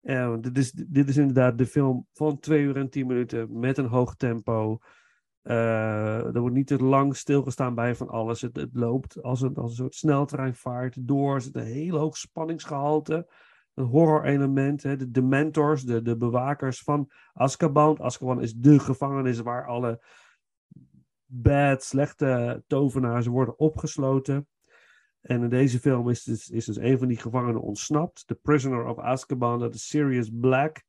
Eh, 0.00 0.34
dit, 0.40 0.58
is, 0.58 0.72
dit 0.72 1.08
is 1.08 1.16
inderdaad 1.16 1.58
de 1.58 1.66
film 1.66 2.06
van 2.12 2.38
2 2.38 2.62
uur 2.62 2.76
en 2.76 2.90
10 2.90 3.06
minuten 3.06 3.58
met 3.58 3.78
een 3.78 3.86
hoog 3.86 4.16
tempo. 4.16 4.78
Eh, 5.42 6.34
er 6.34 6.40
wordt 6.40 6.56
niet 6.56 6.66
te 6.66 6.82
lang 6.82 7.16
stilgestaan 7.16 7.74
bij 7.74 7.94
van 7.94 8.08
alles. 8.08 8.40
Het, 8.40 8.56
het 8.56 8.70
loopt 8.72 9.22
als 9.22 9.40
een, 9.40 9.54
als 9.54 9.70
een 9.70 9.76
soort 9.76 9.94
sneltreinvaart 9.94 11.08
door. 11.08 11.34
Er 11.34 11.40
zit 11.40 11.56
een 11.56 11.62
heel 11.62 11.98
hoog 11.98 12.16
spanningsgehalte 12.16 13.26
een 13.78 13.84
horror 13.84 14.24
element. 14.24 14.82
Hè? 14.82 14.96
De 14.96 15.10
dementors, 15.10 15.82
de, 15.82 16.02
de 16.02 16.16
bewakers 16.16 16.82
van 16.82 17.10
Azkaban. 17.32 18.00
Azkaban 18.00 18.42
is 18.42 18.54
de 18.54 18.78
gevangenis 18.78 19.40
waar 19.40 19.66
alle 19.66 20.04
bad, 21.24 21.82
slechte 21.84 22.62
tovenaars 22.66 23.26
worden 23.26 23.58
opgesloten. 23.58 24.46
En 25.20 25.42
in 25.42 25.48
deze 25.48 25.78
film 25.78 26.08
is 26.08 26.22
dus, 26.22 26.50
is 26.50 26.64
dus 26.64 26.76
een 26.76 26.98
van 26.98 27.08
die 27.08 27.16
gevangenen 27.16 27.60
ontsnapt. 27.60 28.26
The 28.26 28.34
Prisoner 28.34 28.86
of 28.86 28.98
Azkaban, 28.98 29.58
dat 29.58 29.74
is 29.74 29.88
Sirius 29.88 30.30
Black. 30.32 30.82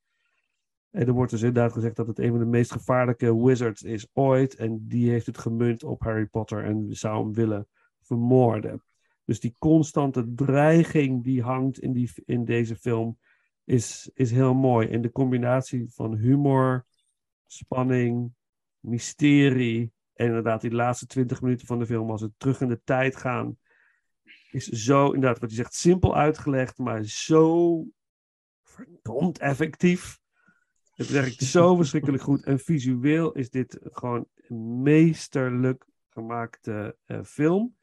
En 0.90 1.06
er 1.06 1.12
wordt 1.12 1.30
dus 1.30 1.42
inderdaad 1.42 1.72
gezegd 1.72 1.96
dat 1.96 2.06
het 2.06 2.18
een 2.18 2.30
van 2.30 2.38
de 2.38 2.44
meest 2.44 2.72
gevaarlijke 2.72 3.42
wizards 3.44 3.82
is 3.82 4.08
ooit. 4.12 4.54
En 4.54 4.86
die 4.88 5.10
heeft 5.10 5.26
het 5.26 5.38
gemunt 5.38 5.84
op 5.84 6.02
Harry 6.02 6.26
Potter 6.26 6.64
en 6.64 6.86
zou 6.88 7.22
hem 7.22 7.32
willen 7.34 7.68
vermoorden. 8.00 8.82
Dus 9.24 9.40
die 9.40 9.54
constante 9.58 10.34
dreiging 10.34 11.24
die 11.24 11.42
hangt 11.42 11.80
in, 11.80 11.92
die, 11.92 12.10
in 12.24 12.44
deze 12.44 12.76
film 12.76 13.18
is, 13.64 14.10
is 14.14 14.30
heel 14.30 14.54
mooi. 14.54 14.88
En 14.88 15.00
de 15.00 15.12
combinatie 15.12 15.86
van 15.88 16.16
humor, 16.16 16.86
spanning, 17.46 18.32
mysterie 18.80 19.92
en 20.14 20.26
inderdaad 20.26 20.60
die 20.60 20.70
laatste 20.70 21.06
twintig 21.06 21.42
minuten 21.42 21.66
van 21.66 21.78
de 21.78 21.86
film 21.86 22.10
als 22.10 22.20
we 22.20 22.32
terug 22.36 22.60
in 22.60 22.68
de 22.68 22.80
tijd 22.84 23.16
gaan, 23.16 23.58
is 24.52 24.66
zo 24.66 25.04
inderdaad 25.04 25.38
wat 25.38 25.50
je 25.50 25.56
zegt 25.56 25.74
simpel 25.74 26.16
uitgelegd, 26.16 26.78
maar 26.78 27.04
zo 27.04 27.84
verdomd 28.62 29.38
effectief. 29.38 30.18
Het 30.94 31.10
werkt 31.10 31.42
zo 31.56 31.76
verschrikkelijk 31.76 32.22
goed 32.22 32.44
en 32.44 32.58
visueel 32.58 33.32
is 33.32 33.50
dit 33.50 33.78
gewoon 33.82 34.26
een 34.48 34.82
meesterlijk 34.82 35.86
gemaakte 36.08 36.96
eh, 37.06 37.22
film. 37.22 37.76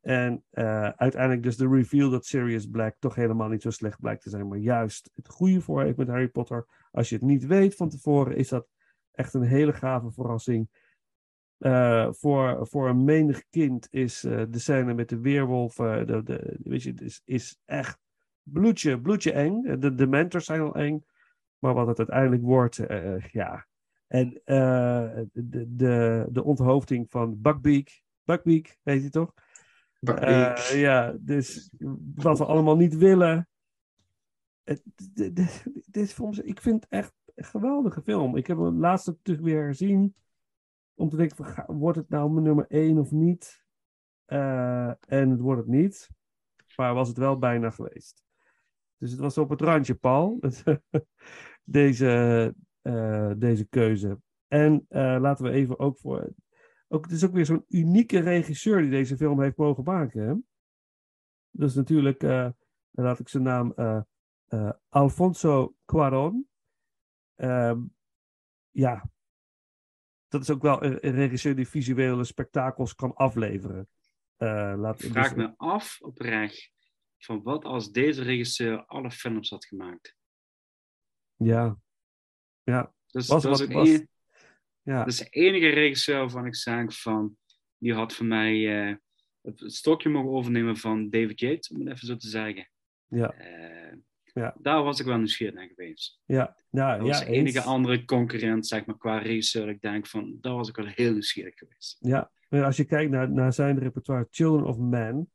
En 0.00 0.44
eh, 0.50 0.88
uiteindelijk 0.88 1.42
dus 1.42 1.56
de 1.56 1.68
reveal 1.68 2.10
dat 2.10 2.26
Sirius 2.26 2.66
Black 2.66 2.96
toch 2.98 3.14
helemaal 3.14 3.48
niet 3.48 3.62
zo 3.62 3.70
slecht 3.70 4.00
blijkt 4.00 4.22
te 4.22 4.30
zijn, 4.30 4.48
maar 4.48 4.58
juist 4.58 5.10
het 5.14 5.28
goede 5.28 5.60
voor 5.60 5.82
heeft 5.82 5.96
met 5.96 6.08
Harry 6.08 6.28
Potter. 6.28 6.66
Als 6.90 7.08
je 7.08 7.14
het 7.14 7.24
niet 7.24 7.46
weet 7.46 7.74
van 7.74 7.88
tevoren, 7.88 8.36
is 8.36 8.48
dat 8.48 8.66
echt 9.12 9.34
een 9.34 9.42
hele 9.42 9.72
gave 9.72 10.10
verrassing. 10.10 10.68
Eh, 11.58 12.08
voor, 12.10 12.66
voor 12.66 12.88
een 12.88 13.04
menig 13.04 13.44
kind 13.50 13.86
is 13.90 14.24
eh, 14.24 14.42
de 14.48 14.58
scène 14.58 14.94
met 14.94 15.08
de 15.08 15.18
weerwolven, 15.20 16.06
de, 16.06 16.22
de, 16.22 16.56
weet 16.62 16.82
je, 16.82 16.94
is, 16.94 17.22
is 17.24 17.58
echt 17.64 17.98
bloedje, 18.42 19.00
bloedje 19.00 19.32
eng. 19.32 19.80
De 19.80 19.94
dementors 19.94 20.44
zijn 20.44 20.60
al 20.60 20.74
eng, 20.74 21.04
maar 21.58 21.74
wat 21.74 21.86
het 21.86 21.98
uiteindelijk 21.98 22.42
wordt, 22.42 22.78
eh, 22.78 23.20
ja. 23.20 23.66
En 24.06 24.40
eh, 24.44 25.20
de, 25.32 25.74
de, 25.76 26.26
de 26.30 26.44
onthoofding 26.44 27.10
van 27.10 27.40
Buckbeak, 27.40 27.88
Buckbeak, 28.24 28.76
weet 28.82 29.02
je 29.02 29.10
toch? 29.10 29.32
Buckbeak. 30.00 30.58
Eh, 30.58 30.80
ja, 30.80 31.16
dus 31.20 31.70
wat 32.14 32.38
we 32.38 32.44
allemaal 32.44 32.76
niet 32.76 32.96
willen. 32.96 33.48
De- 34.62 35.32
de- 35.32 35.82
dit 35.86 36.12
film, 36.12 36.32
ik 36.42 36.60
vind 36.60 36.82
het 36.82 36.92
echt 36.92 37.14
een 37.34 37.44
geweldige 37.44 38.02
film. 38.02 38.36
Ik 38.36 38.46
heb 38.46 38.58
hem 38.58 38.78
laatst 38.78 39.06
natuurlijk 39.06 39.46
weer 39.46 39.66
gezien. 39.66 40.14
Om 40.98 41.08
te 41.08 41.16
denken, 41.16 41.64
wordt 41.66 41.98
het 41.98 42.08
nou 42.08 42.40
nummer 42.40 42.66
1 42.68 42.98
of 42.98 43.10
niet? 43.10 43.64
Eh, 44.24 44.88
en 44.88 45.30
het 45.30 45.40
wordt 45.40 45.60
het 45.60 45.70
niet. 45.70 46.10
maar 46.76 46.94
was 46.94 47.08
het 47.08 47.16
wel 47.16 47.38
bijna 47.38 47.70
geweest. 47.70 48.24
Dus 48.96 49.10
het 49.10 49.20
was 49.20 49.38
op 49.38 49.48
het 49.48 49.60
randje, 49.60 49.94
Paul, 49.94 50.40
deze, 51.64 52.54
eh, 52.82 53.32
deze 53.36 53.68
keuze. 53.68 54.20
En 54.48 54.84
eh, 54.88 55.16
laten 55.20 55.44
we 55.44 55.50
even 55.50 55.78
ook 55.78 55.98
voor. 55.98 56.32
Ook, 56.88 57.04
het 57.04 57.12
is 57.12 57.24
ook 57.24 57.32
weer 57.32 57.46
zo'n 57.46 57.64
unieke 57.68 58.20
regisseur 58.20 58.80
die 58.80 58.90
deze 58.90 59.16
film 59.16 59.40
heeft 59.40 59.56
mogen 59.56 59.84
maken. 59.84 60.22
Hè? 60.22 60.34
Dat 61.50 61.68
is 61.68 61.74
natuurlijk, 61.74 62.22
uh, 62.22 62.48
laat 62.90 63.18
ik 63.18 63.28
zijn 63.28 63.42
naam, 63.42 63.74
Alfonso 64.88 65.74
Cuaron. 65.84 66.48
Ehm, 67.34 67.80
ja, 68.70 69.10
dat 70.28 70.40
is 70.40 70.50
ook 70.50 70.62
wel 70.62 70.84
een, 70.84 71.06
een, 71.06 71.14
regisseur 71.14 71.56
die 71.56 71.68
visuele 71.68 72.24
spektakels 72.24 72.94
kan 72.94 73.14
afleveren. 73.14 73.88
laat, 74.36 75.02
ik 75.02 75.10
vraag 75.10 75.34
dus- 75.34 75.36
me 75.36 75.54
af 75.56 76.00
oprecht 76.00 76.70
van 77.18 77.42
wat 77.42 77.64
als 77.64 77.90
deze 77.90 78.22
regisseur 78.22 78.84
alle 78.84 79.10
films 79.10 79.50
had 79.50 79.64
gemaakt. 79.64 80.16
Ja, 81.36 81.78
ja. 82.62 82.94
Dus, 83.06 83.26
was, 83.26 83.42
dat, 83.42 83.58
was, 83.58 83.66
was, 83.66 84.02
ja. 84.82 84.98
dat 84.98 85.06
is 85.06 85.16
de 85.16 85.28
enige 85.28 85.68
regisseur 85.68 86.18
waarvan 86.18 86.46
ik 86.46 86.54
zeg 86.54 87.00
van, 87.00 87.36
die 87.78 87.94
had 87.94 88.14
voor 88.14 88.26
mij 88.26 88.88
uh, 88.88 88.96
het 89.40 89.62
stokje 89.72 90.08
mogen 90.08 90.30
overnemen 90.30 90.76
van 90.76 91.10
David 91.10 91.40
Yates, 91.40 91.70
om 91.70 91.80
het 91.80 91.88
even 91.88 92.06
zo 92.06 92.16
te 92.16 92.28
zeggen. 92.28 92.70
Ja. 93.06 93.34
Uh, 93.38 93.96
ja. 94.38 94.54
Daar 94.58 94.82
was 94.82 95.00
ik 95.00 95.06
wel 95.06 95.16
nieuwsgierig 95.16 95.54
naar 95.54 95.68
geweest. 95.68 96.20
Ja, 96.24 96.56
ja, 96.70 96.96
dat 96.96 97.06
was 97.06 97.18
ja, 97.18 97.24
de 97.24 97.30
enige 97.30 97.60
andere 97.60 98.04
concurrent, 98.04 98.66
zeg 98.66 98.86
maar, 98.86 98.98
qua 98.98 99.18
regisseur. 99.18 99.68
Ik 99.68 99.80
denk 99.80 100.06
van, 100.06 100.38
daar 100.40 100.54
was 100.54 100.68
ik 100.68 100.76
wel 100.76 100.86
heel 100.86 101.12
nieuwsgierig 101.12 101.54
geweest. 101.54 101.96
Ja, 102.00 102.30
als 102.50 102.76
je 102.76 102.84
kijkt 102.84 103.10
naar, 103.10 103.30
naar 103.30 103.52
zijn 103.52 103.78
repertoire, 103.78 104.26
Children 104.30 104.66
of 104.66 104.76
Man. 104.76 105.28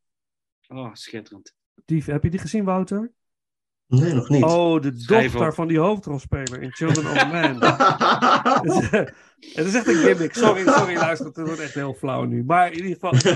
Oh, 0.68 0.90
schitterend. 0.92 1.54
Die, 1.84 2.02
heb 2.06 2.22
je 2.22 2.30
die 2.30 2.40
gezien, 2.40 2.64
Wouter? 2.64 3.12
Nee, 3.86 4.12
nog 4.12 4.28
niet. 4.28 4.44
Oh, 4.44 4.82
de 4.82 5.04
dochter 5.04 5.54
van 5.54 5.68
die 5.68 5.78
hoofdrolspeler 5.78 6.62
in 6.62 6.72
Children 6.72 7.06
of 7.06 7.32
Man. 7.32 7.62
het 9.54 9.66
is 9.66 9.74
echt 9.74 9.86
een 9.86 9.94
gimmick. 9.94 10.34
Sorry, 10.34 10.66
sorry, 10.66 10.94
luister. 10.96 11.26
Het 11.26 11.36
wordt 11.36 11.60
echt 11.60 11.74
heel 11.74 11.94
flauw 11.94 12.24
nu. 12.24 12.44
Maar 12.44 12.72
in 12.72 12.84
ieder 12.84 12.98
geval... 13.00 13.34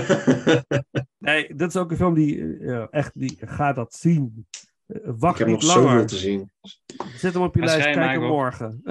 nee, 1.17 1.55
dat 1.55 1.69
is 1.69 1.75
ook 1.75 1.91
een 1.91 1.97
film 1.97 2.13
die 2.13 2.37
uh, 2.37 2.85
echt... 2.89 3.19
Die, 3.19 3.37
ga 3.39 3.73
dat 3.73 3.93
zien. 3.93 4.47
Wacht 5.03 5.39
Ik 5.39 5.45
heb 5.45 5.47
niet 5.47 5.65
nog 5.65 5.75
langer. 5.75 5.89
zoveel 5.89 6.05
te 6.05 6.17
zien. 6.17 6.51
Zet 7.15 7.33
hem 7.33 7.43
op 7.43 7.55
je 7.55 7.61
lijst. 7.61 7.85
Kijk 7.85 8.19
hem 8.19 8.21
morgen. 8.21 8.81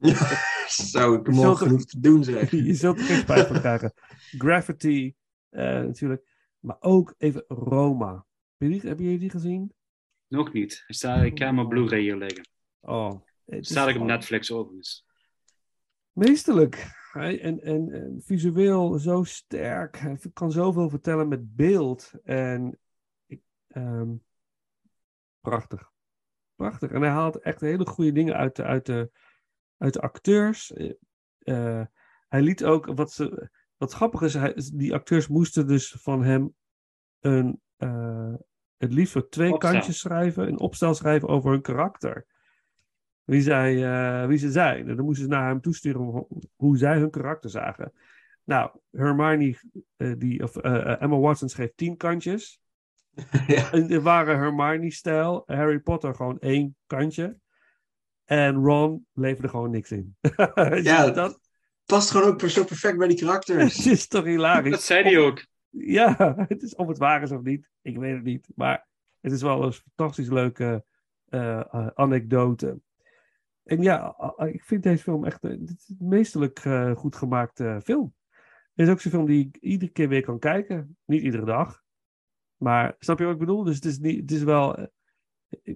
Zou 0.66 1.18
ik 1.18 1.28
morgen 1.28 1.66
genoeg 1.66 1.84
te 1.84 2.00
doen 2.00 2.24
zeg. 2.24 2.50
je 2.70 2.74
zult 2.74 2.98
er 2.98 3.04
geen 3.04 3.16
spijt 3.16 3.46
van 3.46 3.60
krijgen. 3.60 3.92
Gravity, 4.38 5.14
uh, 5.50 5.62
natuurlijk. 5.62 6.22
Maar 6.58 6.76
ook 6.80 7.14
even 7.18 7.44
Roma. 7.48 8.26
Heb 8.56 8.70
je 8.70 8.80
die, 8.80 8.88
heb 8.88 8.98
je 8.98 9.18
die 9.18 9.30
gezien? 9.30 9.72
Nog 10.28 10.52
niet. 10.52 10.84
Ik, 10.86 10.94
sta, 10.94 11.22
ik 11.22 11.38
heb 11.38 11.48
hem 11.48 11.58
op 11.58 11.68
Blu-ray 11.68 12.00
hier 12.00 12.16
liggen. 12.16 12.48
Oh. 12.80 13.20
Staat 13.46 13.88
ik 13.88 13.96
op 13.96 14.06
Netflix 14.06 14.52
overigens. 14.52 15.06
Meesterlijk. 16.12 16.86
En, 17.12 17.60
en, 17.60 17.92
en, 17.92 18.22
visueel 18.24 18.98
zo 18.98 19.24
sterk. 19.24 19.98
Hij 19.98 20.18
kan 20.32 20.52
zoveel 20.52 20.88
vertellen 20.88 21.28
met 21.28 21.56
beeld. 21.56 22.12
En 22.24 22.78
ik, 23.26 23.40
um, 23.68 24.24
prachtig. 25.48 25.92
Prachtig. 26.54 26.90
En 26.90 27.00
hij 27.00 27.10
haalt 27.10 27.38
echt 27.38 27.60
hele 27.60 27.86
goede 27.86 28.12
dingen 28.12 28.36
uit 28.36 28.56
de, 28.56 28.62
uit 28.62 28.86
de, 28.86 29.10
uit 29.76 29.92
de 29.92 30.00
acteurs. 30.00 30.72
Uh, 31.38 31.82
hij 32.28 32.42
liet 32.42 32.64
ook, 32.64 32.86
wat, 32.86 33.12
ze, 33.12 33.50
wat 33.76 33.92
grappig 33.92 34.22
is, 34.22 34.34
hij, 34.34 34.54
die 34.74 34.94
acteurs 34.94 35.28
moesten 35.28 35.66
dus 35.66 35.96
van 35.98 36.22
hem 36.22 36.54
een, 37.20 37.60
uh, 37.78 38.34
het 38.76 38.92
liefst 38.92 39.12
voor 39.12 39.28
twee 39.28 39.52
Opstel. 39.52 39.70
kantjes 39.70 39.98
schrijven, 39.98 40.48
een 40.48 40.60
opstel 40.60 40.94
schrijven 40.94 41.28
over 41.28 41.50
hun 41.50 41.62
karakter. 41.62 42.26
Wie, 43.24 43.40
zij, 43.40 43.74
uh, 43.74 44.26
wie 44.28 44.38
ze 44.38 44.50
zijn. 44.50 44.88
En 44.88 44.96
dan 44.96 45.04
moesten 45.04 45.24
ze 45.24 45.30
naar 45.30 45.48
hem 45.48 45.60
toesturen 45.60 46.00
hoe, 46.00 46.26
hoe 46.56 46.78
zij 46.78 46.98
hun 46.98 47.10
karakter 47.10 47.50
zagen. 47.50 47.92
Nou, 48.44 48.70
Hermione, 48.90 49.58
die, 50.18 50.42
of 50.42 50.56
Emma 50.56 51.16
Watson 51.16 51.48
schreef 51.48 51.72
tien 51.74 51.96
kantjes. 51.96 52.60
ja. 53.46 54.00
Waren 54.00 54.38
Hermione-stijl. 54.38 55.42
Harry 55.46 55.78
Potter 55.78 56.14
gewoon 56.14 56.38
één 56.38 56.76
kantje. 56.86 57.38
En 58.24 58.54
Ron 58.54 59.06
leverde 59.12 59.48
gewoon 59.48 59.70
niks 59.70 59.90
in. 59.90 60.16
ja, 60.82 61.10
dat 61.10 61.40
past 61.84 62.10
gewoon 62.10 62.32
ook 62.32 62.40
zo 62.40 62.64
perfect 62.64 62.98
bij 62.98 63.08
die 63.08 63.18
karakters. 63.18 63.76
Het 63.84 63.86
is 63.86 64.06
toch 64.06 64.24
hilarisch. 64.24 64.70
Dat 64.70 64.82
zei 64.82 65.02
hij 65.02 65.18
ook. 65.18 65.46
Ja, 65.68 66.34
het 66.48 66.62
is 66.62 66.74
of 66.74 66.88
het 66.88 66.98
waar 66.98 67.22
is 67.22 67.30
of 67.30 67.42
niet. 67.42 67.68
Ik 67.82 67.96
weet 67.98 68.14
het 68.14 68.24
niet. 68.24 68.48
Maar 68.54 68.86
het 69.20 69.32
is 69.32 69.42
wel 69.42 69.62
een 69.62 69.72
fantastisch 69.72 70.28
leuke 70.28 70.84
uh, 71.28 71.88
anekdote. 71.94 72.80
En 73.64 73.82
ja, 73.82 74.16
ik 74.36 74.64
vind 74.64 74.82
deze 74.82 75.02
film 75.02 75.24
echt 75.24 75.44
een 75.44 75.78
meesterlijk 75.98 76.64
uh, 76.64 76.96
goed 76.96 77.16
gemaakte 77.16 77.80
film. 77.84 78.14
Het 78.74 78.86
is 78.86 78.92
ook 78.92 79.00
zo'n 79.00 79.10
film 79.10 79.26
die 79.26 79.46
ik 79.46 79.56
iedere 79.56 79.90
keer 79.90 80.08
weer 80.08 80.22
kan 80.22 80.38
kijken. 80.38 80.96
Niet 81.04 81.22
iedere 81.22 81.44
dag. 81.44 81.84
Maar 82.56 82.94
snap 82.98 83.18
je 83.18 83.24
wat 83.24 83.32
ik 83.32 83.38
bedoel? 83.38 83.64
Dus 83.64 83.74
het 83.74 83.84
is, 83.84 83.98
niet, 83.98 84.20
het 84.20 84.30
is 84.30 84.42
wel. 84.42 84.78
uh, 84.78 84.86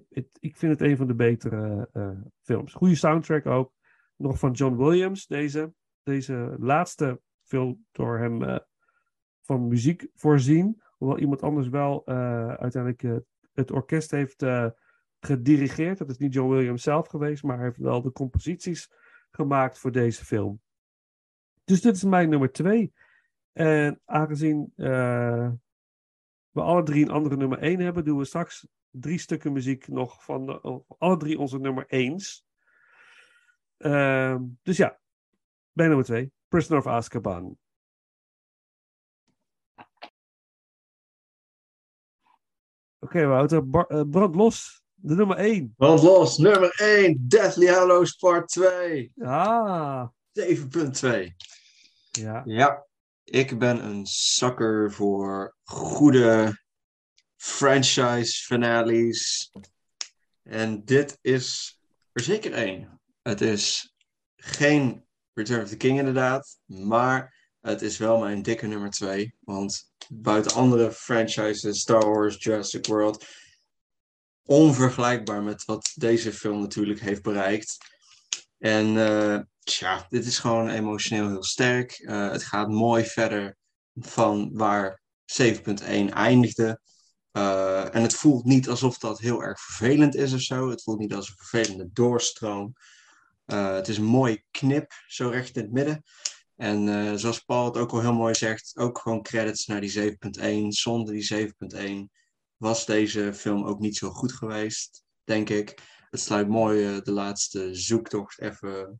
Ik, 0.09 0.27
ik 0.39 0.55
vind 0.55 0.79
het 0.79 0.81
een 0.89 0.97
van 0.97 1.07
de 1.07 1.15
betere 1.15 1.89
uh, 1.93 2.21
films. 2.41 2.73
Goede 2.73 2.95
soundtrack 2.95 3.45
ook. 3.45 3.73
Nog 4.15 4.39
van 4.39 4.51
John 4.51 4.75
Williams, 4.75 5.27
deze, 5.27 5.73
deze 6.03 6.55
laatste 6.59 7.21
film 7.43 7.85
door 7.91 8.17
hem 8.17 8.41
uh, 8.41 8.57
van 9.41 9.67
muziek 9.67 10.07
voorzien. 10.13 10.81
Hoewel 10.97 11.19
iemand 11.19 11.41
anders 11.41 11.67
wel 11.67 12.07
uiteindelijk 12.07 13.23
het 13.53 13.71
orkest 13.71 14.11
heeft 14.11 14.45
gedirigeerd. 15.19 15.97
Dat 15.97 16.09
is 16.09 16.17
niet 16.17 16.33
John 16.33 16.49
Williams 16.49 16.83
zelf 16.83 17.07
geweest, 17.07 17.43
maar 17.43 17.55
hij 17.55 17.65
heeft 17.65 17.77
wel 17.77 18.01
de 18.01 18.11
composities 18.11 18.91
gemaakt 19.31 19.77
voor 19.77 19.91
deze 19.91 20.25
film. 20.25 20.61
Dus 21.63 21.81
dit 21.81 21.95
is 21.95 22.03
mijn 22.03 22.29
nummer 22.29 22.51
twee. 22.51 22.93
En 23.51 24.01
aangezien 24.05 24.73
we 26.51 26.61
alle 26.61 26.83
drie 26.83 27.03
een 27.03 27.11
andere 27.11 27.35
nummer 27.35 27.59
één 27.59 27.79
hebben, 27.79 28.05
doen 28.05 28.17
we 28.17 28.25
straks 28.25 28.67
drie 28.89 29.17
stukken 29.17 29.53
muziek 29.53 29.87
nog 29.87 30.23
van 30.23 30.45
de, 30.45 30.83
alle 30.97 31.17
drie 31.17 31.39
onze 31.39 31.59
nummer 31.59 31.85
eens. 31.87 32.45
Uh, 33.77 34.37
dus 34.61 34.77
ja, 34.77 34.99
bij 35.71 35.87
nummer 35.87 36.05
twee, 36.05 36.31
Prisoner 36.47 36.79
of 36.79 36.87
Azkaban. 36.87 37.57
Oké, 42.99 43.17
okay, 43.17 43.25
Wouter, 43.25 43.63
uh, 43.63 44.01
brand 44.09 44.35
los. 44.35 44.79
De 45.03 45.15
nummer 45.15 45.37
1. 45.37 45.73
Brand 45.77 46.01
los, 46.01 46.37
nummer 46.37 46.73
1. 46.79 47.27
Deathly 47.27 47.67
Hallows 47.67 48.15
Part 48.15 48.47
2. 48.47 49.11
Ah. 49.19 50.07
7.2. 50.31 51.35
Ja. 52.11 52.41
Ja, 52.45 52.85
ik 53.23 53.59
ben 53.59 53.85
een 53.85 54.05
zakker 54.05 54.91
voor 54.91 55.55
goede 55.63 56.59
franchise 57.35 58.43
finales. 58.43 59.51
En 60.43 60.85
dit 60.85 61.17
is 61.21 61.79
er 62.11 62.23
zeker 62.23 62.53
één. 62.53 63.01
Het 63.21 63.41
is 63.41 63.93
geen 64.35 65.05
Return 65.33 65.63
of 65.63 65.69
the 65.69 65.77
King 65.77 65.97
inderdaad, 65.97 66.59
maar 66.65 67.49
het 67.59 67.81
is 67.81 67.97
wel 67.97 68.19
mijn 68.19 68.41
dikke 68.41 68.67
nummer 68.67 68.89
2. 68.89 69.35
Want 69.39 69.91
buiten 70.09 70.53
andere 70.53 70.91
franchises, 70.91 71.79
Star 71.79 72.05
Wars, 72.05 72.43
Jurassic 72.43 72.85
World, 72.85 73.25
onvergelijkbaar 74.45 75.43
met 75.43 75.65
wat 75.65 75.91
deze 75.95 76.33
film 76.33 76.61
natuurlijk 76.61 76.99
heeft 76.99 77.21
bereikt. 77.21 77.77
En 78.57 78.87
uh, 78.95 79.39
tja, 79.63 80.05
dit 80.09 80.25
is 80.25 80.39
gewoon 80.39 80.69
emotioneel 80.69 81.27
heel 81.27 81.43
sterk. 81.43 81.99
Uh, 81.99 82.31
het 82.31 82.43
gaat 82.43 82.69
mooi 82.69 83.05
verder 83.05 83.57
van 83.93 84.49
waar 84.53 85.01
7.1 85.41 85.85
eindigde. 86.09 86.79
Uh, 87.31 87.95
en 87.95 88.01
het 88.01 88.13
voelt 88.13 88.45
niet 88.45 88.69
alsof 88.69 88.97
dat 88.97 89.19
heel 89.19 89.43
erg 89.43 89.61
vervelend 89.61 90.15
is 90.15 90.33
of 90.33 90.41
zo. 90.41 90.69
Het 90.69 90.83
voelt 90.83 90.99
niet 90.99 91.13
als 91.13 91.29
een 91.29 91.35
vervelende 91.37 91.89
doorstroom. 91.93 92.73
het 93.45 93.87
is 93.87 93.97
een 93.97 94.03
mooi 94.03 94.43
knip, 94.51 94.93
zo 95.07 95.29
recht 95.29 95.55
in 95.55 95.61
het 95.61 95.71
midden. 95.71 96.03
En 96.55 97.19
zoals 97.19 97.39
Paul 97.39 97.65
het 97.65 97.77
ook 97.77 97.91
al 97.91 98.01
heel 98.01 98.13
mooi 98.13 98.35
zegt, 98.35 98.77
ook 98.77 98.97
gewoon 98.97 99.21
credits 99.21 99.65
naar 99.65 99.81
die 99.81 100.17
7.1. 100.63 100.67
Zonder 100.67 101.13
die 101.13 101.51
7.1 102.07 102.19
was 102.57 102.85
deze 102.85 103.33
film 103.33 103.65
ook 103.65 103.79
niet 103.79 103.97
zo 103.97 104.09
goed 104.09 104.31
geweest, 104.31 105.03
denk 105.23 105.49
ik. 105.49 105.79
Het 106.09 106.19
sluit 106.19 106.47
mooi 106.47 107.01
de 107.01 107.11
laatste 107.11 107.75
zoektocht 107.75 108.41
even 108.41 108.99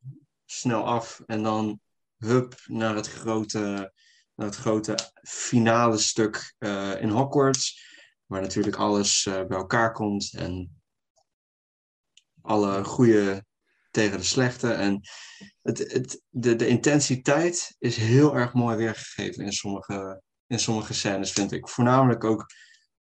snel 0.52 0.86
af. 0.86 1.22
En 1.26 1.44
dan 1.44 1.80
hup 2.18 2.62
naar 2.66 2.96
het 2.96 3.08
grote, 3.08 3.94
naar 4.36 4.48
het 4.48 4.56
grote 4.56 4.96
finale 5.22 5.98
stuk 5.98 6.56
uh, 6.60 7.02
in 7.02 7.10
Hogwarts. 7.10 7.90
Waar 8.26 8.42
natuurlijk 8.42 8.76
alles 8.76 9.24
bij 9.24 9.58
elkaar 9.58 9.92
komt. 9.92 10.34
En 10.34 10.82
alle 12.42 12.84
goede 12.84 13.46
tegen 13.92 14.18
de 14.18 14.24
slechte. 14.24 14.72
En 14.72 15.02
het, 15.62 15.78
het, 15.78 16.22
de, 16.30 16.56
de 16.56 16.68
intensiteit 16.68 17.76
is 17.80 17.96
heel 17.96 18.36
erg 18.36 18.54
mooi 18.54 18.78
weergegeven 18.78 19.46
in 19.46 19.52
sommige, 19.52 20.22
in 20.48 20.60
sommige 20.60 20.94
scènes, 20.94 21.32
vind 21.32 21.52
ik. 21.52 21.70
Voornamelijk 21.70 22.24
ook 22.24 22.46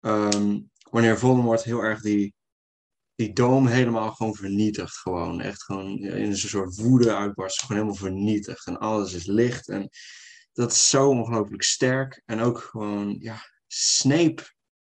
um, 0.01 0.71
wanneer 0.91 1.19
Voldemort 1.19 1.63
heel 1.63 1.81
erg 1.81 2.01
die, 2.01 2.35
die 3.25 3.33
doom 3.33 3.67
helemaal 3.67 4.13
gewoon 4.13 4.35
vernietigt. 4.35 4.97
Gewoon 4.97 5.41
echt 5.41 5.63
gewoon 5.63 5.99
in 5.99 6.31
een 6.31 6.37
soort 6.37 6.77
woede 6.77 7.15
uitbarst. 7.15 7.61
Gewoon 7.61 7.77
helemaal 7.77 8.01
vernietigd. 8.01 8.67
En 8.67 8.79
alles 8.79 9.13
is 9.13 9.27
licht. 9.27 9.69
En 9.69 9.89
dat 10.53 10.73
is 10.73 10.91
zo 10.91 11.09
ongelooflijk 11.09 11.63
sterk. 11.63 12.23
En 12.25 12.41
ook 12.41 12.59
gewoon, 12.59 13.17
ja, 13.21 13.41
Snape. 13.67 14.43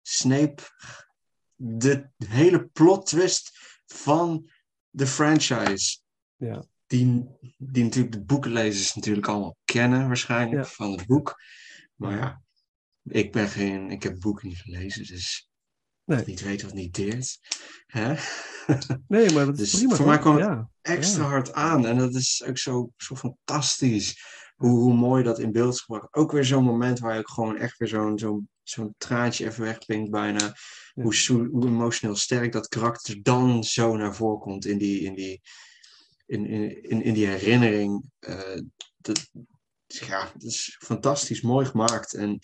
Snape. 0.03 0.63
De 1.57 2.11
hele 2.27 2.67
plot 2.67 3.07
twist 3.07 3.59
van 3.87 4.51
de 4.91 5.07
franchise. 5.07 5.99
Ja. 6.37 6.65
Die, 6.87 7.27
die 7.59 7.85
natuurlijk 7.85 8.13
de 8.15 8.25
boekenlezers 8.25 8.95
natuurlijk 8.95 9.27
allemaal 9.29 9.57
kennen 9.65 10.07
waarschijnlijk 10.07 10.65
Ja. 10.65 10.71
van 10.71 10.91
het 10.93 11.07
boek. 11.07 11.35
Maar 11.95 12.17
ja, 12.17 12.43
ik 13.03 13.33
ben 13.33 13.49
geen, 13.49 13.91
ik 13.91 14.03
heb 14.03 14.13
het 14.13 14.21
boek 14.23 14.43
niet 14.43 14.59
gelezen, 14.59 15.07
dus 15.07 15.51
Nee. 16.05 16.23
niet 16.27 16.43
weet 16.43 16.63
wat 16.63 16.73
niet 16.75 16.95
deert. 16.95 17.39
Hè? 17.87 18.15
Nee, 19.09 19.31
maar 19.33 19.47
dat 19.47 19.59
is 19.59 19.71
Dus 19.71 19.81
prima. 19.81 19.95
voor 19.97 20.07
mij 20.07 20.19
kwam 20.19 20.37
het 20.37 20.45
ja. 20.45 20.71
Extra 20.83 21.23
Ja. 21.23 21.29
hard 21.29 21.53
aan 21.53 21.87
en 21.87 21.99
dat 21.99 22.15
is 22.15 22.43
ook 22.47 22.59
zo, 22.59 22.91
zo 22.97 23.17
fantastisch. 23.17 24.25
Hoe, 24.57 24.79
hoe 24.81 24.95
mooi 24.95 25.23
dat 25.23 25.39
in 25.39 25.53
beeld 25.53 25.75
is 25.75 25.81
gebracht. 25.81 26.15
Ook 26.15 26.33
weer 26.33 26.45
zo'n 26.45 26.65
moment 26.65 26.99
waar 26.99 27.13
je 27.13 27.19
ook 27.19 27.31
gewoon 27.31 27.57
echt 27.59 27.79
weer 27.79 27.89
zo'n 27.89 28.19
zo'n 28.19 28.49
zo'n 28.63 28.95
traantje 28.99 29.47
even 29.47 29.63
wegpinkt 29.65 30.11
bijna. 30.11 30.45
Ja. 30.45 31.03
Hoe, 31.03 31.15
zo- 31.15 31.45
hoe 31.47 31.67
emotioneel 31.67 32.17
sterk 32.17 32.53
dat 32.53 32.69
karakter 32.69 33.23
dan 33.23 33.65
zo 33.65 33.97
naar 33.97 34.15
voren 34.15 34.41
komt 34.41 34.65
in 34.65 34.79
die, 34.79 35.01
in 35.01 35.15
die, 35.15 35.41
in, 36.27 36.47
in, 36.47 36.83
in, 36.83 37.03
in 37.03 37.15
die 37.15 37.27
herinnering. 37.27 38.05
Dat, 38.97 39.29
ja, 39.87 40.31
dat 40.33 40.43
is 40.43 40.77
fantastisch 40.85 41.41
mooi 41.41 41.67
gemaakt. 41.67 42.15
En 42.15 42.39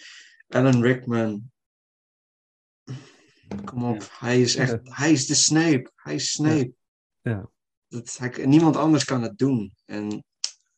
Alan 0.49 0.83
Rickman, 0.83 1.51
kom 3.65 3.85
op, 3.85 4.09
hij 4.19 4.41
is 4.41 4.57
echt, 4.57 4.79
hij 4.83 5.13
is 5.13 5.27
de 5.27 5.35
Snape. 5.35 5.91
Hij 5.95 6.15
is 6.15 6.31
Snape. 6.31 6.73
Ja. 7.23 7.51
Dat, 7.89 8.17
hij, 8.19 8.47
niemand 8.47 8.77
anders 8.77 9.05
kan 9.05 9.23
het 9.23 9.39
doen. 9.39 9.75
En 9.85 10.25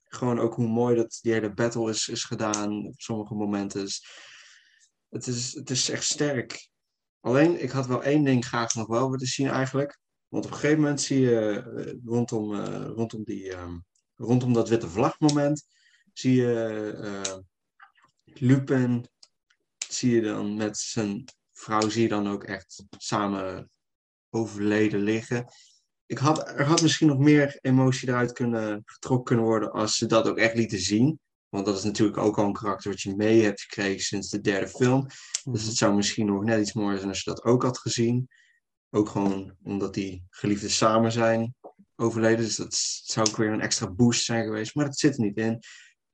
gewoon 0.05 0.39
ook 0.39 0.55
hoe 0.55 0.69
mooi 0.69 0.97
dat 0.97 1.19
die 1.23 1.33
hele 1.33 1.53
battle 1.53 1.91
is, 1.91 2.09
is 2.09 2.25
gedaan 2.25 2.87
op 2.87 3.01
sommige 3.01 3.35
momenten. 3.35 3.81
Dus 3.81 4.07
het, 5.09 5.27
is, 5.27 5.55
het 5.55 5.71
is 5.71 5.89
echt 5.89 6.05
sterk. 6.05 6.69
Alleen, 7.21 7.63
ik 7.63 7.71
had 7.71 7.87
wel 7.87 8.03
één 8.03 8.25
ding 8.25 8.47
graag 8.47 8.75
nog 8.75 8.87
wel 8.87 9.11
willen 9.11 9.27
zien 9.27 9.49
eigenlijk. 9.49 9.99
Want 10.29 10.45
op 10.45 10.51
een 10.51 10.57
gegeven 10.57 10.81
moment 10.81 11.01
zie 11.01 11.21
je 11.21 11.65
eh, 11.77 11.93
rondom, 12.05 12.55
eh, 12.55 12.85
rondom, 12.95 13.25
die, 13.25 13.55
ehm, 13.55 13.79
rondom 14.17 14.53
dat 14.53 14.69
witte 14.69 14.89
vlagmoment, 14.89 15.67
zie 16.13 16.35
je 16.35 16.93
eh, 17.03 17.39
Lupin, 18.25 19.09
zie 19.89 20.15
je 20.15 20.21
dan 20.21 20.57
met 20.57 20.79
zijn 20.79 21.25
vrouw, 21.61 21.89
zie 21.89 22.03
je 22.03 22.09
dan 22.09 22.29
ook 22.29 22.45
echt 22.45 22.85
samen 22.97 23.71
overleden 24.31 25.01
liggen. 25.01 25.45
Ik 26.07 26.19
had, 26.19 26.49
er 26.49 26.67
had 26.67 26.83
misschien 26.83 27.07
nog 27.07 27.19
meer 27.19 27.59
emotie 27.61 28.09
eruit 28.09 28.33
kunnen 28.33 28.83
getrokken 28.85 29.25
kunnen 29.25 29.45
worden 29.45 29.73
als 29.73 29.97
ze 29.97 30.07
dat 30.07 30.29
ook 30.29 30.39
echt 30.39 30.55
lieten 30.55 30.79
zien. 30.81 31.19
Want 31.49 31.67
dat 31.67 31.77
is 31.77 31.85
natuurlijk 31.85 32.19
ook 32.19 32.39
al 32.39 32.45
een 32.45 32.53
karakter 32.53 32.91
wat 32.91 33.01
je 33.01 33.17
mee 33.17 33.43
hebt 33.43 33.61
gekregen 33.61 34.01
sinds 34.01 34.29
de 34.29 34.41
derde 34.41 34.69
film. 34.69 35.07
Dus 35.45 35.65
het 35.65 35.77
zou 35.77 35.95
misschien 35.95 36.27
nog 36.27 36.45
net 36.45 36.61
iets 36.61 36.73
mooier 36.73 36.97
zijn 36.97 37.09
als 37.09 37.23
je 37.23 37.31
dat 37.31 37.45
ook 37.45 37.63
had 37.63 37.79
gezien. 37.79 38.29
Ook 38.91 39.09
gewoon 39.09 39.57
omdat 39.63 39.95
die 39.95 40.25
geliefden 40.31 40.71
samen 40.71 41.13
zijn 41.13 41.55
overleden. 41.97 42.45
Dus 42.45 42.57
dat 42.57 42.75
zou 43.05 43.29
ook 43.29 43.37
weer 43.37 43.53
een 43.53 43.61
extra 43.61 43.91
boost 43.91 44.25
zijn 44.25 44.45
geweest. 44.45 44.75
Maar 44.75 44.85
dat 44.85 44.99
zit 44.99 45.15
er 45.15 45.25
niet 45.25 45.37
in. 45.37 45.63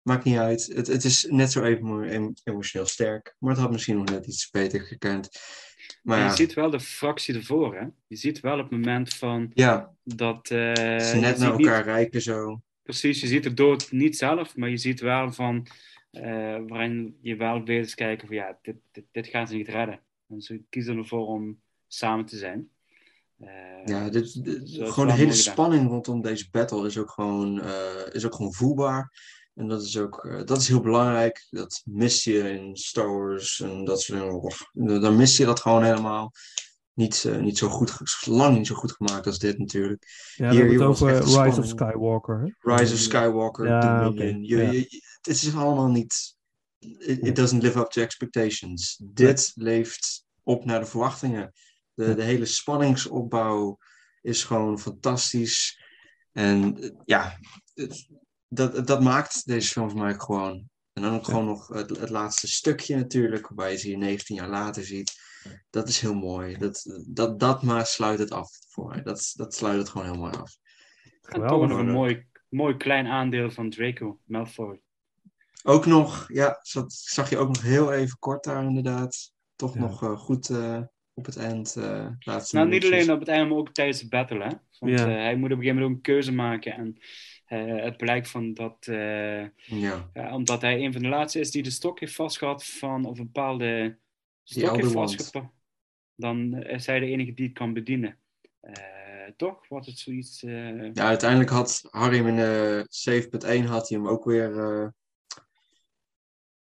Maakt 0.06 0.24
niet 0.24 0.38
uit. 0.38 0.66
Het, 0.74 0.86
het 0.86 1.04
is 1.04 1.26
net 1.30 1.52
zo 1.52 1.62
even 1.62 2.34
emotioneel 2.44 2.86
sterk. 2.86 3.36
Maar 3.38 3.50
het 3.50 3.60
had 3.60 3.70
misschien 3.70 3.96
nog 3.96 4.04
net 4.04 4.26
iets 4.26 4.50
beter 4.50 4.80
gekend. 4.80 5.28
Maar 6.02 6.18
ja, 6.18 6.24
je 6.26 6.36
ziet 6.36 6.54
wel 6.54 6.70
de 6.70 6.80
fractie 6.80 7.34
ervoor, 7.34 7.74
hè? 7.76 7.86
Je 8.06 8.16
ziet 8.16 8.40
wel 8.40 8.52
op 8.58 8.62
het 8.62 8.70
moment 8.70 9.14
van 9.14 9.50
ja 9.54 9.94
dat... 10.04 10.50
eh, 10.50 10.58
ze 10.98 11.16
net 11.20 11.38
naar 11.38 11.56
niet- 11.56 11.66
elkaar 11.66 11.84
rijken 11.84 12.22
zo. 12.22 12.60
Precies, 12.82 13.20
je 13.20 13.26
ziet 13.26 13.42
de 13.42 13.54
dood 13.54 13.92
niet 13.92 14.16
zelf, 14.16 14.56
maar 14.56 14.68
je 14.70 14.76
ziet 14.76 15.00
wel 15.00 15.32
van... 15.32 15.66
eh, 16.10 16.22
waarin 16.66 17.18
je 17.20 17.36
wel 17.36 17.64
weet 17.64 17.82
eens 17.82 17.94
kijken 17.94 18.26
van 18.26 18.36
ja, 18.36 18.58
dit, 18.62 18.76
dit, 18.92 19.04
dit 19.12 19.26
gaan 19.26 19.48
ze 19.48 19.54
niet 19.54 19.68
redden. 19.68 20.00
En 20.28 20.40
ze 20.40 20.62
kiezen 20.70 20.96
ervoor 20.96 21.26
om 21.26 21.60
samen 21.86 22.24
te 22.26 22.36
zijn. 22.36 22.68
Eh, 23.38 23.48
Ja, 23.84 24.08
dit, 24.08 24.30
gewoon 24.72 25.06
de 25.06 25.12
hele 25.12 25.32
gedaan. 25.32 25.32
spanning 25.52 25.88
rondom 25.88 26.22
deze 26.22 26.48
battle 26.50 26.86
is 26.86 26.98
ook 26.98 27.10
gewoon, 27.10 27.62
is 28.12 28.24
ook 28.26 28.34
gewoon 28.34 28.52
voelbaar. 28.54 29.12
En 29.56 29.68
dat 29.68 29.82
is 29.82 29.98
ook 29.98 30.24
eh, 30.24 30.44
dat 30.44 30.60
is 30.60 30.68
heel 30.68 30.80
belangrijk. 30.80 31.46
Dat 31.50 31.82
mist 31.84 32.24
je 32.24 32.50
in 32.50 32.76
Star 32.76 33.12
Wars 33.18 33.60
en 33.60 33.84
dat 33.84 34.00
soort 34.00 34.18
dingen. 34.18 34.34
Och, 34.40 34.56
Dan 35.00 35.16
mis 35.16 35.36
je 35.36 35.44
dat 35.44 35.60
gewoon 35.60 35.84
helemaal. 35.84 36.32
Niet, 36.94 37.24
eh, 37.24 37.36
niet 37.38 37.58
zo 37.58 37.68
goed, 37.68 37.92
lang 38.24 38.56
niet 38.56 38.66
zo 38.66 38.74
goed 38.74 38.92
gemaakt 38.92 39.26
als 39.26 39.38
dit 39.38 39.58
natuurlijk. 39.58 40.04
Ja, 40.34 40.50
Hier- 40.50 40.68
hier 40.68 40.78
echt 41.08 41.24
Rise 41.24 41.60
of 41.60 41.66
Skywalker. 41.66 42.40
Hè? 42.60 42.74
Rise 42.76 42.92
of 42.92 42.98
Skywalker, 43.00 43.66
Ja, 43.66 43.80
Je- 44.42 44.70
je- 44.72 45.02
het 45.20 45.26
is 45.42 45.54
allemaal 45.54 45.88
niet. 45.88 46.36
It, 46.78 47.26
it 47.26 47.36
doesn't 47.36 47.62
live 47.62 47.78
up 47.78 47.90
to 47.90 48.02
expectations. 48.02 49.00
Dit 49.04 49.52
leeft 49.54 50.24
op 50.42 50.64
naar 50.64 50.80
de 50.80 50.86
verwachtingen. 50.86 51.52
De, 51.94 52.14
de 52.14 52.22
hele 52.22 52.44
spanningsopbouw 52.44 53.78
is 54.22 54.44
gewoon 54.44 54.78
fantastisch. 54.78 55.80
En 56.32 56.78
eh, 56.82 56.90
ja, 57.04 57.38
het- 57.74 58.08
dat, 58.48 58.86
dat 58.86 59.02
maakt 59.02 59.46
deze 59.46 59.68
film 59.68 59.90
voor 59.90 59.98
mij 60.00 60.14
gewoon. 60.14 60.68
En 60.92 61.02
dan 61.02 61.14
ook 61.14 61.24
gewoon 61.24 61.44
nog 61.44 61.68
het, 61.68 61.90
het 61.98 62.10
laatste 62.10 62.48
stukje 62.48 62.96
natuurlijk, 62.96 63.46
waarbij 63.46 63.70
je 63.72 63.78
ze 63.78 63.86
hier 63.86 63.98
19 63.98 64.36
jaar 64.36 64.48
later 64.48 64.84
ziet. 64.84 65.12
Dat 65.70 65.88
is 65.88 66.00
heel 66.00 66.14
mooi. 66.14 66.56
Dat, 66.58 67.02
dat, 67.06 67.40
dat 67.40 67.62
maar 67.62 67.86
sluit 67.86 68.18
het 68.18 68.30
af 68.30 68.48
voor 68.68 68.88
mij. 68.88 69.02
Dat, 69.02 69.32
dat 69.36 69.54
sluit 69.54 69.78
het 69.78 69.88
gewoon 69.88 70.06
heel 70.06 70.20
mooi 70.20 70.32
af. 70.32 70.56
en 71.04 71.10
toch 71.20 71.32
Geweldig. 71.42 71.68
nog 71.68 71.78
een 71.78 71.90
mooi, 71.90 72.26
mooi 72.48 72.76
klein 72.76 73.06
aandeel 73.06 73.50
van 73.50 73.70
Draco 73.70 74.18
Malfoy. 74.24 74.80
Ook 75.62 75.86
nog, 75.86 76.24
ja, 76.32 76.58
zat, 76.62 76.92
zag 76.92 77.30
je 77.30 77.38
ook 77.38 77.48
nog 77.48 77.62
heel 77.62 77.92
even 77.92 78.18
kort 78.18 78.44
daar 78.44 78.64
inderdaad. 78.64 79.32
Toch 79.56 79.74
Ja. 79.74 79.80
nog 79.80 80.02
eh, 80.02 80.18
goed 80.18 80.48
eh, 80.50 80.80
op 81.14 81.24
het 81.26 81.36
eind. 81.36 81.76
eh 81.76 82.08
laatste 82.18 82.56
Nou, 82.56 82.68
niet 82.68 82.84
alleen 82.84 83.12
op 83.12 83.18
het 83.20 83.28
einde, 83.28 83.48
maar 83.48 83.58
ook 83.58 83.72
tijdens 83.72 84.00
de 84.00 84.08
battle, 84.08 84.42
hè? 84.44 84.50
Want 84.78 84.98
Ja. 84.98 85.08
hij 85.08 85.36
moet 85.36 85.50
op 85.52 85.56
een 85.58 85.62
gegeven 85.62 85.74
moment 85.74 85.84
ook 85.90 85.96
een 85.96 86.00
keuze 86.12 86.32
maken. 86.32 86.72
En 86.74 86.96
eh, 87.46 87.82
het 87.82 87.96
blijkt 87.96 88.28
van 88.28 88.54
dat, 88.54 88.76
eh, 88.86 89.40
Ja, 89.64 90.10
ja, 90.14 90.34
omdat 90.34 90.60
hij 90.60 90.84
een 90.84 90.92
van 90.92 91.02
de 91.02 91.08
laatste 91.08 91.40
is 91.40 91.50
die 91.50 91.62
de 91.62 91.70
stok 91.70 92.00
heeft 92.00 92.14
vastgehad 92.14 92.64
van, 92.66 93.04
of 93.04 93.18
een 93.18 93.24
bepaalde 93.24 93.98
stok 94.42 94.76
heeft 94.76 94.92
vastgepakt, 94.92 95.52
dan 96.14 96.62
is 96.62 96.86
hij 96.86 96.98
de 97.00 97.06
enige 97.06 97.34
die 97.34 97.46
het 97.46 97.54
kan 97.54 97.72
bedienen. 97.72 98.18
Eh, 98.60 98.74
toch? 99.36 99.68
Was 99.68 99.86
het 99.86 99.98
zoiets... 99.98 100.42
eh, 100.42 100.92
ja, 100.92 101.06
uiteindelijk 101.06 101.50
had 101.50 101.84
Harry 101.90 102.16
hem 102.16 102.26
in 102.26 102.38
eh 102.38 102.84
7.1 103.62 103.64
had 103.66 103.88
hij 103.88 103.98
hem 103.98 104.08
ook 104.08 104.24
weer, 104.24 104.50
eh, 104.58 104.80
had 104.80 104.92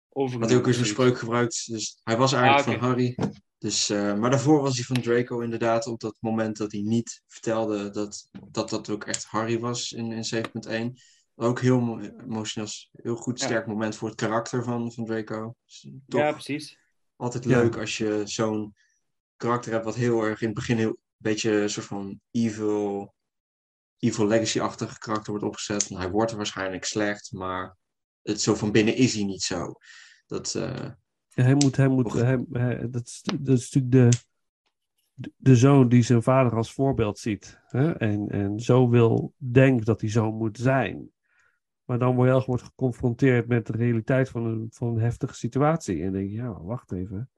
overgenomen. 0.09 0.49
hij 0.49 0.57
ook 0.59 0.65
weer 0.65 0.75
zo'n 0.75 0.85
zoiets. 0.85 0.91
spreuk 1.03 1.19
gebruikt. 1.19 1.67
Dus 1.71 2.01
hij 2.05 2.17
was 2.17 2.33
eigenlijk 2.33 2.67
Ah, 2.67 2.73
oké. 2.73 2.79
van 2.81 2.89
Harry. 2.89 3.15
Dus, 3.59 3.89
eh, 3.89 4.15
maar 4.19 4.31
daarvoor 4.31 4.61
was 4.63 4.75
hij 4.77 4.85
van 4.85 5.01
Draco 5.03 5.41
inderdaad. 5.41 5.87
Op 5.87 6.01
dat 6.01 6.17
moment 6.21 6.57
dat 6.57 6.73
hij 6.73 6.81
niet 6.81 7.23
vertelde 7.27 7.91
dat 7.91 8.29
dat, 8.51 8.71
dat 8.71 8.91
ook 8.91 9.05
echt 9.05 9.25
Harry 9.25 9.59
was 9.59 9.93
in, 9.93 10.13
in 10.13 10.25
7.1. 10.25 11.01
Ook 11.35 11.61
heel 11.61 11.81
mo- 11.81 11.99
emotioneel, 12.01 12.69
heel 12.93 13.17
goed, 13.17 13.41
Ja. 13.41 13.47
sterk 13.47 13.67
moment 13.67 13.97
voor 13.97 14.09
het 14.09 14.17
karakter 14.17 14.65
van, 14.65 14.93
van 14.93 15.05
Draco. 15.05 15.55
Dus 15.65 15.89
toch 16.09 16.21
Ja, 16.21 16.33
precies. 16.33 16.79
altijd 17.17 17.45
Ja. 17.45 17.51
leuk 17.63 17.77
als 17.77 17.97
je 17.99 18.23
zo'n 18.25 18.75
karakter 19.37 19.73
hebt 19.73 19.85
wat 19.85 19.95
heel 19.95 20.23
erg 20.23 20.41
in 20.41 20.47
het 20.47 20.57
begin 20.57 20.77
heel 20.77 20.99
beetje 21.17 21.51
een 21.51 21.71
soort 21.71 21.87
van 21.87 22.21
evil, 22.31 23.15
evil 23.99 24.27
legacy-achtig 24.27 24.99
karakter 24.99 25.31
wordt 25.31 25.47
opgezet. 25.47 25.91
En 25.91 25.97
hij 25.97 26.11
wordt 26.11 26.33
waarschijnlijk 26.33 26.85
slecht, 26.85 27.33
maar 27.33 27.77
het 28.23 28.41
zo 28.41 28.55
van 28.55 28.73
binnen 28.73 28.97
is 28.97 29.15
hij 29.15 29.25
niet 29.25 29.43
zo. 29.43 29.73
Dat, 30.27 30.55
eh, 30.55 30.91
hij 31.45 31.55
moet, 31.55 31.77
hij 31.77 31.89
moet, 31.89 32.13
hij, 32.13 32.45
hij- 32.53 32.91
dat, 32.91 33.07
is, 33.07 33.23
dat 33.41 33.59
is 33.59 33.73
natuurlijk 33.73 34.11
de, 35.15 35.31
de, 35.37 35.57
zoon 35.57 35.89
die 35.89 36.03
zijn 36.03 36.23
vader 36.23 36.57
als 36.57 36.73
voorbeeld 36.73 37.19
ziet. 37.19 37.61
Hè? 37.67 37.93
En, 37.93 38.29
en 38.29 38.61
zo 38.61 38.89
wil, 38.89 39.35
denkt 39.37 39.87
dat 39.87 40.01
hij 40.01 40.11
zo 40.11 40.33
moet 40.33 40.59
zijn. 40.59 41.11
Maar 41.85 41.99
dan 41.99 42.15
word 42.15 42.29
je 42.41 42.47
wordt 42.47 42.63
geconfronteerd 42.63 43.49
met 43.49 43.67
de 43.67 43.73
realiteit 43.73 44.29
van 44.29 44.45
een, 44.45 44.67
van 44.71 44.89
een 44.89 45.01
heftige 45.01 45.35
situatie. 45.35 45.97
En 45.97 46.03
dan 46.03 46.13
denk 46.13 46.31
je, 46.31 46.37
ja, 46.37 46.63
wacht 46.63 46.93
even. 46.93 47.31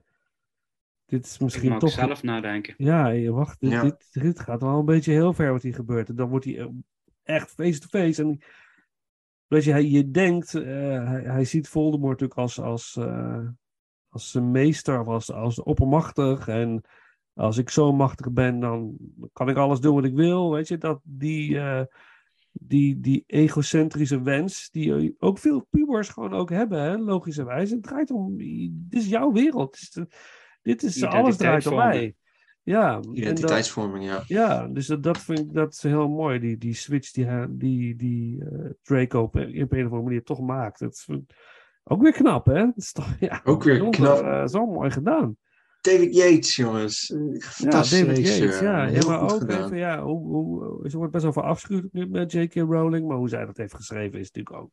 Dit 1.07 1.25
is 1.25 1.35
Ik 1.35 1.41
misschien 1.41 1.69
mag 1.71 1.79
toch... 1.79 1.91
zelf 1.91 2.23
nadenken. 2.23 2.75
Ja, 2.77 3.09
je 3.09 3.33
wacht, 3.33 3.61
dit, 3.61 3.71
Ja. 3.71 3.83
Dit, 3.83 4.09
dit 4.11 4.41
gaat 4.41 4.63
wel 4.63 4.79
een 4.79 4.85
beetje 4.85 5.13
heel 5.13 5.33
ver 5.33 5.53
wat 5.53 5.63
hier 5.63 5.75
gebeurt. 5.75 6.09
En 6.09 6.15
dan 6.17 6.29
wordt 6.29 6.45
hij 6.45 6.59
eh, 6.59 6.67
echt 7.23 7.51
face-to-face. 7.51 8.23
En 8.23 8.39
weet 9.47 9.65
je, 9.65 9.71
hij, 9.71 9.85
je 9.85 10.11
denkt, 10.11 10.55
eh, 10.55 10.65
hij, 11.09 11.23
hij 11.23 11.45
ziet 11.45 11.69
Voldemort 11.69 12.21
natuurlijk 12.21 12.39
als, 12.41 12.61
als, 12.61 12.97
eh, 12.97 13.49
als 14.09 14.31
zijn 14.31 14.51
meester, 14.51 15.01
of 15.01 15.07
als, 15.07 15.33
als 15.33 15.63
oppermachtig. 15.63 16.49
En 16.49 16.83
als 17.35 17.57
ik 17.59 17.71
zo 17.71 17.93
machtig 17.93 18.33
ben, 18.33 18.61
dan 18.61 18.97
kan 19.33 19.49
ik 19.49 19.57
alles 19.57 19.81
doen 19.81 19.95
wat 19.95 20.05
ik 20.05 20.15
wil. 20.15 20.51
Weet 20.53 20.69
je, 20.69 20.79
dat 20.79 21.01
die, 21.03 21.59
eh, 21.59 21.83
die, 22.53 23.01
die 23.01 23.25
egocentrische 23.27 24.23
wens, 24.23 24.69
die 24.71 25.15
ook 25.19 25.39
veel 25.39 25.67
pubers 25.71 26.09
gewoon 26.09 26.33
ook 26.35 26.51
hebben, 26.51 26.81
hè, 26.83 26.97
logischerwijs. 26.97 27.71
Het 27.71 27.83
draait 27.83 28.11
om, 28.11 28.37
dit 28.71 29.01
is 29.01 29.09
jouw 29.09 29.33
wereld. 29.33 29.73
Dit 29.73 29.97
is, 29.97 30.05
dit 30.63 30.83
is 30.83 31.01
alles 31.19 31.37
draait 31.37 31.67
om 31.67 31.73
mij. 31.93 32.15
Ja, 32.63 32.95
dat- 32.95 33.17
Identiteitsvorming, 33.17 34.05
ja. 34.05 34.23
Ja, 34.27 34.67
dus 34.67 34.87
dat, 34.87 35.03
dat 35.03 35.19
vind 35.19 35.39
ik 35.39 35.53
dat 35.53 35.73
is 35.73 35.83
heel 35.83 36.09
mooi. 36.09 36.39
Die, 36.39 36.59
die 36.59 36.75
switch 36.75 37.11
die, 37.11 37.27
die, 37.57 37.97
die 37.97 38.45
eh, 38.45 38.71
Draco 38.83 39.23
op, 39.23 39.35
een- 39.35 39.63
op 39.63 39.73
een 39.73 39.79
of 39.79 39.85
andere 39.85 40.03
manier 40.03 40.23
toch 40.23 40.41
maakt. 40.41 40.79
Dat 40.79 40.93
is 40.93 41.03
vind- 41.05 41.33
ook 41.89 42.03
weer 42.03 42.13
knap, 42.13 42.47
hè? 42.47 42.65
Dat 42.65 42.77
is 42.77 42.93
toch, 42.93 43.17
ja, 43.21 43.41
Ook 43.45 43.63
weer 43.63 43.75
bijzonder, 43.79 44.21
knap. 44.23 44.33
eh, 44.33 44.47
zo 44.47 44.67
mooi 44.67 44.91
gedaan. 44.91 45.37
David 45.81 46.15
Yates, 46.15 46.57
jongens. 46.57 47.07
Ja, 47.07 47.41
Fantastisch. 47.41 48.01
David 48.07 48.27
Yates. 48.27 48.61
Ja, 48.61 48.83
ja 48.85 49.07
maar 49.07 49.19
goed 49.19 49.33
ook 49.33 49.39
gedaan. 49.41 49.65
even, 49.65 49.77
ja, 49.79 50.03
hoe, 50.03 50.27
hoe, 50.27 50.91
ze 50.91 50.97
wordt 50.97 51.13
best 51.13 51.25
wel 51.25 51.33
verafschuwd 51.33 51.93
nu 51.93 52.07
met 52.09 52.33
J.K. 52.33 52.55
Rowling, 52.55 53.09
maar 53.09 53.17
hoe 53.17 53.29
zij 53.29 53.45
dat 53.45 53.57
heeft 53.57 53.75
geschreven 53.75 54.19
is 54.19 54.31
natuurlijk 54.31 54.57
ook 54.65 54.71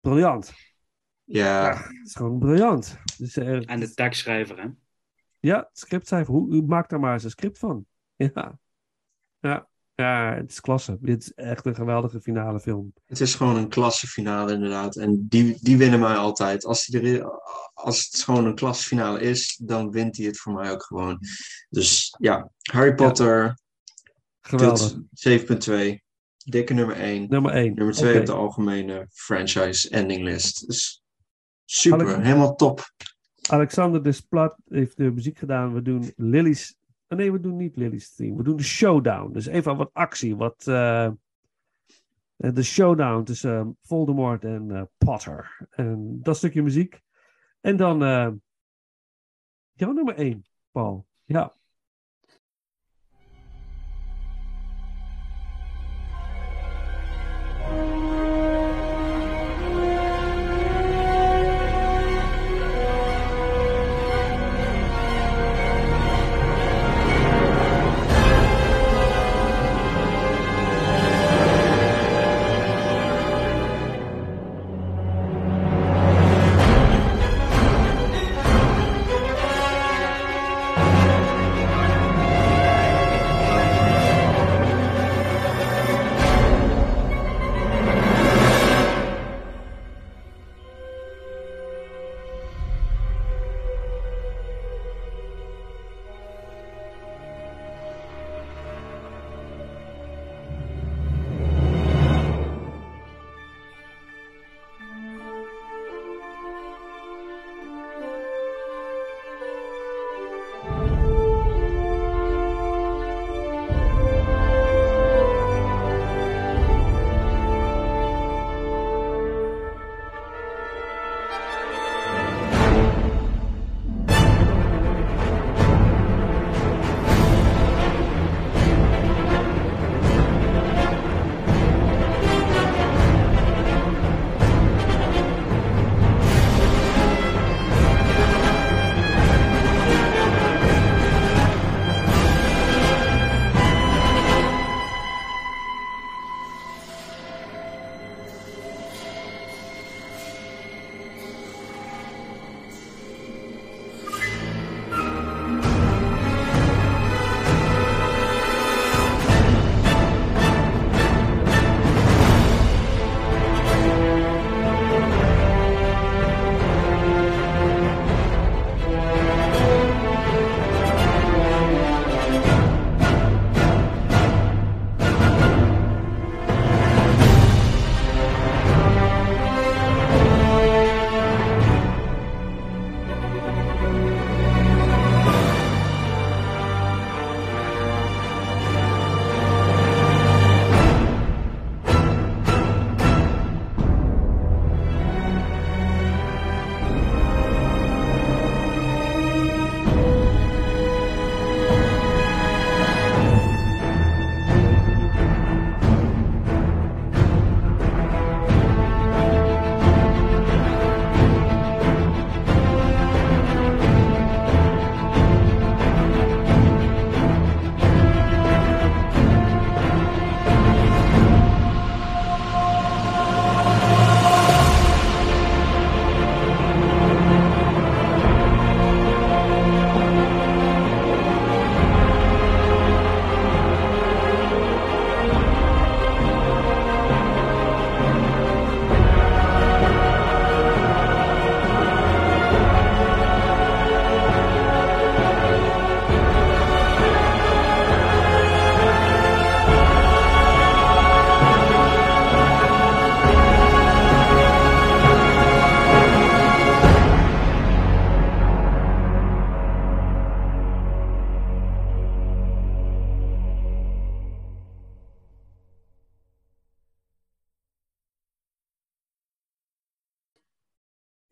briljant. 0.00 0.52
Ja, 1.24 1.66
Ja, 1.70 1.76
het 1.76 2.06
is 2.06 2.14
gewoon 2.14 2.38
briljant. 2.38 2.98
Dus, 3.18 3.36
eh, 3.36 3.70
En 3.70 3.80
de 3.80 3.94
tekstschrijver, 3.94 4.60
hè? 4.62 4.68
Ja, 5.38 5.68
scriptcijfer. 5.72 6.34
Hoe, 6.34 6.54
u 6.54 6.62
maakt 6.62 6.90
daar 6.90 7.00
maar 7.00 7.12
eens 7.12 7.24
een 7.24 7.30
script 7.30 7.58
van. 7.58 7.86
Ja. 8.16 8.58
Ja. 9.38 9.68
Ja, 10.00 10.34
het 10.34 10.50
is 10.50 10.60
klasse. 10.60 10.98
Dit 11.00 11.22
is 11.22 11.32
echt 11.34 11.66
een 11.66 11.74
geweldige 11.74 12.20
finale 12.20 12.60
film. 12.60 12.92
het 13.06 13.20
is 13.20 13.34
gewoon 13.34 13.56
een 13.56 13.68
klassefinale 13.68 14.52
inderdaad. 14.52 14.96
En 14.96 15.26
die, 15.28 15.58
die 15.60 15.76
winnen 15.76 16.00
mij 16.00 16.14
altijd. 16.14 16.64
Als, 16.64 16.86
die 16.86 17.18
er, 17.18 17.30
als 17.74 18.08
het 18.10 18.22
gewoon 18.22 18.44
een 18.44 18.54
klassefinale 18.54 19.20
is, 19.20 19.60
dan 19.62 19.90
wint 19.90 20.16
hij 20.16 20.26
het 20.26 20.38
voor 20.38 20.52
mij 20.52 20.70
ook 20.70 20.82
gewoon. 20.82 21.18
Dus 21.68 22.14
ja, 22.18 22.50
Harry 22.72 22.94
Potter, 22.94 23.58
Geweldig. 24.40 24.96
dit 25.10 25.68
7.2. 25.68 26.08
Dikke 26.36 26.74
nummer 26.74 26.96
1. 26.96 27.26
Nummer 27.28 27.52
1. 27.52 27.74
Nummer 27.74 27.94
2 27.94 28.20
op 28.20 28.26
de 28.26 28.32
algemene 28.32 29.06
franchise 29.12 29.90
ending 29.90 30.22
list. 30.22 30.66
Dus 30.66 31.02
super, 31.64 32.20
helemaal 32.20 32.54
top. 32.54 32.92
Alexander 33.48 34.02
Desplat 34.02 34.56
heeft 34.68 34.96
de 34.96 35.10
muziek 35.10 35.38
gedaan. 35.38 35.74
We 35.74 35.82
doen 35.82 36.12
Lily's... 36.16 36.78
oh 37.10 37.18
nee, 37.18 37.32
we 37.32 37.40
doen 37.40 37.56
niet 37.56 37.76
Lily's 37.76 38.14
theme. 38.14 38.36
We 38.36 38.42
doen 38.42 38.56
de 38.56 38.62
showdown. 38.62 39.32
Dus 39.32 39.46
even 39.46 39.76
wat 39.76 39.90
actie. 39.92 40.36
Wat, 40.36 40.66
eh, 40.66 41.10
de 42.36 42.62
showdown 42.62 43.22
tussen 43.22 43.58
eh, 43.58 43.66
Voldemort 43.82 44.44
en 44.44 44.70
eh, 44.70 44.82
Potter. 44.98 45.68
En 45.70 46.18
dat 46.22 46.36
stukje 46.36 46.62
muziek. 46.62 47.00
En 47.60 47.76
dan 47.76 47.98
jouw 49.72 49.92
nummer 49.92 50.14
1, 50.14 50.44
Paul. 50.70 51.06
Ja. 51.24 51.54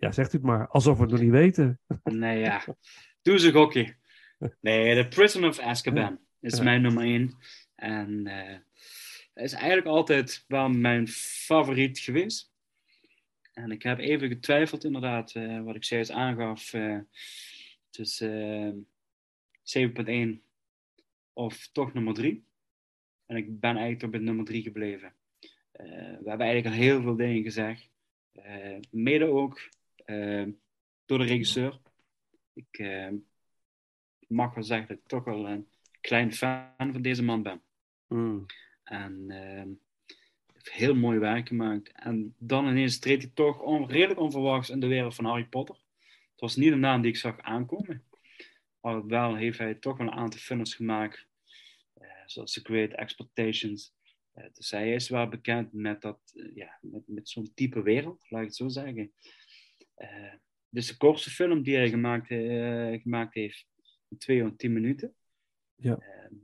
Ja, 0.08 0.14
zegt 0.14 0.32
u 0.32 0.36
het 0.36 0.46
maar. 0.46 0.68
Alsof 0.68 0.96
we 0.96 1.02
het 1.02 1.10
nog 1.10 1.20
niet 1.20 1.30
weten. 1.30 1.80
Nee, 2.04 2.38
ja. 2.38 2.64
Doe 3.22 3.38
ze 3.38 3.52
gokje. 3.52 3.96
Nee, 4.60 5.02
The 5.02 5.08
Prisoner 5.08 5.48
of 5.48 5.58
Azkaban 5.58 6.18
is 6.40 6.60
mijn 6.60 6.82
nummer 6.82 7.04
1. 7.04 7.36
En 7.74 8.26
eh 8.26 8.58
is 9.44 9.52
eigenlijk 9.52 9.86
altijd 9.86 10.44
wel 10.48 10.68
mijn 10.68 11.08
favoriet 11.08 11.98
geweest. 11.98 12.52
En 13.52 13.70
ik 13.70 13.82
heb 13.82 13.98
even 13.98 14.28
getwijfeld, 14.28 14.84
inderdaad, 14.84 15.32
eh, 15.32 15.60
wat 15.60 15.74
ik 15.74 15.84
zojuist 15.84 16.10
aangaf, 16.10 16.72
eh 16.72 16.98
tussen 17.90 18.86
eh, 19.62 19.88
7.1 19.88 20.42
of 21.32 21.68
toch 21.72 21.92
nummer 21.92 22.14
3. 22.14 22.44
En 23.26 23.36
ik 23.36 23.60
ben 23.60 23.70
eigenlijk 23.70 23.98
toch 23.98 24.10
bij 24.10 24.20
nummer 24.20 24.44
3 24.44 24.62
gebleven. 24.62 25.12
We 25.72 26.24
hebben 26.24 26.46
eigenlijk 26.46 26.66
al 26.66 26.82
heel 26.82 27.02
veel 27.02 27.16
dingen 27.16 27.42
gezegd. 27.42 27.90
Mede 28.90 29.26
ook 29.26 29.68
door 31.06 31.18
de 31.18 31.24
regisseur. 31.24 31.78
Ik 32.52 32.78
eh, 32.78 33.08
mag 34.28 34.54
wel 34.54 34.62
zeggen 34.64 34.88
dat 34.88 34.96
ik 34.96 35.06
toch 35.06 35.24
wel 35.24 35.48
een 35.48 35.68
klein 36.00 36.32
fan 36.32 36.92
van 36.92 37.02
deze 37.02 37.22
man 37.22 37.42
ben. 37.42 37.62
Mm. 38.08 38.46
En 38.84 39.24
ehm, 39.30 39.68
heeft 40.52 40.70
heel 40.72 40.94
mooi 40.94 41.18
werk 41.18 41.48
gemaakt. 41.48 41.92
En 41.92 42.34
dan 42.38 42.68
ineens 42.68 42.98
treedt 42.98 43.22
hij 43.22 43.30
toch 43.34 43.60
on- 43.60 43.90
redelijk 43.90 44.20
onverwachts 44.20 44.70
in 44.70 44.80
de 44.80 44.86
wereld 44.86 45.14
van 45.14 45.24
Harry 45.24 45.44
Potter. 45.46 45.74
Het 46.30 46.40
was 46.40 46.56
niet 46.56 46.72
een 46.72 46.80
naam 46.80 47.00
die 47.02 47.10
ik 47.10 47.16
zag 47.16 47.40
aankomen. 47.40 48.02
Maar 48.80 49.06
wel 49.06 49.34
heeft 49.36 49.58
hij 49.58 49.74
toch 49.74 49.96
wel 49.96 50.06
een 50.06 50.12
aantal 50.12 50.40
films 50.40 50.74
gemaakt. 50.74 51.26
eh, 51.94 52.08
zoals 52.26 52.52
The 52.52 52.60
Great 52.60 52.90
Expectations. 52.92 53.92
Eh, 54.32 54.44
dus 54.52 54.70
hij 54.70 54.92
is 54.94 55.08
wel 55.08 55.28
bekend 55.28 55.72
met, 55.72 56.00
dat, 56.02 56.18
eh, 56.34 56.54
ja, 56.54 56.78
met, 56.82 57.02
met 57.06 57.28
zo'n 57.28 57.54
type 57.54 57.82
wereld, 57.82 58.20
laat 58.30 58.40
ik 58.40 58.46
het 58.46 58.56
zo 58.56 58.68
zeggen. 58.68 59.12
Eh, 59.98 60.34
dus 60.68 60.86
de 60.86 60.96
kortste 60.96 61.30
film 61.30 61.62
die 61.62 61.76
hij 61.76 61.88
gemaakt, 61.88 62.30
eh, 62.30 63.00
gemaakt 63.00 63.34
heeft, 63.34 63.66
in 64.08 64.18
2 64.18 64.36
uur 64.36 64.44
en 64.44 64.56
10 64.56 64.72
minuten. 64.72 65.14
Ja. 65.74 65.98
Ehm, 65.98 66.34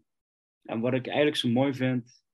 en 0.62 0.80
wat 0.80 0.94
ik 0.94 1.06
eigenlijk 1.06 1.36
zo 1.36 1.48
mooi 1.48 1.74
vind, 1.74 2.24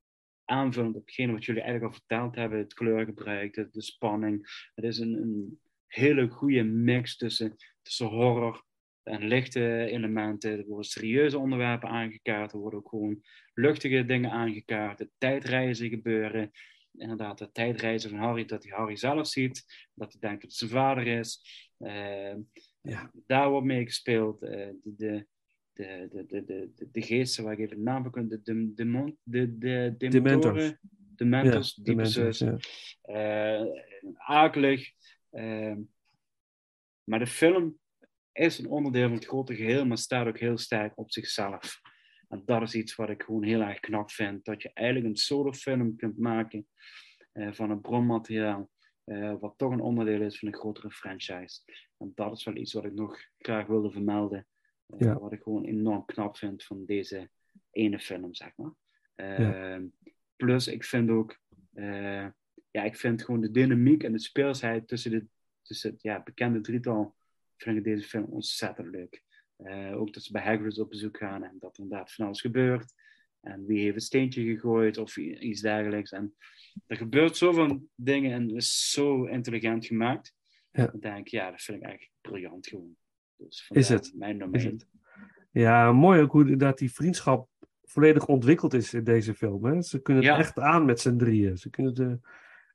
aanvullend 0.45 0.97
op 0.97 1.07
hetgene 1.07 1.33
wat 1.33 1.45
jullie 1.45 1.63
eigenlijk 1.63 1.93
al 1.93 1.99
verteld 1.99 2.35
hebben, 2.35 2.59
het 2.59 2.75
kleurgebruik, 2.75 3.55
de, 3.55 3.69
de 3.71 3.83
spanning. 3.83 4.69
Het 4.75 4.85
is 4.85 4.99
een, 4.99 5.23
een 5.23 5.61
hele 5.87 6.29
goede 6.29 6.63
mix 6.63 7.17
tussen, 7.17 7.57
tussen 7.83 8.07
horror 8.07 8.65
en 9.03 9.27
lichte 9.27 9.85
elementen. 9.85 10.59
Er 10.59 10.67
worden 10.67 10.91
serieuze 10.91 11.39
onderwerpen 11.39 11.89
aangekaart, 11.89 12.53
er 12.53 12.59
worden 12.59 12.79
ook 12.79 12.89
gewoon 12.89 13.23
luchtige 13.55 14.05
dingen 14.05 14.31
aangekaart. 14.31 14.99
De 14.99 15.11
tijdreizen 15.19 15.89
gebeuren 15.89 16.51
inderdaad 16.97 17.39
de 17.39 17.53
tijdreizen 17.53 18.11
van 18.11 18.19
Harry, 18.19 18.45
dat 18.45 18.65
hij 18.65 18.77
Harry 18.77 18.97
zelf 18.97 19.27
ziet, 19.27 19.89
dat 19.95 20.13
hij 20.13 20.21
denkt 20.21 20.43
dat 20.43 20.51
het 20.51 20.59
zijn 20.59 20.71
vader 20.71 21.07
is. 21.07 21.43
Ehm, 21.79 22.41
ja. 22.81 23.03
Eh, 23.03 23.09
daar 23.27 23.51
wordt 23.51 23.67
mee 23.67 23.85
gespeeld. 23.85 24.43
Eh, 24.43 24.69
de, 24.83 25.27
de, 25.73 26.09
de, 26.11 26.27
de, 26.27 26.45
de, 26.45 26.89
de, 26.91 27.03
geesten 27.03 27.45
waar 27.45 27.53
ik 27.53 27.59
even 27.59 27.77
de 27.77 27.83
naam 27.83 28.03
van 28.03 28.13
kan, 28.13 28.29
de, 28.29 28.41
de, 28.43 28.73
de, 28.75 29.17
de, 29.23 29.57
de, 29.97 30.09
de 30.09 31.25
mentors 31.25 31.75
De 31.75 31.95
mentors, 31.95 32.39
ja, 32.39 32.57
eh, 33.03 33.67
akelig. 34.15 34.93
Ehm, 35.31 35.81
maar 37.05 37.19
de 37.19 37.27
film 37.27 37.79
is 38.33 38.59
een 38.59 38.69
onderdeel 38.69 39.07
van 39.09 39.17
het 39.17 39.27
grote 39.27 39.55
geheel, 39.55 39.87
maar 39.87 39.99
staat 39.99 40.27
ook 40.27 40.39
heel 40.39 40.59
sterk 40.59 40.99
op 40.99 41.13
zichzelf. 41.13 41.81
En 42.31 42.43
dat 42.45 42.63
is 42.63 42.75
iets 42.75 42.95
wat 42.95 43.11
ik 43.11 43.23
gewoon 43.23 43.43
heel 43.43 43.61
erg 43.61 43.81
knap 43.81 44.11
vind. 44.11 44.45
Dat 44.45 44.63
je 44.63 44.71
eigenlijk 44.73 45.07
een 45.07 45.17
solofilm 45.17 45.97
kunt 45.97 46.19
maken 46.19 46.67
eh, 47.33 47.53
van 47.53 47.71
een 47.71 47.81
bronmateriaal, 47.81 48.71
eh, 49.05 49.35
wat 49.41 49.55
toch 49.57 49.73
een 49.73 49.81
onderdeel 49.81 50.21
is 50.23 50.39
van 50.39 50.49
een 50.49 50.55
grotere 50.55 50.91
franchise. 50.91 51.61
En 51.99 52.13
dat 52.15 52.37
is 52.37 52.45
wel 52.45 52.57
iets 52.57 52.73
wat 52.73 52.85
ik 52.85 52.95
nog 52.95 53.19
graag 53.39 53.67
wilde 53.67 53.91
vermelden. 53.91 54.47
Eh, 54.87 54.99
Ja. 54.99 55.19
Wat 55.19 55.33
ik 55.33 55.43
gewoon 55.43 55.65
enorm 55.65 56.05
knap 56.05 56.37
vind 56.37 56.65
van 56.65 56.85
deze 56.87 57.31
ene 57.71 57.99
film, 57.99 58.35
zeg 58.35 58.53
maar. 58.57 58.73
Eh, 59.15 59.79
Plus, 60.37 60.67
ik 60.69 60.85
vind 60.85 61.11
ook, 61.11 61.39
eh, 61.73 62.27
ja, 62.71 62.83
ik 62.83 62.97
vind 62.97 63.25
gewoon 63.25 63.41
de 63.41 63.51
dynamiek 63.51 64.03
en 64.03 64.13
de 64.13 64.19
speelsheid 64.19 64.89
tussen, 64.89 65.11
de, 65.11 65.27
tussen 65.63 65.91
het 65.91 66.03
ja, 66.03 66.23
bekende 66.23 66.61
drietal, 66.61 67.17
vind 67.57 67.77
ik 67.77 67.85
deze 67.85 68.09
film 68.09 68.25
ontzettend 68.25 68.89
leuk. 68.89 69.25
Eh, 69.63 70.01
ook 70.01 70.13
dat 70.13 70.23
ze 70.23 70.33
bij 70.33 70.43
Hagrid 70.43 70.79
op 70.79 70.91
bezoek 70.91 71.17
gaan 71.17 71.43
en 71.43 71.57
dat 71.59 71.77
er 71.77 71.83
inderdaad 71.83 72.13
van 72.13 72.25
alles 72.27 72.41
gebeurt. 72.41 72.93
En 73.41 73.67
wie 73.67 73.81
heeft 73.81 73.95
een 73.95 74.01
steentje 74.01 74.45
gegooid 74.45 74.99
of 74.99 75.17
iets 75.17 75.61
dergelijks. 75.61 76.11
En 76.13 76.35
er 76.87 76.97
gebeurt 76.97 77.37
zoveel 77.37 77.87
dingen 77.95 78.33
en 78.33 78.43
het 78.43 78.57
is 78.57 78.91
zo 78.91 79.25
intelligent 79.25 79.87
gemaakt. 79.87 80.35
Ja. 80.71 80.87
Dan 80.87 81.01
denk 81.01 81.19
ik, 81.19 81.29
ja, 81.29 81.51
dat 81.51 81.63
vind 81.63 81.83
ik 81.83 81.89
echt 81.89 82.11
briljant 82.21 82.67
gewoon. 82.67 82.97
Dus 83.37 83.71
Is 83.73 83.89
het? 83.89 84.13
Mijn 84.15 84.53
Is 84.53 84.65
het? 84.65 84.87
Ja, 85.51 85.93
mooi 85.93 86.21
ook 86.21 86.33
hoe 86.33 86.57
dat 86.57 86.79
die 86.79 86.93
vriendschap 86.93 87.49
volledig 87.83 88.27
ontwikkeld 88.27 88.75
is 88.75 88.95
in 88.95 89.05
deze 89.05 89.35
film. 89.35 89.65
Hè? 89.65 89.83
Ze 89.83 90.03
kunnen 90.03 90.23
het 90.23 90.33
Ja. 90.33 90.39
echt 90.39 90.59
aan 90.59 90.85
met 90.85 91.01
z'n 91.01 91.17
drieën. 91.17 91.57
Ze 91.59 91.71
kunnen 91.71 91.93
het, 92.11 92.21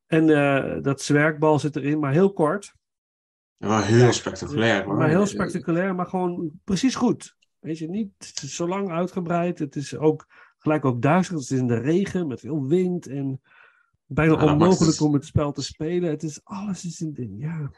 En 0.06 0.30
eh, 0.30 0.82
dat 0.82 1.02
zwerkbal 1.02 1.60
zit 1.60 1.76
erin, 1.76 2.00
maar 2.00 2.12
heel 2.12 2.34
kort. 2.34 2.74
Wel 3.58 3.82
heel 3.82 4.14
spectaculair. 4.14 4.88
Maar 4.88 5.10
heel 5.10 5.26
spectaculair, 5.26 5.96
maar 5.96 6.06
gewoon 6.06 6.52
precies 6.64 6.96
goed. 6.96 7.36
Weet 7.60 7.78
je, 7.78 7.90
niet 7.90 8.12
zo 8.46 8.68
lang 8.68 8.90
uitgebreid. 8.92 9.60
Het 9.60 9.76
is 9.76 9.96
ook 9.98 10.26
gelijk 10.58 10.86
ook 10.86 11.02
duister. 11.02 11.36
Het 11.36 11.44
is 11.44 11.52
in 11.60 11.68
de 11.68 11.80
regen 11.80 12.28
met 12.28 12.40
veel 12.40 12.68
wind 12.68 13.08
en 13.08 13.42
bijna 14.06 14.34
Ja, 14.34 14.52
onmogelijk 14.52 14.92
het- 14.92 15.02
om 15.02 15.14
het 15.14 15.26
spel 15.26 15.52
te 15.52 15.62
spelen. 15.64 16.10
Het 16.10 16.24
is 16.24 16.40
alles 16.44 16.86
is 16.86 17.02
in 17.02 17.14
ding, 17.14 17.42
ja. 17.42 17.72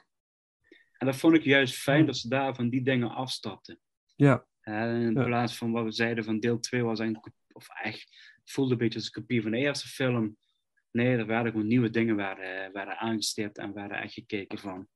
En 0.98 1.06
dat 1.06 1.16
vond 1.16 1.36
ik 1.36 1.44
juist 1.44 1.76
fijn 1.76 2.06
dat 2.06 2.18
ze 2.18 2.28
daar 2.30 2.56
van 2.56 2.70
die 2.70 2.84
dingen 2.84 3.10
afstapten. 3.10 3.80
Ja, 4.16 4.46
En 4.62 5.02
in 5.02 5.14
Ja. 5.14 5.24
plaats 5.26 5.58
van 5.58 5.72
wat 5.72 5.84
we 5.84 5.92
zeiden 5.92 6.24
van 6.24 6.40
deel 6.40 6.60
2 6.60 6.84
was 6.84 7.00
een, 7.00 7.20
kop- 7.20 7.34
of 7.52 7.68
echt, 7.84 8.02
het 8.42 8.52
voelde 8.52 8.72
een 8.72 8.78
beetje 8.78 8.96
als 9.00 9.06
een 9.06 9.22
kopie 9.22 9.42
van 9.42 9.52
de 9.52 9.58
eerste 9.58 9.88
film. 9.88 10.38
Nee, 10.92 11.18
er 11.18 11.26
werden 11.26 11.52
gewoon 11.52 11.68
nieuwe 11.68 11.90
dingen 11.90 12.16
werden, 12.16 12.74
werden 12.74 12.98
aangestipt 12.98 13.58
en 13.58 13.74
werden 13.74 13.98
echt 14.02 14.14
gekeken 14.14 14.58
van, 14.60 14.88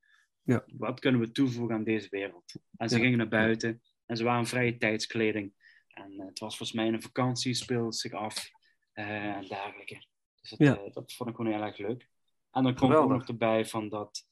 Ja. 0.43 0.63
wat 0.77 0.99
kunnen 0.99 1.21
we 1.21 1.31
toevoegen 1.31 1.75
aan 1.75 1.83
deze 1.83 2.09
wereld? 2.09 2.53
En 2.77 2.89
ze 2.89 2.95
Ja. 2.95 3.01
gingen 3.01 3.17
naar 3.17 3.27
buiten 3.27 3.81
en 4.05 4.17
ze 4.17 4.23
waren 4.23 4.45
vrije 4.45 4.77
tijdskleding. 4.77 5.53
En 5.87 6.19
eh, 6.19 6.25
het 6.25 6.39
was 6.39 6.57
volgens 6.57 6.77
mij 6.77 6.87
een 6.87 7.01
vakantie, 7.01 7.53
speelde 7.53 7.93
zich 7.93 8.11
af 8.11 8.49
eh, 8.93 9.35
en 9.35 9.47
dergelijke. 9.47 10.05
Dus 10.41 10.49
dat, 10.49 10.59
Ja. 10.59 10.77
eh, 10.77 10.93
dat 10.93 11.13
vond 11.13 11.29
ik 11.29 11.35
gewoon 11.35 11.51
heel 11.51 11.61
erg 11.63 11.77
leuk. 11.77 12.09
En 12.51 12.63
dan 12.63 12.75
komt 12.75 12.91
Geweldig. 12.91 13.17
nog 13.17 13.27
erbij 13.27 13.65
van 13.65 13.89
dat, 13.89 14.27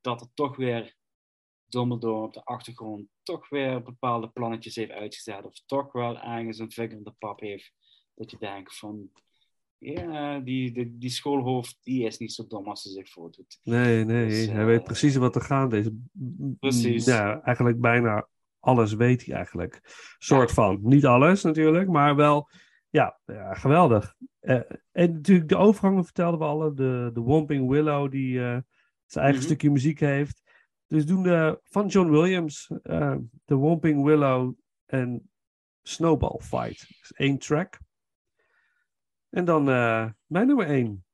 dat 0.00 0.20
er 0.20 0.28
toch 0.34 0.56
weer 0.56 0.96
Dumbledore 1.66 2.26
op 2.26 2.32
de 2.32 2.44
achtergrond 2.44 3.08
toch 3.22 3.48
weer 3.48 3.82
bepaalde 3.82 4.28
plannetjes 4.28 4.74
heeft 4.74 4.90
uitgezet. 4.90 5.44
Of 5.44 5.62
toch 5.66 5.92
wel 5.92 6.18
ergens 6.20 6.58
een 6.58 6.70
vinger 6.70 6.96
in 6.96 7.02
de 7.04 7.10
pap 7.18 7.40
heeft. 7.40 7.72
Dat 8.14 8.30
je 8.30 8.38
denkt 8.38 8.76
van, 8.78 9.10
ja, 9.80 10.38
die, 10.38 10.72
die, 10.72 10.98
die 10.98 11.10
schoolhoofd, 11.10 11.78
die 11.82 12.04
is 12.04 12.18
niet 12.18 12.32
zo 12.32 12.46
dom 12.46 12.66
als 12.68 12.82
ze 12.82 12.88
zich 12.88 13.08
voordoet. 13.10 13.58
nee, 13.62 14.04
nee. 14.04 14.28
Dus, 14.28 14.46
hij 14.46 14.58
eh, 14.60 14.64
weet 14.64 14.84
precies 14.84 15.16
wat 15.16 15.34
er 15.34 15.40
gaat. 15.42 15.70
Deze, 15.70 15.96
Precies. 16.58 17.04
Ja, 17.04 17.42
eigenlijk 17.42 17.80
bijna 17.80 18.28
alles 18.58 18.92
weet 18.94 19.24
hij 19.26 19.34
eigenlijk. 19.34 19.80
Soort 20.18 20.52
van. 20.52 20.78
Niet 20.82 21.06
alles 21.06 21.42
natuurlijk, 21.42 21.88
maar 21.88 22.16
wel, 22.16 22.50
ja, 22.88 23.20
ja 23.24 23.54
geweldig. 23.54 24.14
Eh, 24.40 24.60
en 24.92 25.12
natuurlijk 25.12 25.48
de 25.48 25.56
overgangen 25.56 26.04
vertelden 26.04 26.38
we 26.38 26.44
alle. 26.44 26.74
De, 26.74 27.10
de 27.14 27.20
Womping 27.20 27.68
Willow 27.68 28.10
die 28.10 28.38
eh, 28.38 28.58
zijn 29.06 29.24
eigen 29.24 29.34
Mhm. 29.34 29.42
stukje 29.42 29.70
muziek 29.70 30.00
heeft. 30.00 30.42
Dus 30.86 31.06
doen 31.06 31.22
de, 31.22 31.60
van 31.62 31.86
John 31.86 32.10
Williams 32.10 32.70
eh, 32.82 33.16
de 33.44 33.54
Womping 33.54 34.04
Willow 34.04 34.54
en 34.86 35.30
Snowball 35.82 36.38
Fight. 36.40 36.86
Dus 36.88 37.12
één 37.12 37.38
track. 37.38 37.78
En 39.30 39.44
dan 39.44 39.68
eh, 39.68 40.06
mijn 40.26 40.46
nummer 40.46 40.66
één. 40.66 41.04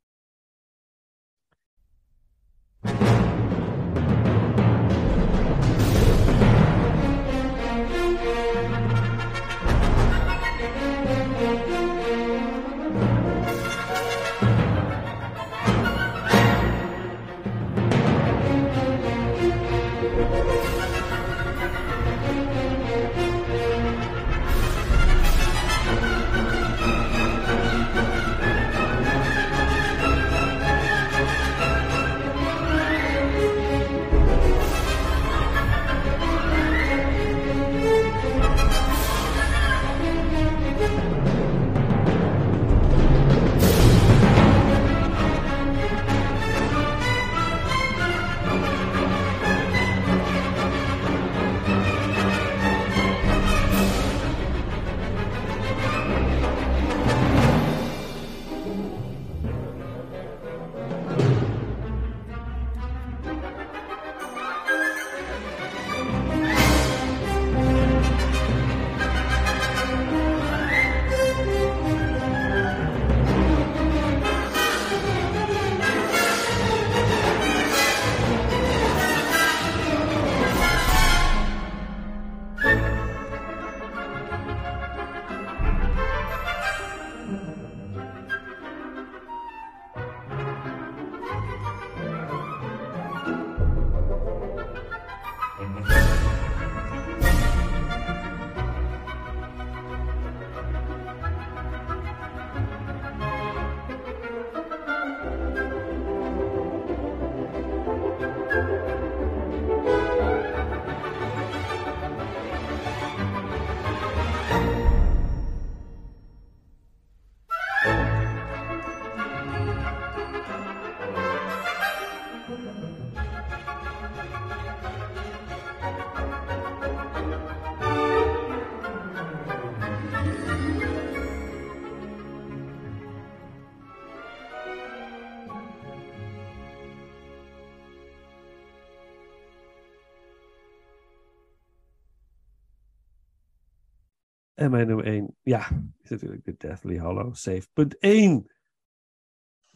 En 144.66 144.72
mijn 144.72 144.86
nummer 144.86 145.04
1, 145.04 145.36
ja, 145.42 145.68
is 146.02 146.10
natuurlijk 146.10 146.44
de 146.44 146.54
Deathly 146.58 146.98
Hollow 146.98 147.34
Safe. 147.34 147.66
Punt 147.72 147.98
1. 147.98 148.50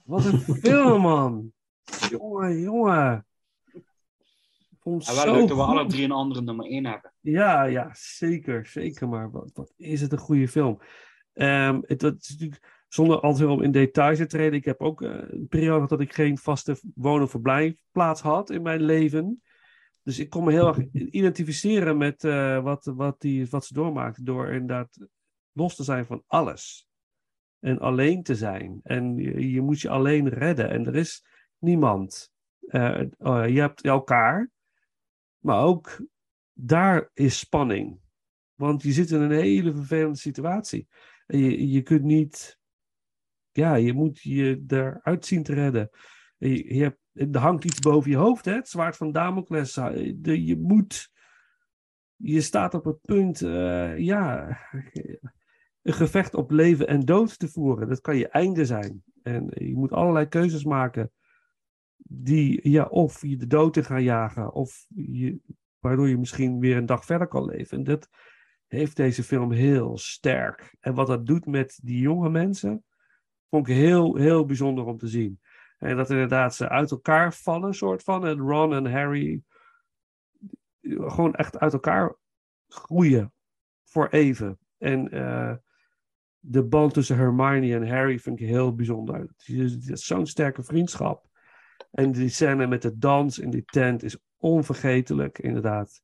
Wat 0.04 0.24
een 0.24 0.38
film, 0.62 1.00
man. 1.00 1.52
Jongen, 2.08 2.60
jongen. 2.60 3.26
Vond 4.80 5.08
En 5.08 5.14
hem 5.14 5.24
wel 5.24 5.34
zo 5.34 5.38
leuk 5.40 5.48
dat 5.48 5.56
we 5.56 5.62
alle 5.62 5.86
drie 5.86 6.04
een 6.04 6.10
andere 6.10 6.42
nummer 6.42 6.66
1 6.66 6.86
hebben. 6.86 7.12
Ja, 7.20 7.62
ja, 7.64 7.90
zeker, 7.92 8.66
zeker. 8.66 9.08
Maar 9.08 9.30
wat, 9.30 9.50
wat 9.54 9.72
is 9.76 10.00
het 10.00 10.12
een 10.12 10.18
goede 10.18 10.48
film? 10.48 10.80
Ehm, 11.32 11.80
het, 11.86 12.00
dat 12.00 12.20
is 12.20 12.28
natuurlijk 12.28 12.84
zonder 12.88 13.20
al 13.20 13.32
te 13.32 13.38
veel 13.38 13.62
in 13.62 13.70
details 13.70 14.18
te 14.18 14.26
treden. 14.26 14.58
Ik 14.58 14.64
heb 14.64 14.80
ook 14.80 15.02
eh, 15.02 15.10
een 15.10 15.48
periode 15.48 15.86
dat 15.86 16.00
ik 16.00 16.14
geen 16.14 16.38
vaste 16.38 16.76
woon- 16.94 17.22
of 17.22 17.30
verblijfplaats 17.30 18.20
had 18.20 18.50
in 18.50 18.62
mijn 18.62 18.82
leven. 18.82 19.42
Dus 20.02 20.18
ik 20.18 20.30
kon 20.30 20.44
me 20.44 20.52
heel 20.52 20.66
erg 20.66 20.92
identificeren 20.92 21.96
met 21.96 22.24
eh, 22.24 22.62
wat, 22.62 22.84
wat, 22.84 23.20
die, 23.20 23.46
wat 23.50 23.64
ze 23.64 23.74
doormaakte. 23.74 24.22
Door 24.22 24.52
inderdaad 24.52 24.98
los 25.52 25.76
te 25.76 25.84
zijn 25.84 26.06
van 26.06 26.22
alles. 26.26 26.88
En 27.58 27.78
alleen 27.78 28.22
te 28.22 28.34
zijn. 28.34 28.80
En 28.82 29.16
je, 29.16 29.50
je 29.50 29.60
moet 29.60 29.80
je 29.80 29.88
alleen 29.88 30.28
redden. 30.28 30.70
En 30.70 30.86
er 30.86 30.96
is 30.96 31.24
niemand. 31.58 32.32
Eh, 32.66 33.02
oh, 33.18 33.48
je 33.48 33.60
hebt 33.60 33.84
elkaar. 33.84 34.50
Maar 35.38 35.62
ook 35.62 36.06
daar 36.52 37.10
is 37.14 37.38
spanning. 37.38 38.00
Want 38.54 38.82
je 38.82 38.92
zit 38.92 39.10
in 39.10 39.20
een 39.20 39.30
hele 39.30 39.74
vervelende 39.74 40.18
situatie. 40.18 40.88
Je, 41.26 41.68
je 41.70 41.82
kunt 41.82 42.02
niet. 42.02 42.58
Ja, 43.52 43.74
je 43.74 43.92
moet 43.92 44.20
je 44.20 44.64
eruit 44.66 45.26
zien 45.26 45.42
te 45.42 45.54
redden. 45.54 45.90
En 46.38 46.48
Je, 46.48 46.74
je 46.74 46.82
hebt, 46.82 46.98
er 47.28 47.38
hangt 47.38 47.64
iets 47.64 47.78
boven 47.78 48.10
je 48.10 48.16
hoofd, 48.16 48.44
hè? 48.44 48.54
Het 48.54 48.68
zwaard 48.68 48.96
van 48.96 49.12
Damocles. 49.12 49.72
De, 50.14 50.44
je 50.44 50.58
moet. 50.58 51.10
Je 52.16 52.40
staat 52.40 52.74
op 52.74 52.84
het 52.84 53.00
punt. 53.02 53.42
eh, 53.42 53.98
ja. 53.98 54.58
Een 55.82 55.92
gevecht 55.92 56.34
op 56.34 56.50
leven 56.50 56.86
en 56.86 57.00
dood 57.00 57.38
te 57.38 57.48
voeren. 57.48 57.88
Dat 57.88 58.00
kan 58.00 58.16
je 58.16 58.28
einde 58.28 58.64
zijn. 58.64 59.02
En 59.22 59.46
je 59.54 59.74
moet 59.74 59.92
allerlei 59.92 60.26
keuzes 60.26 60.64
maken. 60.64 61.12
Die, 61.96 62.70
ja, 62.70 62.84
of 62.84 63.22
je 63.22 63.36
de 63.36 63.46
dood 63.46 63.76
in 63.76 63.84
gaan 63.84 64.02
jagen. 64.02 64.52
Of 64.52 64.86
je, 64.88 65.40
waardoor 65.78 66.08
je 66.08 66.18
misschien 66.18 66.58
weer 66.58 66.76
een 66.76 66.86
dag 66.86 67.04
verder 67.04 67.28
kan 67.28 67.44
leven. 67.44 67.78
En 67.78 67.84
dat 67.84 68.08
heeft 68.66 68.96
deze 68.96 69.22
film 69.22 69.52
heel 69.52 69.98
sterk. 69.98 70.76
En 70.80 70.94
wat 70.94 71.06
dat 71.06 71.26
doet 71.26 71.46
met 71.46 71.80
die 71.82 71.98
jonge 72.00 72.30
mensen, 72.30 72.84
vond 73.48 73.68
ik 73.68 73.74
heel, 73.74 74.16
heel 74.16 74.44
bijzonder 74.44 74.84
om 74.84 74.98
te 74.98 75.08
zien. 75.08 75.40
En 75.80 75.96
dat 75.96 76.10
inderdaad 76.10 76.54
ze 76.54 76.68
uit 76.68 76.90
elkaar 76.90 77.34
vallen, 77.34 77.74
soort 77.74 78.02
van. 78.02 78.26
En 78.26 78.38
Ron 78.38 78.74
en 78.74 78.92
Harry 78.92 79.42
gewoon 80.82 81.34
echt 81.34 81.58
uit 81.58 81.72
elkaar 81.72 82.16
groeien. 82.68 83.32
Voor 83.84 84.08
even. 84.08 84.58
En 84.78 85.10
eh, 85.10 85.54
de 86.38 86.62
band 86.62 86.94
tussen 86.94 87.16
Hermione 87.16 87.74
en 87.74 87.88
Harry 87.88 88.18
vind 88.18 88.40
ik 88.40 88.46
heel 88.46 88.74
bijzonder. 88.74 89.20
Het 89.20 89.48
is, 89.48 90.06
zo'n 90.06 90.26
sterke 90.26 90.62
vriendschap. 90.62 91.28
En 91.90 92.12
die 92.12 92.28
scène 92.28 92.66
met 92.66 92.82
de 92.82 92.98
dans 92.98 93.38
in 93.38 93.50
die 93.50 93.64
tent 93.64 94.02
is 94.02 94.18
onvergetelijk, 94.36 95.38
inderdaad. 95.38 96.02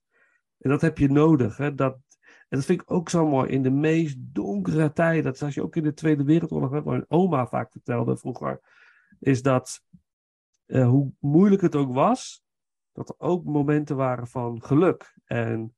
En 0.59 0.71
dat 0.71 0.81
heb 0.81 0.99
je 0.99 1.11
nodig. 1.11 1.57
Hè? 1.57 1.75
Dat, 1.75 1.99
en 2.21 2.57
dat 2.57 2.65
vind 2.65 2.81
ik 2.81 2.91
ook 2.91 3.09
zo 3.09 3.27
mooi. 3.27 3.51
In 3.51 3.63
de 3.63 3.71
meest 3.71 4.17
donkere 4.19 4.93
tijden, 4.93 5.25
dat 5.25 5.39
zoals 5.39 5.55
je 5.55 5.63
ook 5.63 5.77
in 5.77 5.83
de 5.83 5.95
Tweede 5.95 6.25
Wereldoorlog 6.25 6.71
wat 6.71 6.85
mijn 6.85 7.05
oma 7.09 7.47
vaak 7.47 7.73
vertelde 7.73 8.17
vroeger, 8.17 8.61
is 9.19 9.43
dat 9.43 9.83
eh, 10.67 10.89
hoe 10.89 11.13
moeilijk 11.19 11.63
het 11.63 11.77
ook 11.77 11.93
was, 11.93 12.45
dat 12.93 13.09
er 13.09 13.15
ook 13.19 13.45
momenten 13.45 13.97
waren 13.97 14.27
van 14.27 14.63
geluk. 14.63 15.19
En 15.25 15.77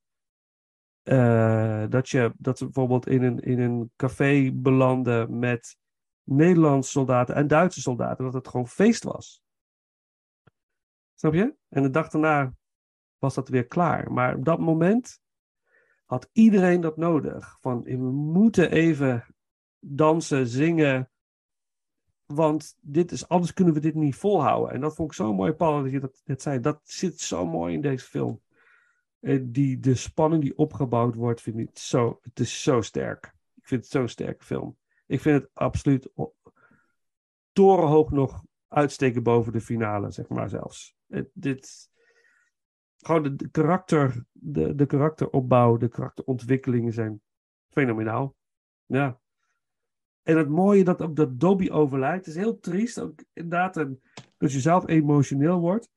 eh, 1.03 1.85
dat 1.89 2.09
je 2.09 2.33
dat 2.37 2.59
bijvoorbeeld 2.59 3.07
in 3.07 3.23
een, 3.23 3.39
in 3.39 3.61
een 3.61 3.93
café 3.97 4.53
belandde 4.55 5.27
met 5.31 5.77
Nederlandse 6.23 6.91
soldaten 6.91 7.35
en 7.35 7.47
Duitse 7.47 7.81
soldaten, 7.81 8.25
dat 8.25 8.35
het 8.35 8.49
gewoon 8.49 8.69
feest 8.69 9.05
was. 9.05 9.43
Snap 11.15 11.35
je? 11.35 11.55
En 11.69 11.83
de 11.83 11.91
dag 11.91 12.09
daarna 12.09 12.55
was 13.19 13.35
dat 13.35 13.49
weer 13.49 13.67
klaar. 13.67 14.13
Maar 14.13 14.37
op 14.37 14.45
dat 14.45 14.59
moment 14.59 15.21
had 16.05 16.29
iedereen 16.33 16.81
dat 16.81 16.97
nodig. 16.97 17.59
Van 17.61 17.83
we 17.83 17.97
moeten 18.13 18.71
even 18.71 19.35
dansen, 19.79 20.47
zingen. 20.47 21.11
Want 22.35 22.77
dit 22.81 23.13
is, 23.13 23.29
anders 23.29 23.53
kunnen 23.53 23.75
we 23.75 23.81
dit 23.81 23.95
niet 23.95 24.17
volhouden. 24.17 24.75
En 24.75 24.81
dat 24.81 24.95
vond 24.95 25.11
ik 25.11 25.17
zo 25.17 25.35
mooi, 25.35 25.53
Paul, 25.53 25.83
dat 25.83 25.93
je 25.93 26.01
dat 26.01 26.23
net 26.25 26.43
zei. 26.43 26.61
Dat 26.61 26.81
zit 26.83 27.21
zo 27.21 27.47
mooi 27.47 27.75
in 27.75 27.81
deze 27.81 28.05
film. 28.05 28.41
Eh, 29.21 29.41
Die, 29.43 29.79
de 29.79 29.95
spanning 29.95 30.43
die 30.43 30.59
opgebouwd 30.59 31.15
wordt, 31.15 31.41
vind 31.41 31.59
ik 31.59 31.79
zo, 31.79 32.19
het 32.23 32.41
is 32.41 32.63
zo 32.63 32.81
sterk. 32.81 33.35
Ik 33.55 33.67
vind 33.67 33.83
het 33.83 33.91
zo'n 33.91 34.09
sterke 34.09 34.45
film. 34.45 34.77
Ik 35.07 35.21
vind 35.21 35.43
het 35.43 35.51
absoluut 35.53 36.11
torenhoog 37.53 38.11
nog 38.11 38.45
uitsteken 38.69 39.23
boven 39.23 39.53
de 39.53 39.61
finale, 39.61 40.11
zeg 40.11 40.29
maar 40.29 40.49
zelfs. 40.49 40.97
Dit, 41.33 41.91
gewoon 42.99 43.23
de, 43.23 43.37
de 43.37 43.49
karakter, 43.49 44.25
de, 44.33 44.75
de 44.75 44.87
karakteropbouw, 44.87 45.77
de 45.77 45.89
karakterontwikkelingen 45.89 46.93
zijn 46.93 47.21
fenomenaal. 47.69 48.37
Ja. 48.87 49.21
En 50.29 50.37
het 50.37 50.49
mooie 50.49 50.85
dat 50.85 51.03
ook 51.03 51.17
dat 51.17 51.41
Dobby 51.41 51.71
overlijdt, 51.71 52.27
is 52.27 52.35
heel 52.35 52.59
triest. 52.59 53.01
Ook 53.01 53.25
inderdaad, 53.33 53.77
een, 53.77 54.03
dat 54.37 54.53
je 54.53 54.61
zelf 54.61 54.89
emotioneel 54.89 55.61
wordt. 55.61 55.91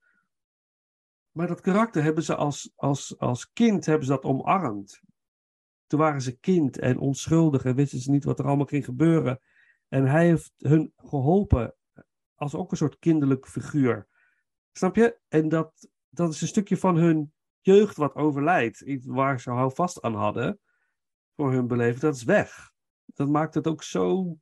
Maar 1.31 1.47
dat 1.47 1.61
karakter 1.61 2.03
hebben 2.03 2.23
ze 2.23 2.35
als, 2.35 2.71
als, 2.75 3.19
als 3.19 3.51
kind 3.51 3.85
hebben 3.85 4.05
ze 4.05 4.11
dat 4.11 4.23
omarmd. 4.23 5.01
Toen 5.87 5.99
waren 5.99 6.21
ze 6.21 6.37
kind 6.37 6.79
en 6.79 6.97
onschuldig 6.97 7.63
en 7.63 7.75
wisten 7.75 7.99
ze 7.99 8.11
niet 8.11 8.23
wat 8.23 8.39
er 8.39 8.45
allemaal 8.45 8.65
ging 8.65 8.85
gebeuren. 8.85 9.39
En 9.87 10.05
hij 10.05 10.25
heeft 10.25 10.53
hun 10.57 10.93
geholpen 10.95 11.75
als 12.35 12.55
ook 12.55 12.71
een 12.71 12.77
soort 12.77 12.99
kinderlijk 12.99 13.47
figuur. 13.47 14.07
Snap 14.71 14.95
je? 14.95 15.19
En 15.27 15.49
dat, 15.49 15.89
dat 16.09 16.33
is 16.33 16.41
een 16.41 16.47
stukje 16.47 16.77
van 16.77 16.95
hun 16.95 17.33
jeugd 17.59 17.97
wat 17.97 18.15
overlijdt. 18.15 18.81
Iets 18.81 19.05
waar 19.05 19.39
ze 19.39 19.51
houvast 19.51 20.01
aan 20.01 20.15
hadden 20.15 20.59
voor 21.35 21.51
hun 21.51 21.67
beleving. 21.67 21.99
Dat 21.99 22.15
is 22.15 22.23
weg. 22.23 22.70
Dat 23.21 23.29
maakt 23.33 23.53
het 23.53 23.67
ook 23.67 23.83
zo. 23.83 24.37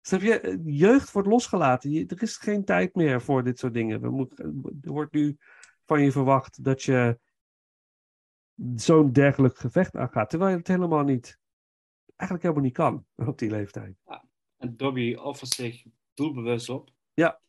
Snap 0.00 0.20
je? 0.20 0.60
Jeugd 0.64 1.12
wordt 1.12 1.28
losgelaten. 1.28 1.90
Je- 1.90 2.06
er 2.06 2.22
is 2.22 2.36
geen 2.36 2.64
tijd 2.64 2.94
meer 2.94 3.22
voor 3.22 3.44
dit 3.44 3.58
soort 3.58 3.74
dingen. 3.74 4.00
We 4.00 4.10
moeten, 4.10 4.62
er 4.82 4.92
wordt 4.92 5.12
nu 5.12 5.36
van 5.84 6.02
je 6.02 6.12
verwacht 6.12 6.64
dat 6.64 6.82
je 6.82 7.18
zo'n 8.76 9.12
dergelijk 9.12 9.58
gevecht 9.58 9.94
aangaat. 9.96 10.30
Terwijl 10.30 10.50
je 10.50 10.56
het 10.56 10.68
helemaal 10.68 11.04
niet, 11.04 11.38
eigenlijk 12.16 12.42
helemaal 12.42 12.64
niet 12.64 12.76
kan 12.76 13.06
op 13.28 13.38
die 13.38 13.50
leeftijd. 13.50 13.96
En 14.56 14.76
Dobby 14.76 15.14
offert 15.14 15.50
zich 15.50 15.84
doelbewust 16.14 16.68
op. 16.68 16.90
Ja. 17.14 17.40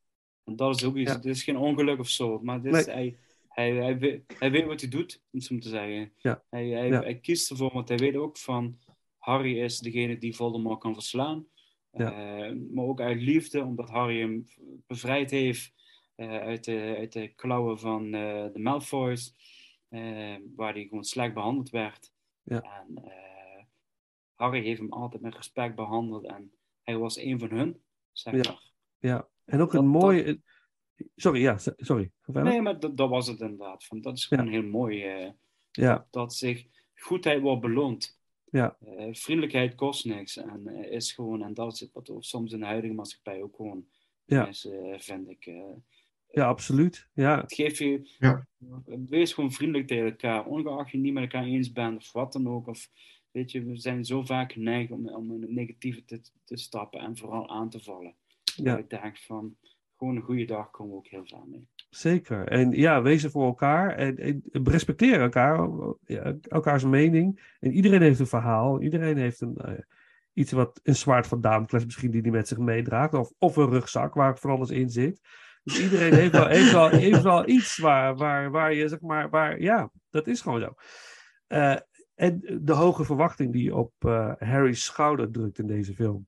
En 0.43 0.55
dat 0.55 0.76
is 0.76 0.84
ook 0.86 0.95
iets, 0.95 1.09
Ja. 1.11 1.15
het 1.15 1.26
is 1.26 1.43
geen 1.43 1.57
ongeluk 1.57 1.99
of 1.99 2.09
zo, 2.09 2.39
maar 2.39 2.55
het 2.61 2.65
is, 2.76 2.86
hij, 2.86 3.17
hij, 3.47 3.71
hij, 3.76 3.97
weet, 3.99 4.36
hij 4.39 4.51
weet 4.51 4.65
wat 4.65 4.82
hij 4.82 4.89
doet, 4.89 5.15
om 5.32 5.39
het 5.39 5.43
zo 5.43 5.57
te 5.57 5.69
zeggen. 5.69 6.13
Ja. 6.17 6.43
Hij, 6.49 6.67
hij, 6.67 6.88
Ja. 6.88 7.01
hij 7.01 7.19
kiest 7.19 7.49
ervoor, 7.51 7.73
want 7.73 7.88
hij 7.88 7.97
weet 7.97 8.15
ook 8.15 8.38
van, 8.38 8.80
Harry 9.26 9.59
is 9.61 9.80
degene 9.80 10.17
die 10.17 10.36
Voldemort 10.36 10.80
kan 10.80 10.93
verslaan. 10.93 11.47
Ja. 11.91 12.11
Eh, 12.11 12.55
maar 12.73 12.86
ook 12.86 13.01
uit 13.01 13.21
liefde, 13.21 13.63
omdat 13.63 13.89
Harry 13.89 14.19
hem 14.19 14.45
bevrijd 14.88 15.32
heeft 15.32 15.73
eh, 16.15 16.30
uit, 16.39 16.63
de, 16.63 16.95
uit 16.97 17.11
de 17.13 17.28
klauwen 17.28 17.80
van 17.80 18.13
eh, 18.13 18.45
de 18.53 18.59
Malfoys, 18.59 19.34
waar 20.55 20.73
hij 20.73 20.86
gewoon 20.89 21.03
slecht 21.03 21.34
behandeld 21.34 21.69
werd. 21.69 22.11
Ja. 22.43 22.61
En 22.61 23.03
Harry 24.34 24.63
heeft 24.63 24.80
hem 24.80 24.91
altijd 24.91 25.21
met 25.21 25.36
respect 25.36 25.76
behandeld 25.76 26.26
en 26.26 26.51
hij 26.82 26.97
was 26.97 27.17
een 27.17 27.39
van 27.39 27.49
hun, 27.49 27.82
zeg 28.11 28.34
Ja. 28.34 28.51
maar. 28.51 28.71
Ja, 28.99 29.28
en 29.45 29.61
ook 29.61 29.71
Dat- 29.71 29.82
een 29.82 29.88
mooie. 29.88 30.41
Sorry, 31.15 31.41
ja, 31.41 31.57
sorry. 31.78 32.11
Verder. 32.21 32.43
Nee, 32.43 32.61
maar 32.61 32.80
dat, 32.80 32.97
dat 32.97 33.09
was 33.09 33.28
het 33.28 33.39
inderdaad. 33.39 33.84
Van, 33.86 34.01
dat 34.01 34.17
is 34.17 34.26
gewoon 34.26 34.47
heel 34.47 34.63
mooi. 34.63 35.03
eh, 35.03 35.30
Ja, 35.71 36.07
dat 36.11 36.34
zich 36.34 36.65
goedheid 36.95 37.41
wordt 37.41 37.61
beloond. 37.61 38.14
Ja. 38.56 38.78
Eh, 38.86 39.08
vriendelijkheid 39.12 39.76
kost 39.76 40.06
niks. 40.06 40.38
En 40.38 40.68
eh, 40.68 40.91
is 40.91 41.12
gewoon, 41.12 41.43
en 41.43 41.53
dat 41.53 41.74
is 41.74 41.80
het 41.80 41.89
wat 41.93 42.12
soms 42.20 42.51
in 42.51 42.60
de 42.60 42.66
huidige 42.66 42.93
maatschappij 42.93 43.41
ook 43.41 43.56
gewoon 43.56 43.86
Ja. 44.26 44.47
is, 44.47 44.66
eh, 44.66 44.99
vind 44.99 45.30
ik. 45.30 45.45
eh, 45.45 45.74
ja, 46.32 46.47
absoluut. 46.47 47.08
Ja, 47.14 47.41
het 47.41 47.53
geeft 47.53 47.78
je, 47.78 48.16
Ja. 48.20 48.47
wees 48.86 49.34
gewoon 49.34 49.51
vriendelijk 49.51 49.88
tegen 49.88 50.06
elkaar, 50.06 50.45
ongeacht 50.45 50.91
je 50.91 50.97
niet 50.97 51.14
met 51.14 51.24
elkaar 51.24 51.43
eens 51.45 51.72
bent 51.72 51.97
of 51.97 52.12
wat 52.12 52.34
dan 52.34 52.47
ook. 52.47 52.68
Of, 52.68 52.89
weet 53.32 53.51
je, 53.51 53.64
we 53.64 53.78
zijn 53.78 54.06
zo 54.06 54.24
vaak 54.24 54.51
geneigd 54.51 54.91
om, 54.91 55.10
om 55.10 55.32
in 55.34 55.41
het 55.41 55.51
negatieve 55.51 56.06
te, 56.06 56.22
te 56.43 56.58
stappen 56.58 56.99
en 56.99 57.18
vooral 57.18 57.49
aan 57.49 57.70
te 57.70 57.80
vallen. 57.80 58.16
Ja. 58.56 58.64
Dat 58.64 58.80
ik 58.80 58.89
denk 58.89 59.18
van, 59.18 59.58
gewoon 59.98 60.16
een 60.16 60.22
goede 60.22 60.46
dag 60.46 60.70
komen 60.70 60.91
we 60.91 60.98
ook 60.98 61.08
heel 61.08 61.26
ver 61.26 61.48
mee. 61.48 61.68
zeker. 61.89 62.48
En 62.48 62.72
ja, 62.72 63.02
wees 63.02 63.24
er 63.24 63.30
voor 63.30 63.46
elkaar 63.46 63.96
en, 63.96 64.18
en 64.18 64.43
respecteer 64.64 65.22
elkaar, 65.22 65.70
ja, 66.06 66.36
elkaars 66.41 66.84
mening. 66.84 67.56
En 67.60 67.72
iedereen 67.72 68.02
heeft 68.02 68.20
een 68.20 68.28
verhaal, 68.28 68.82
iedereen 68.82 69.18
heeft 69.18 69.41
een, 69.41 69.56
eh, 69.58 69.74
iets 70.34 70.52
wat, 70.52 70.80
een 70.84 70.96
zwaard 70.96 71.28
van 71.28 71.41
Damocles 71.41 71.86
misschien 71.86 72.12
die 72.12 72.22
hij 72.22 72.32
met 72.32 72.48
zich 72.48 72.58
meedraagt, 72.58 73.14
of, 73.14 73.32
of 73.38 73.56
een 73.56 73.70
rugzak 73.70 74.14
waar 74.14 74.38
van 74.38 74.52
alles 74.52 74.70
in 74.70 74.89
zit. 74.89 75.22
Dus 75.64 75.82
iedereen 75.82 76.14
heeft 76.14 76.32
wel, 76.32 76.48
heeft 76.48 76.72
wel, 76.72 76.89
heeft 76.89 77.22
wel 77.22 77.48
iets 77.48 77.78
waar, 77.78 78.16
waar, 78.16 78.52
waar 78.52 78.74
je, 78.74 78.88
zeg 78.88 79.02
maar, 79.02 79.30
waar, 79.30 79.62
ja, 79.62 79.91
dat 80.10 80.28
is 80.28 80.41
gewoon 80.41 80.62
zo. 80.62 80.74
Eh, 81.48 81.76
En 82.16 82.60
de 82.62 82.74
hoge 82.74 83.04
verwachting 83.04 83.52
die 83.54 83.76
op 83.76 83.93
uh, 84.06 84.34
Harry's 84.38 84.84
schouder 84.84 85.32
drukt 85.32 85.60
in 85.60 85.68
deze 85.68 85.93
film. 85.93 86.26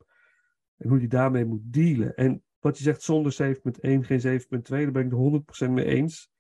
En 0.78 0.90
hoe 0.90 0.98
hij 0.98 1.08
daarmee 1.08 1.46
moet 1.46 1.62
dealen. 1.64 2.16
En 2.16 2.44
wat 2.68 2.78
je 2.78 2.84
zegt 2.84 3.02
zonder 3.02 3.34
7.1, 3.34 3.62
geen 3.82 4.42
7.2, 4.42 4.48
daar 4.62 4.92
ben 4.92 5.06
ik 5.06 5.12
het 5.12 5.68
100% 5.68 5.72
mee 5.72 5.86
eens. 5.86 6.32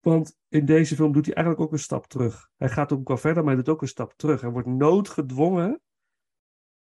Want 0.00 0.38
in 0.48 0.64
deze 0.64 0.94
film 0.94 1.12
doet 1.12 1.26
hij 1.26 1.34
eigenlijk 1.34 1.66
ook 1.66 1.72
een 1.72 1.78
stap 1.78 2.06
terug. 2.06 2.50
Hij 2.56 2.68
gaat 2.68 2.92
ook 2.92 3.08
wel 3.08 3.16
verder, 3.16 3.44
maar 3.44 3.54
hij 3.54 3.62
doet 3.62 3.74
ook 3.74 3.82
een 3.82 3.88
stap 3.88 4.12
terug. 4.16 4.40
Hij 4.40 4.50
wordt 4.50 4.68
noodgedwongen 4.68 5.80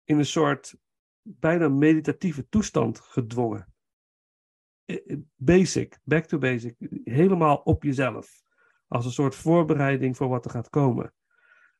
in 0.05 0.19
een 0.19 0.27
soort 0.27 0.77
bijna 1.23 1.69
meditatieve 1.69 2.49
toestand 2.49 3.01
gedwongen. 3.01 3.75
Eh, 4.85 5.11
eh, 5.11 5.19
basic, 5.35 5.99
back 6.05 6.25
to 6.25 6.39
basic. 6.39 6.77
Helemaal 7.05 7.57
op 7.57 7.83
jezelf. 7.83 8.43
Als 8.89 9.05
een 9.05 9.13
soort 9.13 9.35
voorbereiding 9.35 10.17
voor 10.17 10.29
wat 10.29 10.45
er 10.45 10.51
gaat 10.51 10.71
komen. 10.71 11.15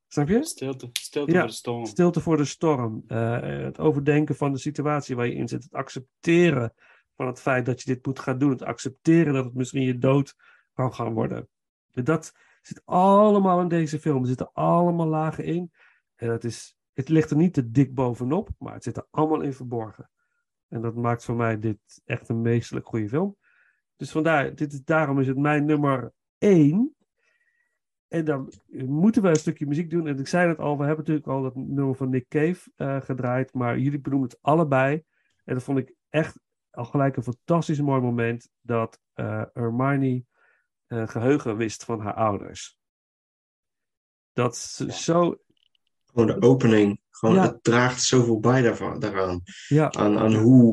Snap 0.09 0.29
je? 0.29 0.45
Stilte, 0.45 0.89
stilte 0.93 1.33
voor 1.33 1.47
de 1.47 1.53
storm. 1.53 1.87
Stilte 1.87 2.21
voor 2.21 2.37
de 2.37 2.45
storm. 2.45 3.05
Uh, 3.09 3.41
het 3.41 3.79
overdenken 3.79 4.37
van 4.37 4.53
de 4.53 4.59
situatie 4.59 5.17
waar 5.17 5.27
je 5.27 5.35
in 5.35 5.49
zit. 5.49 5.63
Het 5.63 5.73
accepteren 5.73 6.75
van 7.17 7.27
het 7.27 7.41
feit 7.41 7.67
dat 7.67 7.83
je 7.83 7.95
dit 7.95 8.07
moet 8.07 8.19
gaan 8.19 8.39
doen. 8.39 8.51
Het 8.51 8.63
accepteren 8.63 9.35
dat 9.35 9.45
het 9.45 9.55
misschien 9.55 9.83
je 9.83 9.99
dood 9.99 10.35
kan 10.73 10.95
gaan 10.95 11.13
worden. 11.13 11.49
Dat 11.93 12.33
zit 12.63 12.83
allemaal 12.85 13.61
in 13.61 13.69
deze 13.69 14.01
film. 14.01 14.21
Er 14.21 14.29
zitten 14.29 14.53
allemaal 14.53 15.07
lagen 15.07 15.45
in. 15.45 15.73
En 16.15 16.31
het, 16.31 16.45
is, 16.45 16.77
het 16.93 17.09
ligt 17.09 17.31
er 17.31 17.37
niet 17.37 17.55
te 17.55 17.71
dik 17.71 17.95
bovenop, 17.95 18.49
maar 18.59 18.75
het 18.75 18.83
zit 18.83 18.97
er 18.97 19.07
allemaal 19.11 19.41
in 19.41 19.53
verborgen. 19.53 20.11
En 20.69 20.81
dat 20.81 20.95
maakt 20.95 21.25
voor 21.25 21.37
mij 21.37 21.59
dit 21.59 21.79
echt 22.05 22.29
een 22.29 22.41
meestelijk 22.41 22.87
goede 22.87 23.09
film. 23.09 23.37
Dus 23.97 24.11
vandaar, 24.11 24.55
dit 24.55 24.73
is, 24.73 24.85
daarom 24.85 25.21
is 25.21 25.27
het 25.27 25.37
mijn 25.37 25.65
nummer 25.65 26.13
één. 26.39 26.96
En 28.09 28.25
dan 28.25 28.53
moeten 28.71 29.23
we 29.23 29.29
een 29.29 29.37
stukje 29.37 29.67
muziek 29.67 29.91
doen. 29.91 30.07
En 30.07 30.19
ik 30.19 30.29
zei 30.29 30.49
het 30.49 30.59
al, 30.59 30.79
we 30.79 30.85
hebben 30.85 30.99
natuurlijk 30.99 31.27
al 31.27 31.43
dat 31.43 31.55
nummer 31.55 31.95
van 31.95 32.11
Nick 32.11 32.29
Cave 32.29 32.71
uh, 32.77 33.01
gedraaid. 33.01 33.55
Maar 33.55 33.79
jullie 33.79 34.01
benoemen 34.01 34.29
het 34.29 34.39
allebei. 34.41 35.03
En 35.45 35.55
dat 35.55 35.63
vond 35.63 35.79
ik 35.79 35.95
echt 36.09 36.39
al 36.71 36.85
gelijk 36.85 37.17
een 37.17 37.23
fantastisch 37.23 37.81
mooi 37.81 38.01
moment. 38.01 38.49
Dat 38.61 39.01
uh, 39.15 39.43
Hermione 39.53 40.25
uh, 40.89 41.09
geheugen 41.09 41.57
wist 41.57 41.85
van 41.85 42.01
haar 42.01 42.15
ouders. 42.15 42.79
Dat 44.33 44.57
ze 44.57 44.93
zo. 44.93 45.37
Gewoon 46.05 46.27
de 46.27 46.47
opening. 46.47 47.01
Gewoon, 47.11 47.39
Het 47.39 47.63
draagt 47.63 48.03
zoveel 48.03 48.41
bij 48.41 48.63
daarvan, 48.63 49.01
daaraan. 49.01 49.43
Ja. 49.69 49.93
Aan, 49.93 50.19
aan 50.19 50.35
hoe. 50.35 50.73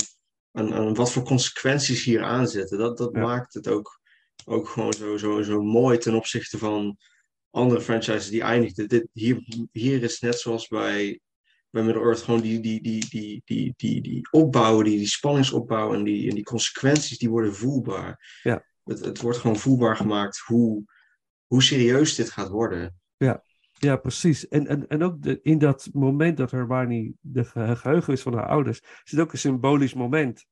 Aan, 0.52 0.74
aan 0.74 0.94
wat 0.94 1.12
voor 1.12 1.24
consequenties 1.24 2.04
hier 2.04 2.24
aan 2.24 2.48
zitten. 2.48 2.78
Dat, 2.78 2.98
dat 2.98 3.14
maakt 3.14 3.54
het 3.54 3.68
ook, 3.68 4.00
ook 4.46 4.68
gewoon 4.68 4.94
zo, 4.94 5.18
zo, 5.18 5.42
zo 5.42 5.62
mooi 5.62 5.98
ten 5.98 6.16
opzichte 6.16 6.58
van 6.58 6.98
andere 7.54 7.82
franchises 7.82 8.30
die 8.30 8.42
eindigden. 8.42 8.88
Dit, 8.88 9.08
hier, 9.14 9.68
hier 9.72 10.04
is 10.04 10.20
net 10.20 10.40
zoals 10.40 10.68
bij, 10.68 11.20
bij 11.70 11.84
Middle-earth 11.84 12.22
gewoon 12.22 12.42
die, 12.42 12.60
die, 12.60 12.82
die, 12.82 13.10
die, 13.10 13.42
die, 13.46 13.74
die, 13.78 14.02
die 14.02 14.28
opbouwen, 14.32 14.86
die, 14.86 14.98
die 14.98 15.08
spanningsopbouw 15.08 15.94
en 15.94 16.04
die, 16.04 16.30
en 16.30 16.36
die 16.36 16.44
consequenties 16.44 17.18
die 17.18 17.30
worden 17.30 17.56
voelbaar. 17.56 18.40
Ja. 18.44 18.66
Het, 18.84 19.06
het 19.06 19.22
wordt 19.22 19.38
gewoon 19.38 19.58
voelbaar 19.58 19.96
gemaakt 19.96 20.40
hoe, 20.40 20.84
hoe 21.48 21.64
serieus 21.64 22.16
dit 22.16 22.30
gaat 22.30 22.50
worden. 22.50 23.00
Ja, 23.18 23.44
ja 23.72 23.96
precies. 23.96 24.48
En, 24.48 24.68
en, 24.68 24.88
en 24.88 25.04
ook 25.04 25.22
de, 25.22 25.40
in 25.42 25.58
dat 25.58 25.90
moment 25.94 26.38
dat 26.38 26.52
Hermione 26.52 27.14
de 27.20 27.44
geheugen 27.44 28.14
is 28.14 28.22
van 28.22 28.34
haar 28.34 28.48
ouders, 28.48 28.82
zit 29.04 29.20
ook 29.20 29.32
een 29.32 29.38
symbolisch 29.38 29.94
moment. 29.94 30.46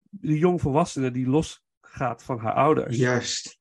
De 0.00 0.38
jongvolwassene 0.38 1.10
die 1.10 1.26
losgaat 1.26 2.22
van 2.22 2.38
haar 2.38 2.54
ouders. 2.54 2.96
Juist. 2.96 3.58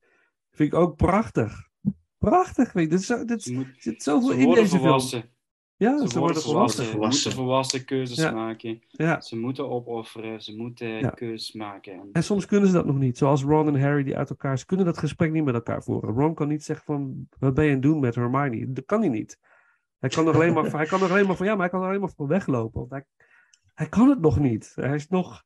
Vind 0.51 0.73
ik 0.73 0.79
ook 0.79 0.95
prachtig. 0.95 1.73
Prachtig. 2.17 2.73
Weet 2.73 2.91
je. 2.91 2.97
Dit, 2.97 3.27
dit, 3.27 3.43
dit 3.45 3.75
zit 3.77 4.03
zoveel 4.03 4.31
in 4.31 4.53
deze 4.53 4.77
volwassen. 4.77 5.19
film. 5.19 5.33
Ja, 5.77 5.99
ze, 5.99 6.07
ze 6.07 6.19
worden 6.19 6.41
volwassen. 6.41 6.85
Ze 6.85 6.97
moeten 6.97 7.31
volwassen 7.31 7.85
keuzes 7.85 8.31
maken. 8.31 8.83
Ja. 8.87 9.21
Ze 9.21 9.37
moeten 9.37 9.69
opofferen, 9.69 10.41
ze 10.41 10.55
moeten 10.55 11.13
keuzes 11.13 11.51
maken. 11.53 12.09
En 12.11 12.23
soms 12.23 12.45
kunnen 12.45 12.67
ze 12.67 12.73
dat 12.73 12.85
nog 12.85 12.97
niet. 12.97 13.17
Zoals 13.17 13.43
Ron 13.43 13.67
en 13.67 13.81
Harry 13.81 14.03
die 14.03 14.17
uit 14.17 14.29
elkaar... 14.29 14.59
Ze 14.59 14.65
kunnen 14.65 14.85
dat 14.85 14.97
gesprek 14.97 15.31
niet 15.31 15.43
met 15.43 15.53
elkaar 15.53 15.83
voeren. 15.83 16.13
Ron 16.13 16.33
kan 16.33 16.47
niet 16.47 16.63
zeggen 16.63 16.85
van... 16.85 17.27
Wat 17.39 17.53
ben 17.53 17.63
je 17.63 17.69
aan 17.69 17.75
het 17.75 17.85
doen 17.85 17.99
met 17.99 18.15
Hermione? 18.15 18.71
Dat 18.71 18.85
kan 18.85 18.99
hij 18.99 19.09
niet. 19.09 19.39
Hij 19.99 20.09
kan 20.09 20.27
er 20.27 20.33
alleen 20.33 20.53
maar, 20.53 20.71
hij 20.71 20.85
kan 20.85 21.01
er 21.01 21.09
alleen 21.09 21.25
maar 21.27 21.35
van... 21.35 21.45
Ja, 21.45 21.51
maar 21.51 21.61
hij 21.61 21.69
kan 21.69 21.81
er 21.81 21.87
alleen 21.87 21.99
maar 21.99 22.13
van 22.15 22.27
weglopen. 22.27 22.79
Want 22.79 22.91
hij, 22.91 23.05
hij 23.73 23.89
kan 23.89 24.09
het 24.09 24.19
nog 24.19 24.39
niet. 24.39 24.71
Hij 24.75 24.95
is 24.95 25.07
nog... 25.07 25.43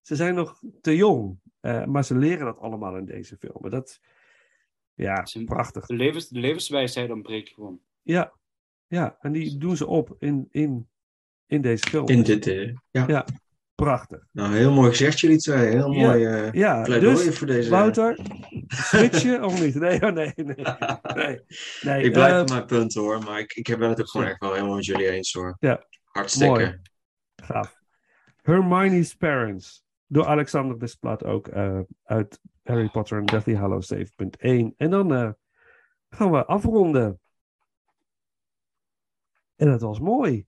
Ze 0.00 0.16
zijn 0.16 0.34
nog 0.34 0.62
te 0.80 0.96
jong. 0.96 1.40
Uh, 1.60 1.84
maar 1.84 2.04
ze 2.04 2.16
leren 2.16 2.44
dat 2.44 2.58
allemaal 2.58 2.96
in 2.96 3.04
deze 3.04 3.36
film. 3.36 3.70
Dat... 3.70 4.00
Ja, 5.00 5.26
prachtig. 5.44 5.86
De, 5.86 5.94
levens, 5.94 6.28
de 6.28 6.38
levenswijsheid 6.38 7.10
ontbreekt 7.10 7.48
gewoon. 7.48 7.80
Ja, 8.02 8.32
ja, 8.86 9.16
en 9.20 9.32
die 9.32 9.58
doen 9.58 9.76
ze 9.76 9.86
op 9.86 10.16
in, 10.18 10.48
in, 10.50 10.88
in 11.46 11.60
deze 11.60 11.88
film. 11.88 12.08
In 12.08 12.22
dit, 12.22 12.46
uh, 12.46 12.74
ja. 12.90 13.04
ja. 13.06 13.24
Prachtig. 13.74 14.26
Nou, 14.32 14.54
heel 14.54 14.72
mooi 14.72 14.90
gezegd 14.90 15.20
jullie 15.20 15.38
twee. 15.38 15.68
Heel 15.68 15.92
mooi 15.92 16.26
uh, 16.26 16.52
ja, 16.52 16.82
pleidooi 16.82 17.24
dus, 17.24 17.38
voor 17.38 17.46
deze... 17.46 17.70
Wouter, 17.70 18.18
switchen 18.66 19.44
of 19.44 19.60
niet? 19.60 19.74
Nee, 19.74 20.02
oh, 20.02 20.12
nee, 20.12 20.32
nee. 20.36 20.56
nee, 21.14 21.40
nee. 21.80 22.02
Ik 22.02 22.12
blijf 22.12 22.34
uh, 22.34 22.40
op 22.40 22.48
mijn 22.48 22.66
punt 22.66 22.94
hoor, 22.94 23.22
maar 23.22 23.38
ik, 23.38 23.52
ik 23.52 23.78
ben 23.78 23.88
het 23.88 24.00
ook 24.00 24.08
gewoon 24.08 24.26
echt 24.26 24.40
wel 24.40 24.52
helemaal 24.52 24.74
met 24.74 24.84
jullie 24.84 25.10
eens 25.10 25.32
hoor. 25.32 25.56
Ja. 25.60 25.86
Hartstikke. 26.04 26.52
Mooi. 26.52 26.80
Gaaf. 27.36 27.76
Hermione's 28.42 29.14
Parents. 29.14 29.84
Door 30.06 30.26
Alexander 30.26 30.78
Desplat 30.78 31.24
ook 31.24 31.48
uh, 31.48 31.80
uit 32.02 32.40
Harry 32.70 32.88
Potter 32.88 33.18
en 33.18 33.26
Deathly 33.26 33.54
Hallows 33.54 33.94
7.1. 33.94 34.06
En 34.76 34.90
dan 34.90 35.12
uh, 35.12 35.30
gaan 36.08 36.30
we 36.30 36.46
afronden. 36.46 37.20
En 39.56 39.66
dat 39.66 39.80
was 39.80 40.00
mooi. 40.00 40.46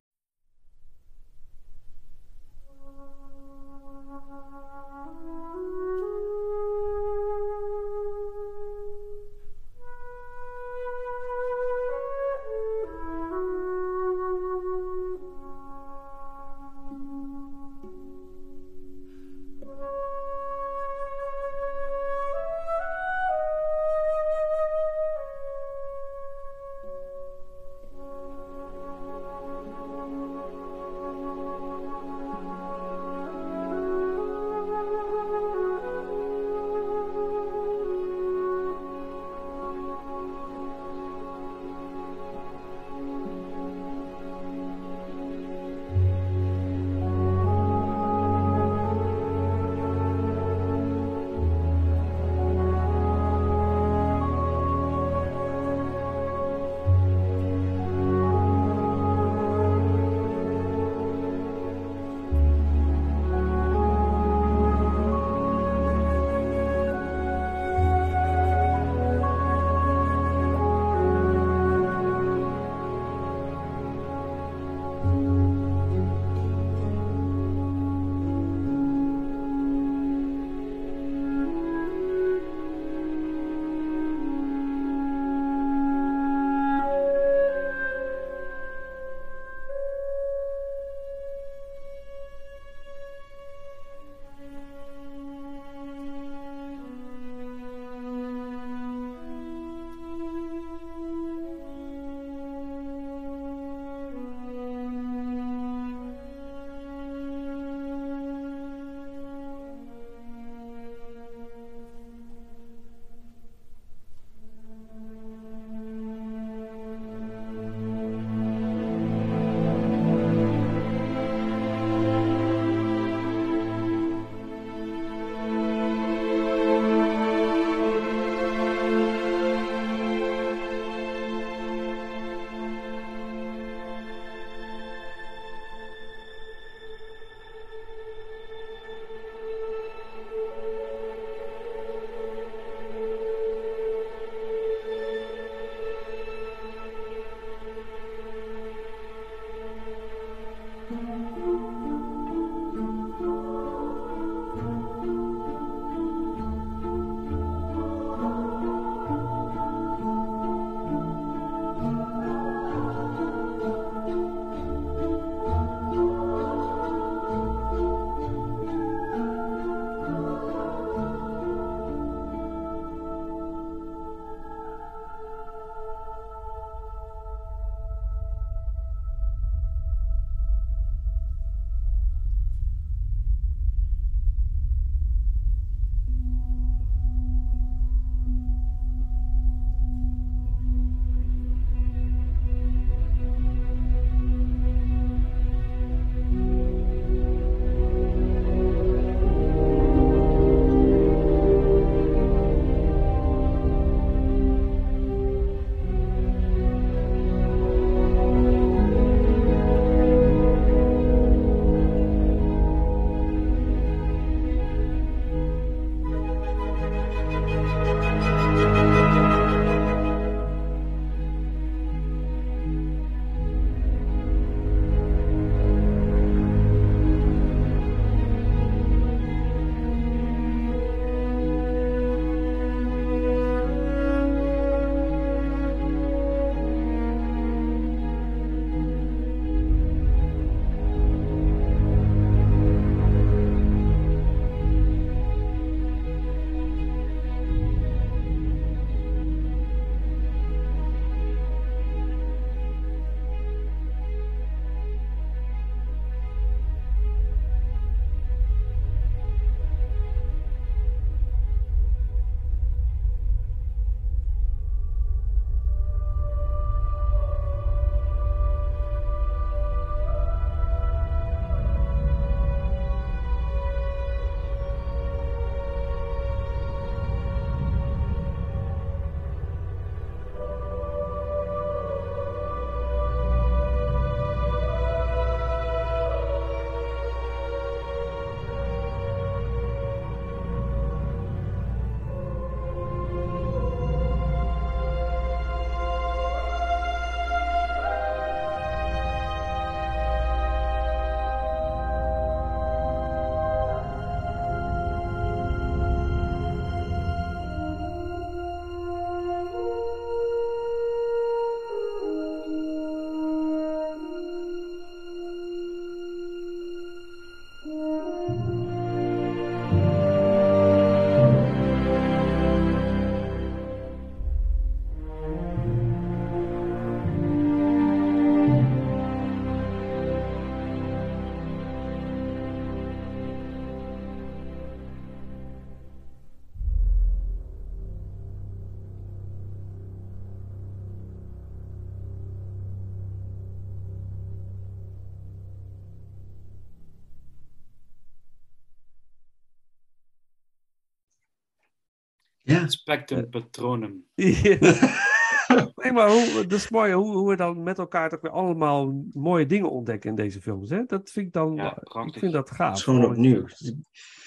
Ja. 352.52 352.68
Spectrum 352.68 353.30
Patronum. 353.30 354.04
Ja. 354.14 355.70
nee, 355.76 355.92
maar 355.92 356.10
hoe, 356.10 356.32
dat 356.46 356.52
is 356.58 356.68
mooi 356.70 356.92
hoe, 356.92 357.16
hoe 357.16 357.28
we 357.28 357.36
dan 357.36 357.62
met 357.62 357.78
elkaar 357.78 358.10
toch 358.10 358.20
weer 358.20 358.30
allemaal 358.30 359.04
mooie 359.12 359.46
dingen 359.46 359.70
ontdekken 359.70 360.10
in 360.10 360.16
deze 360.16 360.40
films. 360.40 360.70
Hè? 360.70 360.84
Dat 360.86 361.10
vind 361.10 361.26
ik 361.26 361.32
dan, 361.32 361.54
Ja, 361.54 361.76
ik 362.04 362.18
vind 362.18 362.32
dat 362.32 362.50
gaaf. 362.50 362.68
Het 362.68 362.78
is 362.78 362.84
gewoon 362.84 363.04
opnieuw. 363.04 363.46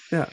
Ja, 0.08 0.28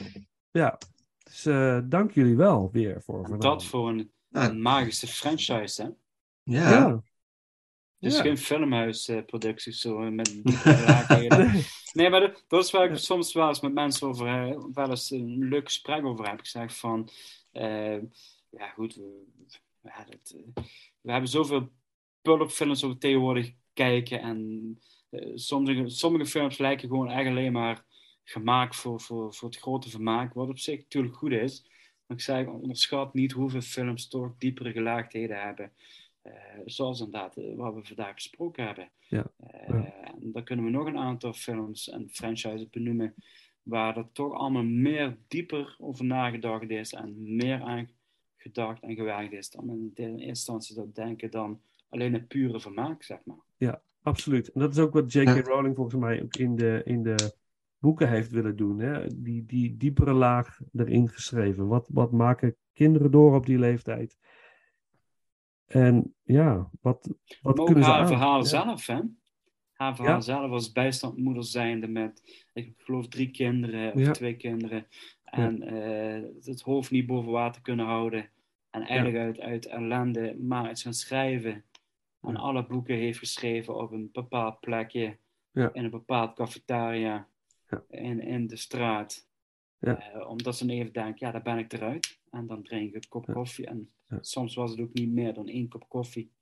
ja. 0.50 0.78
Dus 1.24 1.46
eh, 1.46 1.78
dank 1.84 2.10
jullie 2.12 2.36
wel 2.36 2.68
weer 2.72 3.02
voor 3.02 3.14
vanavond. 3.16 3.42
Dat 3.42 3.64
voor 3.64 3.88
een, 3.88 4.12
Ja. 4.28 4.48
een 4.48 4.62
magische 4.62 5.06
franchise, 5.06 5.82
hè? 5.82 5.88
Ja. 6.42 6.70
Ja. 6.70 7.02
Het 7.98 8.12
is 8.12 8.16
Ja. 8.16 8.22
geen 8.22 8.38
filmhuisproductie 8.38 9.72
zo 9.72 10.02
eh, 10.02 10.10
met 10.10 10.26
diepe 10.44 10.70
raakheden. 10.72 11.46
Nee. 11.52 11.64
Nee, 11.92 12.10
maar 12.10 12.20
dat, 12.20 12.44
dat 12.48 12.64
is 12.64 12.70
waar 12.70 12.90
ik 12.90 12.96
soms 12.96 13.32
wel 13.32 13.48
eens 13.48 13.60
met 13.60 13.74
mensen 13.74 14.08
over 14.08 14.26
eh, 14.26 14.58
wel 14.72 14.90
eens 14.90 15.10
een 15.10 15.48
leuk 15.48 15.64
gesprek 15.64 16.04
over 16.04 16.28
heb. 16.28 16.38
Ik 16.38 16.46
zeg 16.46 16.76
van, 16.76 17.08
eh, 17.08 17.14
ja 18.50 18.68
goed, 18.74 18.94
we, 18.94 19.24
ja, 19.84 20.04
dat, 20.04 20.34
eh, 20.36 20.64
we 21.00 21.10
hebben 21.10 21.30
zoveel 21.30 21.68
pulpfilms 22.22 22.84
over 22.84 22.98
tegenwoordig 22.98 23.52
kijken 23.72 24.20
en 24.20 24.78
eh, 25.10 25.30
sommige, 25.34 25.88
sommige 25.88 26.26
films 26.26 26.58
lijken 26.58 26.88
gewoon 26.88 27.10
echt 27.10 27.28
alleen 27.28 27.52
maar 27.52 27.84
gemaakt 28.24 28.76
voor, 28.76 29.00
voor, 29.00 29.34
voor 29.34 29.48
het 29.48 29.58
grote 29.58 29.90
vermaak, 29.90 30.34
wat 30.34 30.48
op 30.48 30.58
zich 30.58 30.78
natuurlijk 30.78 31.16
goed 31.16 31.32
is. 31.32 31.62
Maar 32.06 32.16
ik 32.16 32.22
zeg, 32.22 32.46
onderschat 32.46 33.14
niet 33.14 33.32
hoeveel 33.32 33.60
films 33.60 34.08
toch 34.08 34.34
diepere 34.38 34.72
gelaagdheden 34.72 35.40
hebben. 35.40 35.72
Eh, 36.22 36.32
zoals 36.64 37.00
inderdaad 37.00 37.34
wat 37.34 37.74
we 37.74 37.84
vandaag 37.84 38.14
besproken 38.14 38.66
hebben. 38.66 38.90
Ja. 39.08 39.26
En 39.38 40.32
dan 40.32 40.44
kunnen 40.44 40.64
we 40.64 40.70
nog 40.70 40.86
een 40.86 40.98
aantal 40.98 41.32
films 41.32 41.88
en 41.90 42.08
franchises 42.10 42.70
benoemen 42.70 43.14
waar 43.64 43.96
er 43.96 44.12
toch 44.12 44.32
allemaal 44.32 44.64
meer 44.64 45.16
dieper 45.28 45.76
over 45.78 46.04
nagedacht 46.04 46.70
is 46.70 46.92
en 46.92 47.36
meer 47.36 47.62
aan 47.62 47.88
gedacht 48.36 48.82
en 48.82 48.94
gewerkt 48.94 49.32
is 49.32 49.50
dan 49.50 49.70
in 49.70 49.90
de 49.94 50.02
eerste 50.02 50.26
instantie 50.26 50.74
zou 50.74 50.90
denken 50.92 51.30
dan 51.30 51.60
alleen 51.88 52.12
het 52.12 52.28
pure 52.28 52.60
vermaak, 52.60 53.02
zeg 53.02 53.18
maar. 53.24 53.42
Absoluut. 54.04 54.52
En 54.52 54.60
dat 54.60 54.72
is 54.72 54.78
ook 54.78 54.92
wat 54.92 55.12
J.K. 55.12 55.24
Ja. 55.24 55.40
Rowling 55.40 55.76
volgens 55.76 56.00
mij 56.00 56.22
ook 56.22 56.36
in 56.36 56.56
de, 56.56 56.82
in 56.84 57.02
de 57.02 57.34
boeken 57.78 58.08
heeft 58.08 58.30
willen 58.30 58.56
doen. 58.56 58.78
Hè? 58.78 59.06
Die, 59.22 59.46
die 59.46 59.76
diepere 59.76 60.12
laag 60.12 60.60
erin 60.72 61.08
geschreven. 61.08 61.66
Wat, 61.66 61.88
wat 61.92 62.12
maken 62.12 62.56
kinderen 62.72 63.10
door 63.10 63.34
op 63.34 63.46
die 63.46 63.58
leeftijd? 63.58 64.18
En 65.66 66.14
ja, 66.22 66.70
wat, 66.80 67.14
wat 67.42 67.56
maar 67.56 67.66
kunnen 67.66 67.84
ze 67.84 67.90
haar 67.90 68.00
aan? 68.00 68.06
verhaal 68.06 68.38
Ja. 68.38 68.44
zelf, 68.44 68.86
hè? 68.86 69.00
Haar 69.74 69.96
verhaal 69.96 70.14
Ja. 70.14 70.20
zelf 70.20 70.50
als 70.50 70.72
bijstandmoeder 70.72 71.44
zijnde 71.44 71.86
met, 71.88 72.44
ik 72.52 72.74
geloof, 72.78 73.08
drie 73.08 73.30
kinderen 73.30 73.92
of 73.92 74.00
Ja. 74.00 74.12
twee 74.12 74.36
kinderen. 74.36 74.86
En 75.24 75.62
eh, 75.62 76.22
het 76.44 76.60
hoofd 76.60 76.90
niet 76.90 77.06
boven 77.06 77.32
water 77.32 77.62
kunnen 77.62 77.86
houden. 77.86 78.28
En 78.70 78.82
eigenlijk 78.82 79.18
uit, 79.18 79.40
uit 79.40 79.66
ellende 79.66 80.36
maar 80.40 80.70
iets 80.70 80.82
gaan 80.82 80.94
schrijven. 80.94 81.64
En 82.20 82.36
alle 82.36 82.66
boeken 82.66 82.96
heeft 82.96 83.18
geschreven 83.18 83.76
op 83.76 83.92
een 83.92 84.08
bepaald 84.12 84.60
plekje. 84.60 85.16
In 85.52 85.70
een 85.84 85.90
bepaald 85.90 86.34
cafetaria. 86.34 87.28
In, 87.88 88.20
in 88.20 88.46
de 88.46 88.56
straat. 88.56 89.28
Ja. 89.78 90.12
Eh, 90.12 90.28
omdat 90.30 90.56
ze 90.56 90.68
even 90.70 90.92
denkt, 90.92 91.18
ja, 91.20 91.30
daar 91.30 91.42
ben 91.42 91.58
ik 91.58 91.72
eruit. 91.72 92.18
En 92.30 92.46
dan 92.46 92.62
drink 92.62 92.88
ik 92.88 92.94
een 92.94 93.08
kop 93.08 93.26
Ja. 93.26 93.32
koffie. 93.32 93.66
En 93.66 93.90
Ja. 94.08 94.18
soms 94.20 94.54
was 94.54 94.70
het 94.70 94.80
ook 94.80 94.92
niet 94.92 95.10
meer 95.12 95.34
dan 95.34 95.48
één 95.48 95.68
kop 95.68 95.88
koffie. 95.88 96.32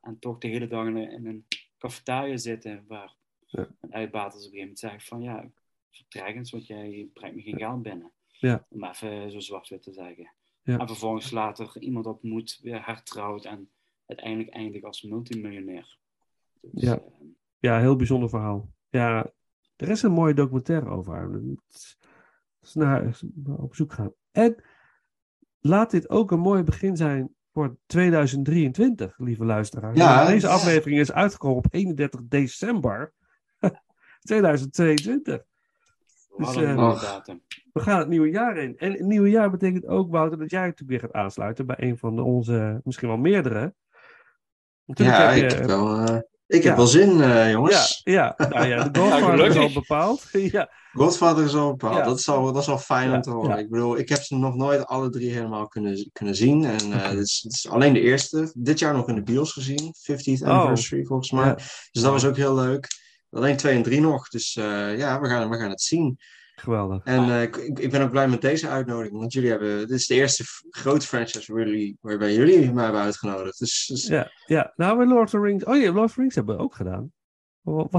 En 0.00 0.18
toch 0.18 0.38
de 0.38 0.48
hele 0.48 0.66
dag 0.66 0.86
in 0.86 1.26
een 1.26 1.46
cafetaria 1.82 2.36
zitten. 2.36 2.84
Waar 2.88 3.14
Ja. 3.46 3.68
een 3.80 3.94
uitbaters 3.94 4.46
op 4.46 4.52
een 4.52 4.58
gegeven 4.58 4.60
moment 4.60 4.78
zegt 4.78 5.08
van, 5.08 5.20
ja, 5.22 5.50
vertrek 5.90 6.34
eens, 6.34 6.50
want 6.50 6.66
jij 6.66 7.08
brengt 7.12 7.36
me 7.36 7.42
geen 7.42 7.58
geld 7.58 7.82
binnen. 7.82 8.12
Ja. 8.26 8.66
Om 8.68 8.84
even 8.84 9.30
zo 9.32 9.40
zwart-wit 9.40 9.82
te 9.82 9.92
zeggen. 9.92 10.32
Ja. 10.62 10.78
En 10.78 10.86
vervolgens 10.86 11.30
later 11.30 11.78
iemand 11.80 12.06
ontmoet, 12.06 12.58
weer 12.62 12.86
hertrouwt 12.86 13.44
en 13.44 13.70
uiteindelijk 14.06 14.50
eindigt 14.54 14.84
als 14.84 15.02
multimiljonair. 15.02 15.98
Dus, 16.60 16.82
Ja. 16.82 16.98
eh, 16.98 17.10
Ja, 17.58 17.78
heel 17.78 17.96
bijzonder 17.96 18.28
verhaal. 18.28 18.72
Ja, 18.90 19.32
er 19.76 19.88
is 19.88 20.02
een 20.02 20.12
mooie 20.12 20.34
documentaire 20.34 20.88
over 20.90 21.12
haar. 21.14 21.40
Naar 22.74 23.14
op 23.56 23.74
zoek 23.74 23.92
gaan. 23.92 24.12
En 24.30 24.64
laat 25.60 25.90
dit 25.90 26.10
ook 26.10 26.30
een 26.30 26.40
mooi 26.40 26.62
begin 26.62 26.96
zijn 26.96 27.34
voor 27.52 27.76
2023, 27.86 29.14
lieve 29.18 29.44
luisteraars. 29.44 29.98
Ja, 29.98 30.26
Deze 30.26 30.46
ja. 30.46 30.52
aflevering 30.52 31.00
is 31.00 31.12
uitgekomen 31.12 31.56
op 31.56 31.66
31 31.70 32.20
december 32.28 33.12
2022. 34.20 35.42
we 36.36 36.44
Dus, 36.44 36.54
datum. 37.00 37.42
We 37.72 37.80
gaan 37.80 37.98
het 37.98 38.08
nieuwe 38.08 38.30
jaar 38.30 38.56
in. 38.56 38.78
En 38.78 38.92
het 38.92 39.00
nieuwe 39.00 39.30
jaar 39.30 39.50
betekent 39.50 39.86
ook, 39.86 40.10
Wouter, 40.10 40.38
dat 40.38 40.50
jij 40.50 40.60
natuurlijk 40.60 40.90
weer 40.90 41.00
gaat 41.10 41.22
aansluiten 41.22 41.66
bij 41.66 41.76
een 41.78 41.98
van 41.98 42.18
onze, 42.18 42.80
misschien 42.84 43.08
wel 43.08 43.16
meerdere. 43.16 43.74
Natuurlijk 44.84 45.18
Ja, 45.18 45.24
heb 45.26 45.36
je- 45.38 45.44
ik 45.44 45.50
heb 45.52 45.64
wel, 45.66 45.98
eh, 45.98 46.18
ik 46.52 46.62
Ja. 46.62 46.68
heb 46.68 46.76
wel 46.76 46.86
zin, 46.86 47.10
eh, 47.20 47.28
ja, 47.28 47.50
jongens. 47.50 48.00
ja, 48.04 48.34
nou 48.48 48.66
ja, 48.66 48.88
de 48.88 48.98
Godfather 49.00 49.46
is 49.46 49.56
al 49.56 49.72
bepaald. 49.72 50.28
ja, 50.56 50.70
Godfather 50.92 51.44
is 51.44 51.54
al 51.54 51.70
bepaald. 51.70 51.96
Ja. 51.96 52.04
Dat, 52.04 52.18
is 52.18 52.28
al, 52.28 52.52
dat 52.52 52.62
is 52.62 52.68
al 52.68 52.78
fijn 52.78 53.08
Ja, 53.10 53.14
om 53.16 53.22
te 53.22 53.30
horen. 53.30 53.50
ja. 53.50 53.56
Ik 53.56 53.70
bedoel, 53.70 53.98
ik 53.98 54.08
heb 54.08 54.22
ze 54.22 54.36
nog 54.36 54.54
nooit 54.54 54.86
alle 54.86 55.10
drie 55.10 55.30
helemaal 55.32 55.68
kunnen, 55.68 56.10
kunnen 56.12 56.34
zien. 56.34 56.64
En 56.64 56.92
eh 56.92 57.10
dit, 57.10 57.18
is, 57.20 57.40
dit 57.40 57.52
is 57.52 57.68
alleen 57.68 57.92
de 57.92 58.00
eerste. 58.00 58.50
Dit 58.54 58.78
jaar 58.78 58.94
nog 58.94 59.08
in 59.08 59.14
de 59.14 59.22
bios 59.22 59.52
gezien. 59.52 59.94
50th 60.10 60.42
Oh. 60.42 60.48
anniversary 60.48 61.04
volgens 61.04 61.30
mij. 61.30 61.46
Ja. 61.46 61.54
Dus 61.92 62.02
dat 62.02 62.12
was 62.12 62.24
ook 62.24 62.36
heel 62.36 62.54
leuk. 62.54 62.88
Alleen 63.30 63.56
2 63.56 63.74
en 63.76 63.82
3 63.82 64.00
nog. 64.00 64.28
Dus 64.28 64.56
eh, 64.56 64.98
ja, 64.98 65.20
we 65.20 65.28
gaan, 65.28 65.50
we 65.50 65.56
gaan 65.58 65.70
het 65.70 65.82
zien. 65.82 66.18
Geweldig. 66.54 67.00
En 67.04 67.22
eh, 67.30 67.42
ik, 67.42 67.56
ik 67.56 67.90
ben 67.90 68.02
ook 68.02 68.10
blij 68.10 68.28
met 68.28 68.40
deze 68.40 68.68
uitnodiging. 68.68 69.18
Want 69.20 69.32
jullie 69.32 69.50
hebben. 69.50 69.78
Dit 69.78 69.90
is 69.90 70.06
de 70.06 70.14
eerste 70.14 70.44
grote 70.70 71.06
franchise 71.06 71.52
waar 71.52 71.66
jullie, 71.66 71.96
waarbij 72.00 72.34
jullie 72.34 72.72
mij 72.72 72.84
hebben 72.84 73.02
uitgenodigd. 73.02 73.58
Dus, 73.58 73.86
dus 73.86 74.06
ja, 74.06 74.14
Ja, 74.16 74.30
ja, 74.56 74.72
nou, 74.76 74.98
we 74.98 75.06
Lord 75.06 75.22
of 75.24 75.30
the 75.30 75.40
Rings. 75.40 75.64
Oh 75.64 75.76
ja, 75.80 75.92
Lord 75.92 76.08
of 76.08 76.14
the 76.14 76.20
Rings 76.20 76.34
hebben 76.34 76.56
we 76.56 76.62
ook 76.62 76.74
gedaan. 76.74 77.12
Je 77.64 77.70
Lord 77.70 77.94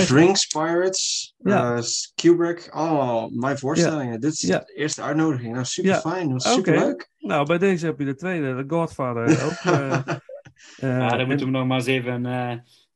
of 0.00 0.06
the 0.06 0.14
Rings, 0.14 0.46
Pirates, 0.46 1.34
Ja. 1.38 1.76
eh, 1.76 1.82
Kubrick. 2.14 2.68
Allemaal 2.70 3.30
mijn 3.30 3.58
voorstellingen. 3.58 4.20
Dit 4.20 4.32
is 4.32 4.40
Ja. 4.40 4.58
de 4.58 4.72
eerste 4.74 5.02
uitnodiging. 5.02 5.52
Nou, 5.52 5.64
super 5.64 5.90
Ja. 5.90 6.00
fijn. 6.00 6.28
Dat 6.30 6.42
was 6.42 6.52
super 6.52 6.78
leuk. 6.78 7.10
Nou, 7.18 7.46
bij 7.46 7.58
deze 7.58 7.86
heb 7.86 7.98
je 7.98 8.04
de 8.04 8.14
tweede, 8.14 8.54
de 8.54 8.74
Godfather 8.74 9.44
ook. 9.44 9.50
eh, 9.74 9.92
eh, 9.92 10.02
Ja, 10.76 11.08
dan 11.08 11.18
en- 11.18 11.26
moeten 11.26 11.46
we 11.46 11.52
nog 11.52 11.66
maar 11.66 11.76
eens 11.78 11.86
even 11.86 12.26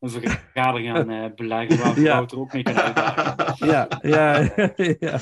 een, 0.05 0.11
vergadering 0.21 0.97
gaan 0.97 1.11
eh, 1.11 1.35
beleggen 1.35 1.79
waar 1.79 2.01
Ja. 2.01 2.13
Wouter 2.15 2.39
ook 2.39 2.53
mee 2.53 2.63
kan 2.63 2.75
uitdagen. 2.75 3.67
ja, 3.67 3.89
ja, 4.03 4.39
ja, 5.01 5.19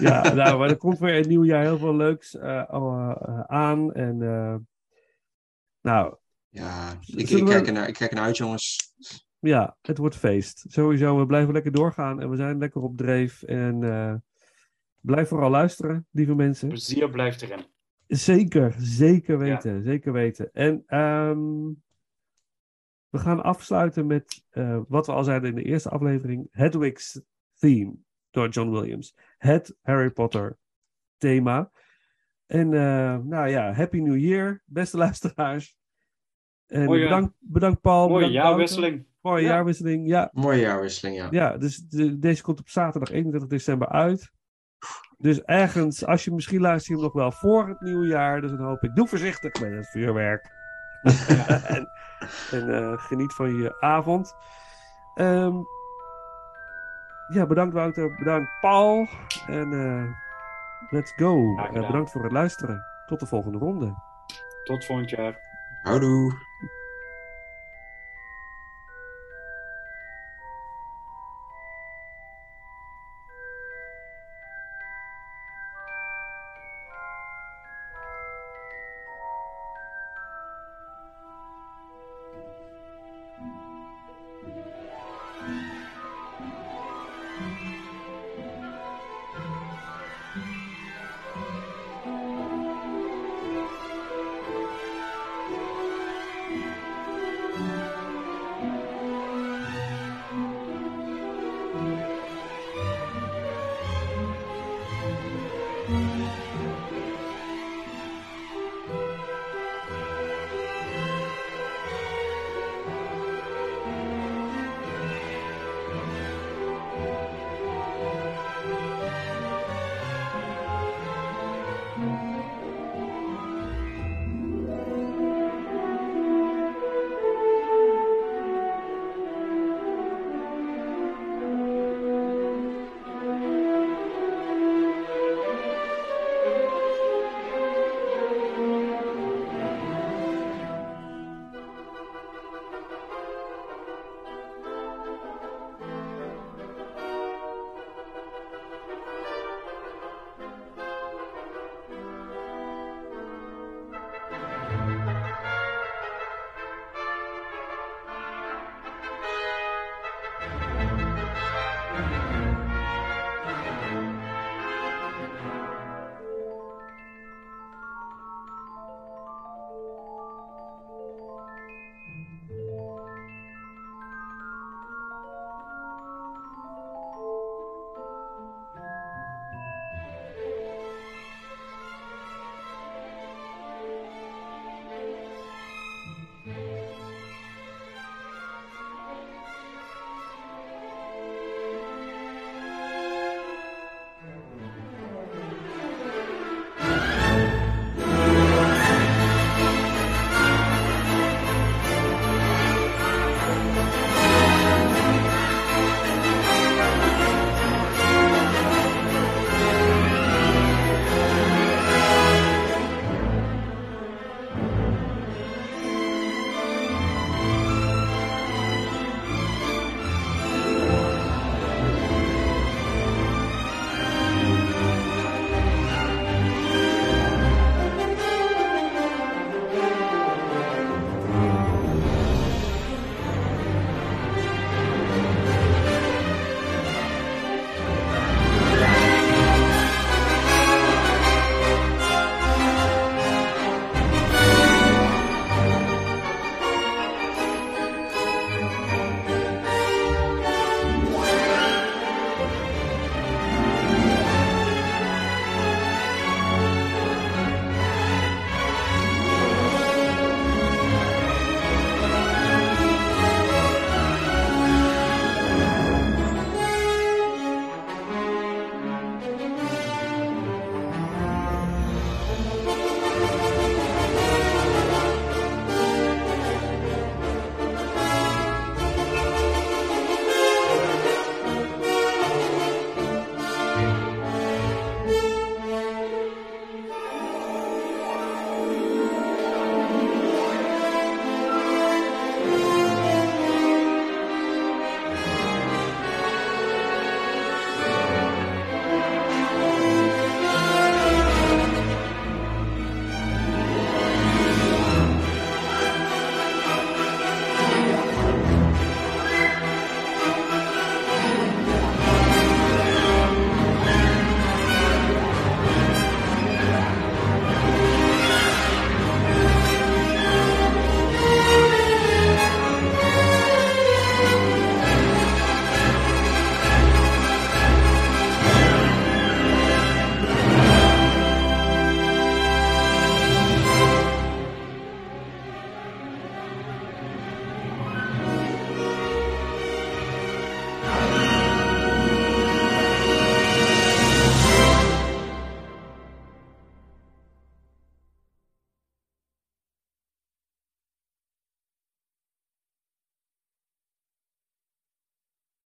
ja, 0.00 0.34
nou, 0.34 0.58
maar 0.58 0.68
er 0.68 0.76
komt 0.76 0.98
weer 0.98 1.16
een 1.16 1.28
nieuw 1.28 1.44
jaar 1.44 1.62
heel 1.62 1.78
veel 1.78 1.96
leuks 1.96 2.36
eh, 2.36 2.58
eh, 2.68 3.40
aan. 3.46 3.92
En 3.92 4.22
eh, 4.22 4.54
nou, 5.80 6.16
Ja, 6.48 6.92
ik, 7.06 7.30
ik, 7.30 7.38
we- 7.38 7.44
kijk 7.50 7.66
ernaar, 7.66 7.88
ik 7.88 7.94
kijk 7.94 8.10
ernaar 8.10 8.24
uit, 8.26 8.36
jongens. 8.36 8.94
ja, 9.38 9.76
het 9.82 9.98
wordt 9.98 10.16
feest. 10.16 10.64
Sowieso, 10.68 11.18
we 11.18 11.26
blijven 11.26 11.52
lekker 11.52 11.72
doorgaan 11.72 12.20
en 12.20 12.30
we 12.30 12.36
zijn 12.36 12.58
lekker 12.58 12.82
op 12.82 12.96
dreef. 12.96 13.42
En 13.42 13.82
eh, 13.82 14.14
blijf 15.00 15.28
vooral 15.28 15.50
luisteren, 15.50 16.06
lieve 16.10 16.34
mensen. 16.34 16.68
Plezier 16.68 17.10
blijft 17.10 17.42
erin. 17.42 17.64
Zeker, 18.06 18.74
zeker 18.78 19.38
weten, 19.38 19.82
zeker 19.84 20.12
weten. 20.12 20.50
En 20.52 20.82
ehm, 20.86 21.38
we 23.08 23.18
gaan 23.18 23.42
afsluiten 23.42 24.06
met 24.06 24.44
eh, 24.50 24.80
wat 24.88 25.06
we 25.06 25.12
al 25.12 25.24
zeiden 25.24 25.48
in 25.48 25.54
de 25.54 25.62
eerste 25.62 25.88
aflevering: 25.88 26.48
Hedwig's 26.50 27.20
Theme 27.58 27.94
door 28.30 28.48
John 28.48 28.70
Williams. 28.70 29.16
Het 29.38 29.76
Harry 29.82 30.10
Potter 30.10 30.58
thema. 31.16 31.70
En 32.46 32.72
eh, 32.74 33.18
nou 33.18 33.48
ja, 33.48 33.72
Happy 33.72 33.98
New 34.00 34.16
Year, 34.18 34.62
beste 34.64 34.96
luisteraars. 35.06 35.76
En 36.66 36.86
bedankt, 36.86 37.34
bedankt 37.38 37.80
Paul. 37.80 38.08
Mooie 38.08 38.30
jaarwisseling. 38.30 39.06
Mooie 39.20 39.42
Ja. 39.42 39.48
jaarwisseling, 39.48 40.08
ja. 40.08 40.28
Mooie 40.32 40.60
jaarwisseling, 40.60 41.16
ja. 41.16 41.28
Ja, 41.30 41.56
dus 41.58 41.76
de- 41.76 42.18
deze 42.18 42.42
komt 42.42 42.60
op 42.60 42.68
zaterdag 42.68 43.10
31 43.10 43.48
december 43.48 43.88
uit. 43.88 44.30
Dus 45.18 45.42
ergens, 45.42 46.04
als 46.06 46.24
je 46.24 46.32
misschien 46.32 46.60
luistert 46.60 46.86
je 46.86 46.92
hem 46.94 47.02
nog 47.02 47.12
wel 47.12 47.32
voor 47.32 47.68
het 47.68 47.80
nieuwe 47.80 48.06
jaar. 48.06 48.40
Dus 48.40 48.50
dan 48.50 48.60
hoop 48.60 48.82
ik, 48.82 48.94
doe 48.94 49.08
voorzichtig 49.08 49.60
met 49.60 49.70
het 49.72 49.88
vuurwerk. 49.88 50.50
En 51.02 51.88
en 52.50 52.74
eh, 52.74 52.98
geniet 52.98 53.34
van 53.34 53.56
je 53.56 53.80
avond. 53.80 54.36
Ehm, 55.14 55.56
ja, 57.28 57.46
bedankt 57.46 57.74
Wouter, 57.74 58.14
bedankt 58.14 58.50
Paul. 58.60 59.08
En 59.46 59.72
eh, 59.72 60.04
let's 60.90 61.12
go. 61.16 61.56
Eh, 61.56 61.86
bedankt 61.86 62.10
voor 62.10 62.22
het 62.22 62.32
luisteren. 62.32 62.84
Tot 63.06 63.20
de 63.20 63.26
volgende 63.26 63.58
ronde. 63.58 63.94
Tot 64.64 64.84
volgend 64.84 65.10
jaar. 65.10 65.38
Houdoe. 65.82 66.46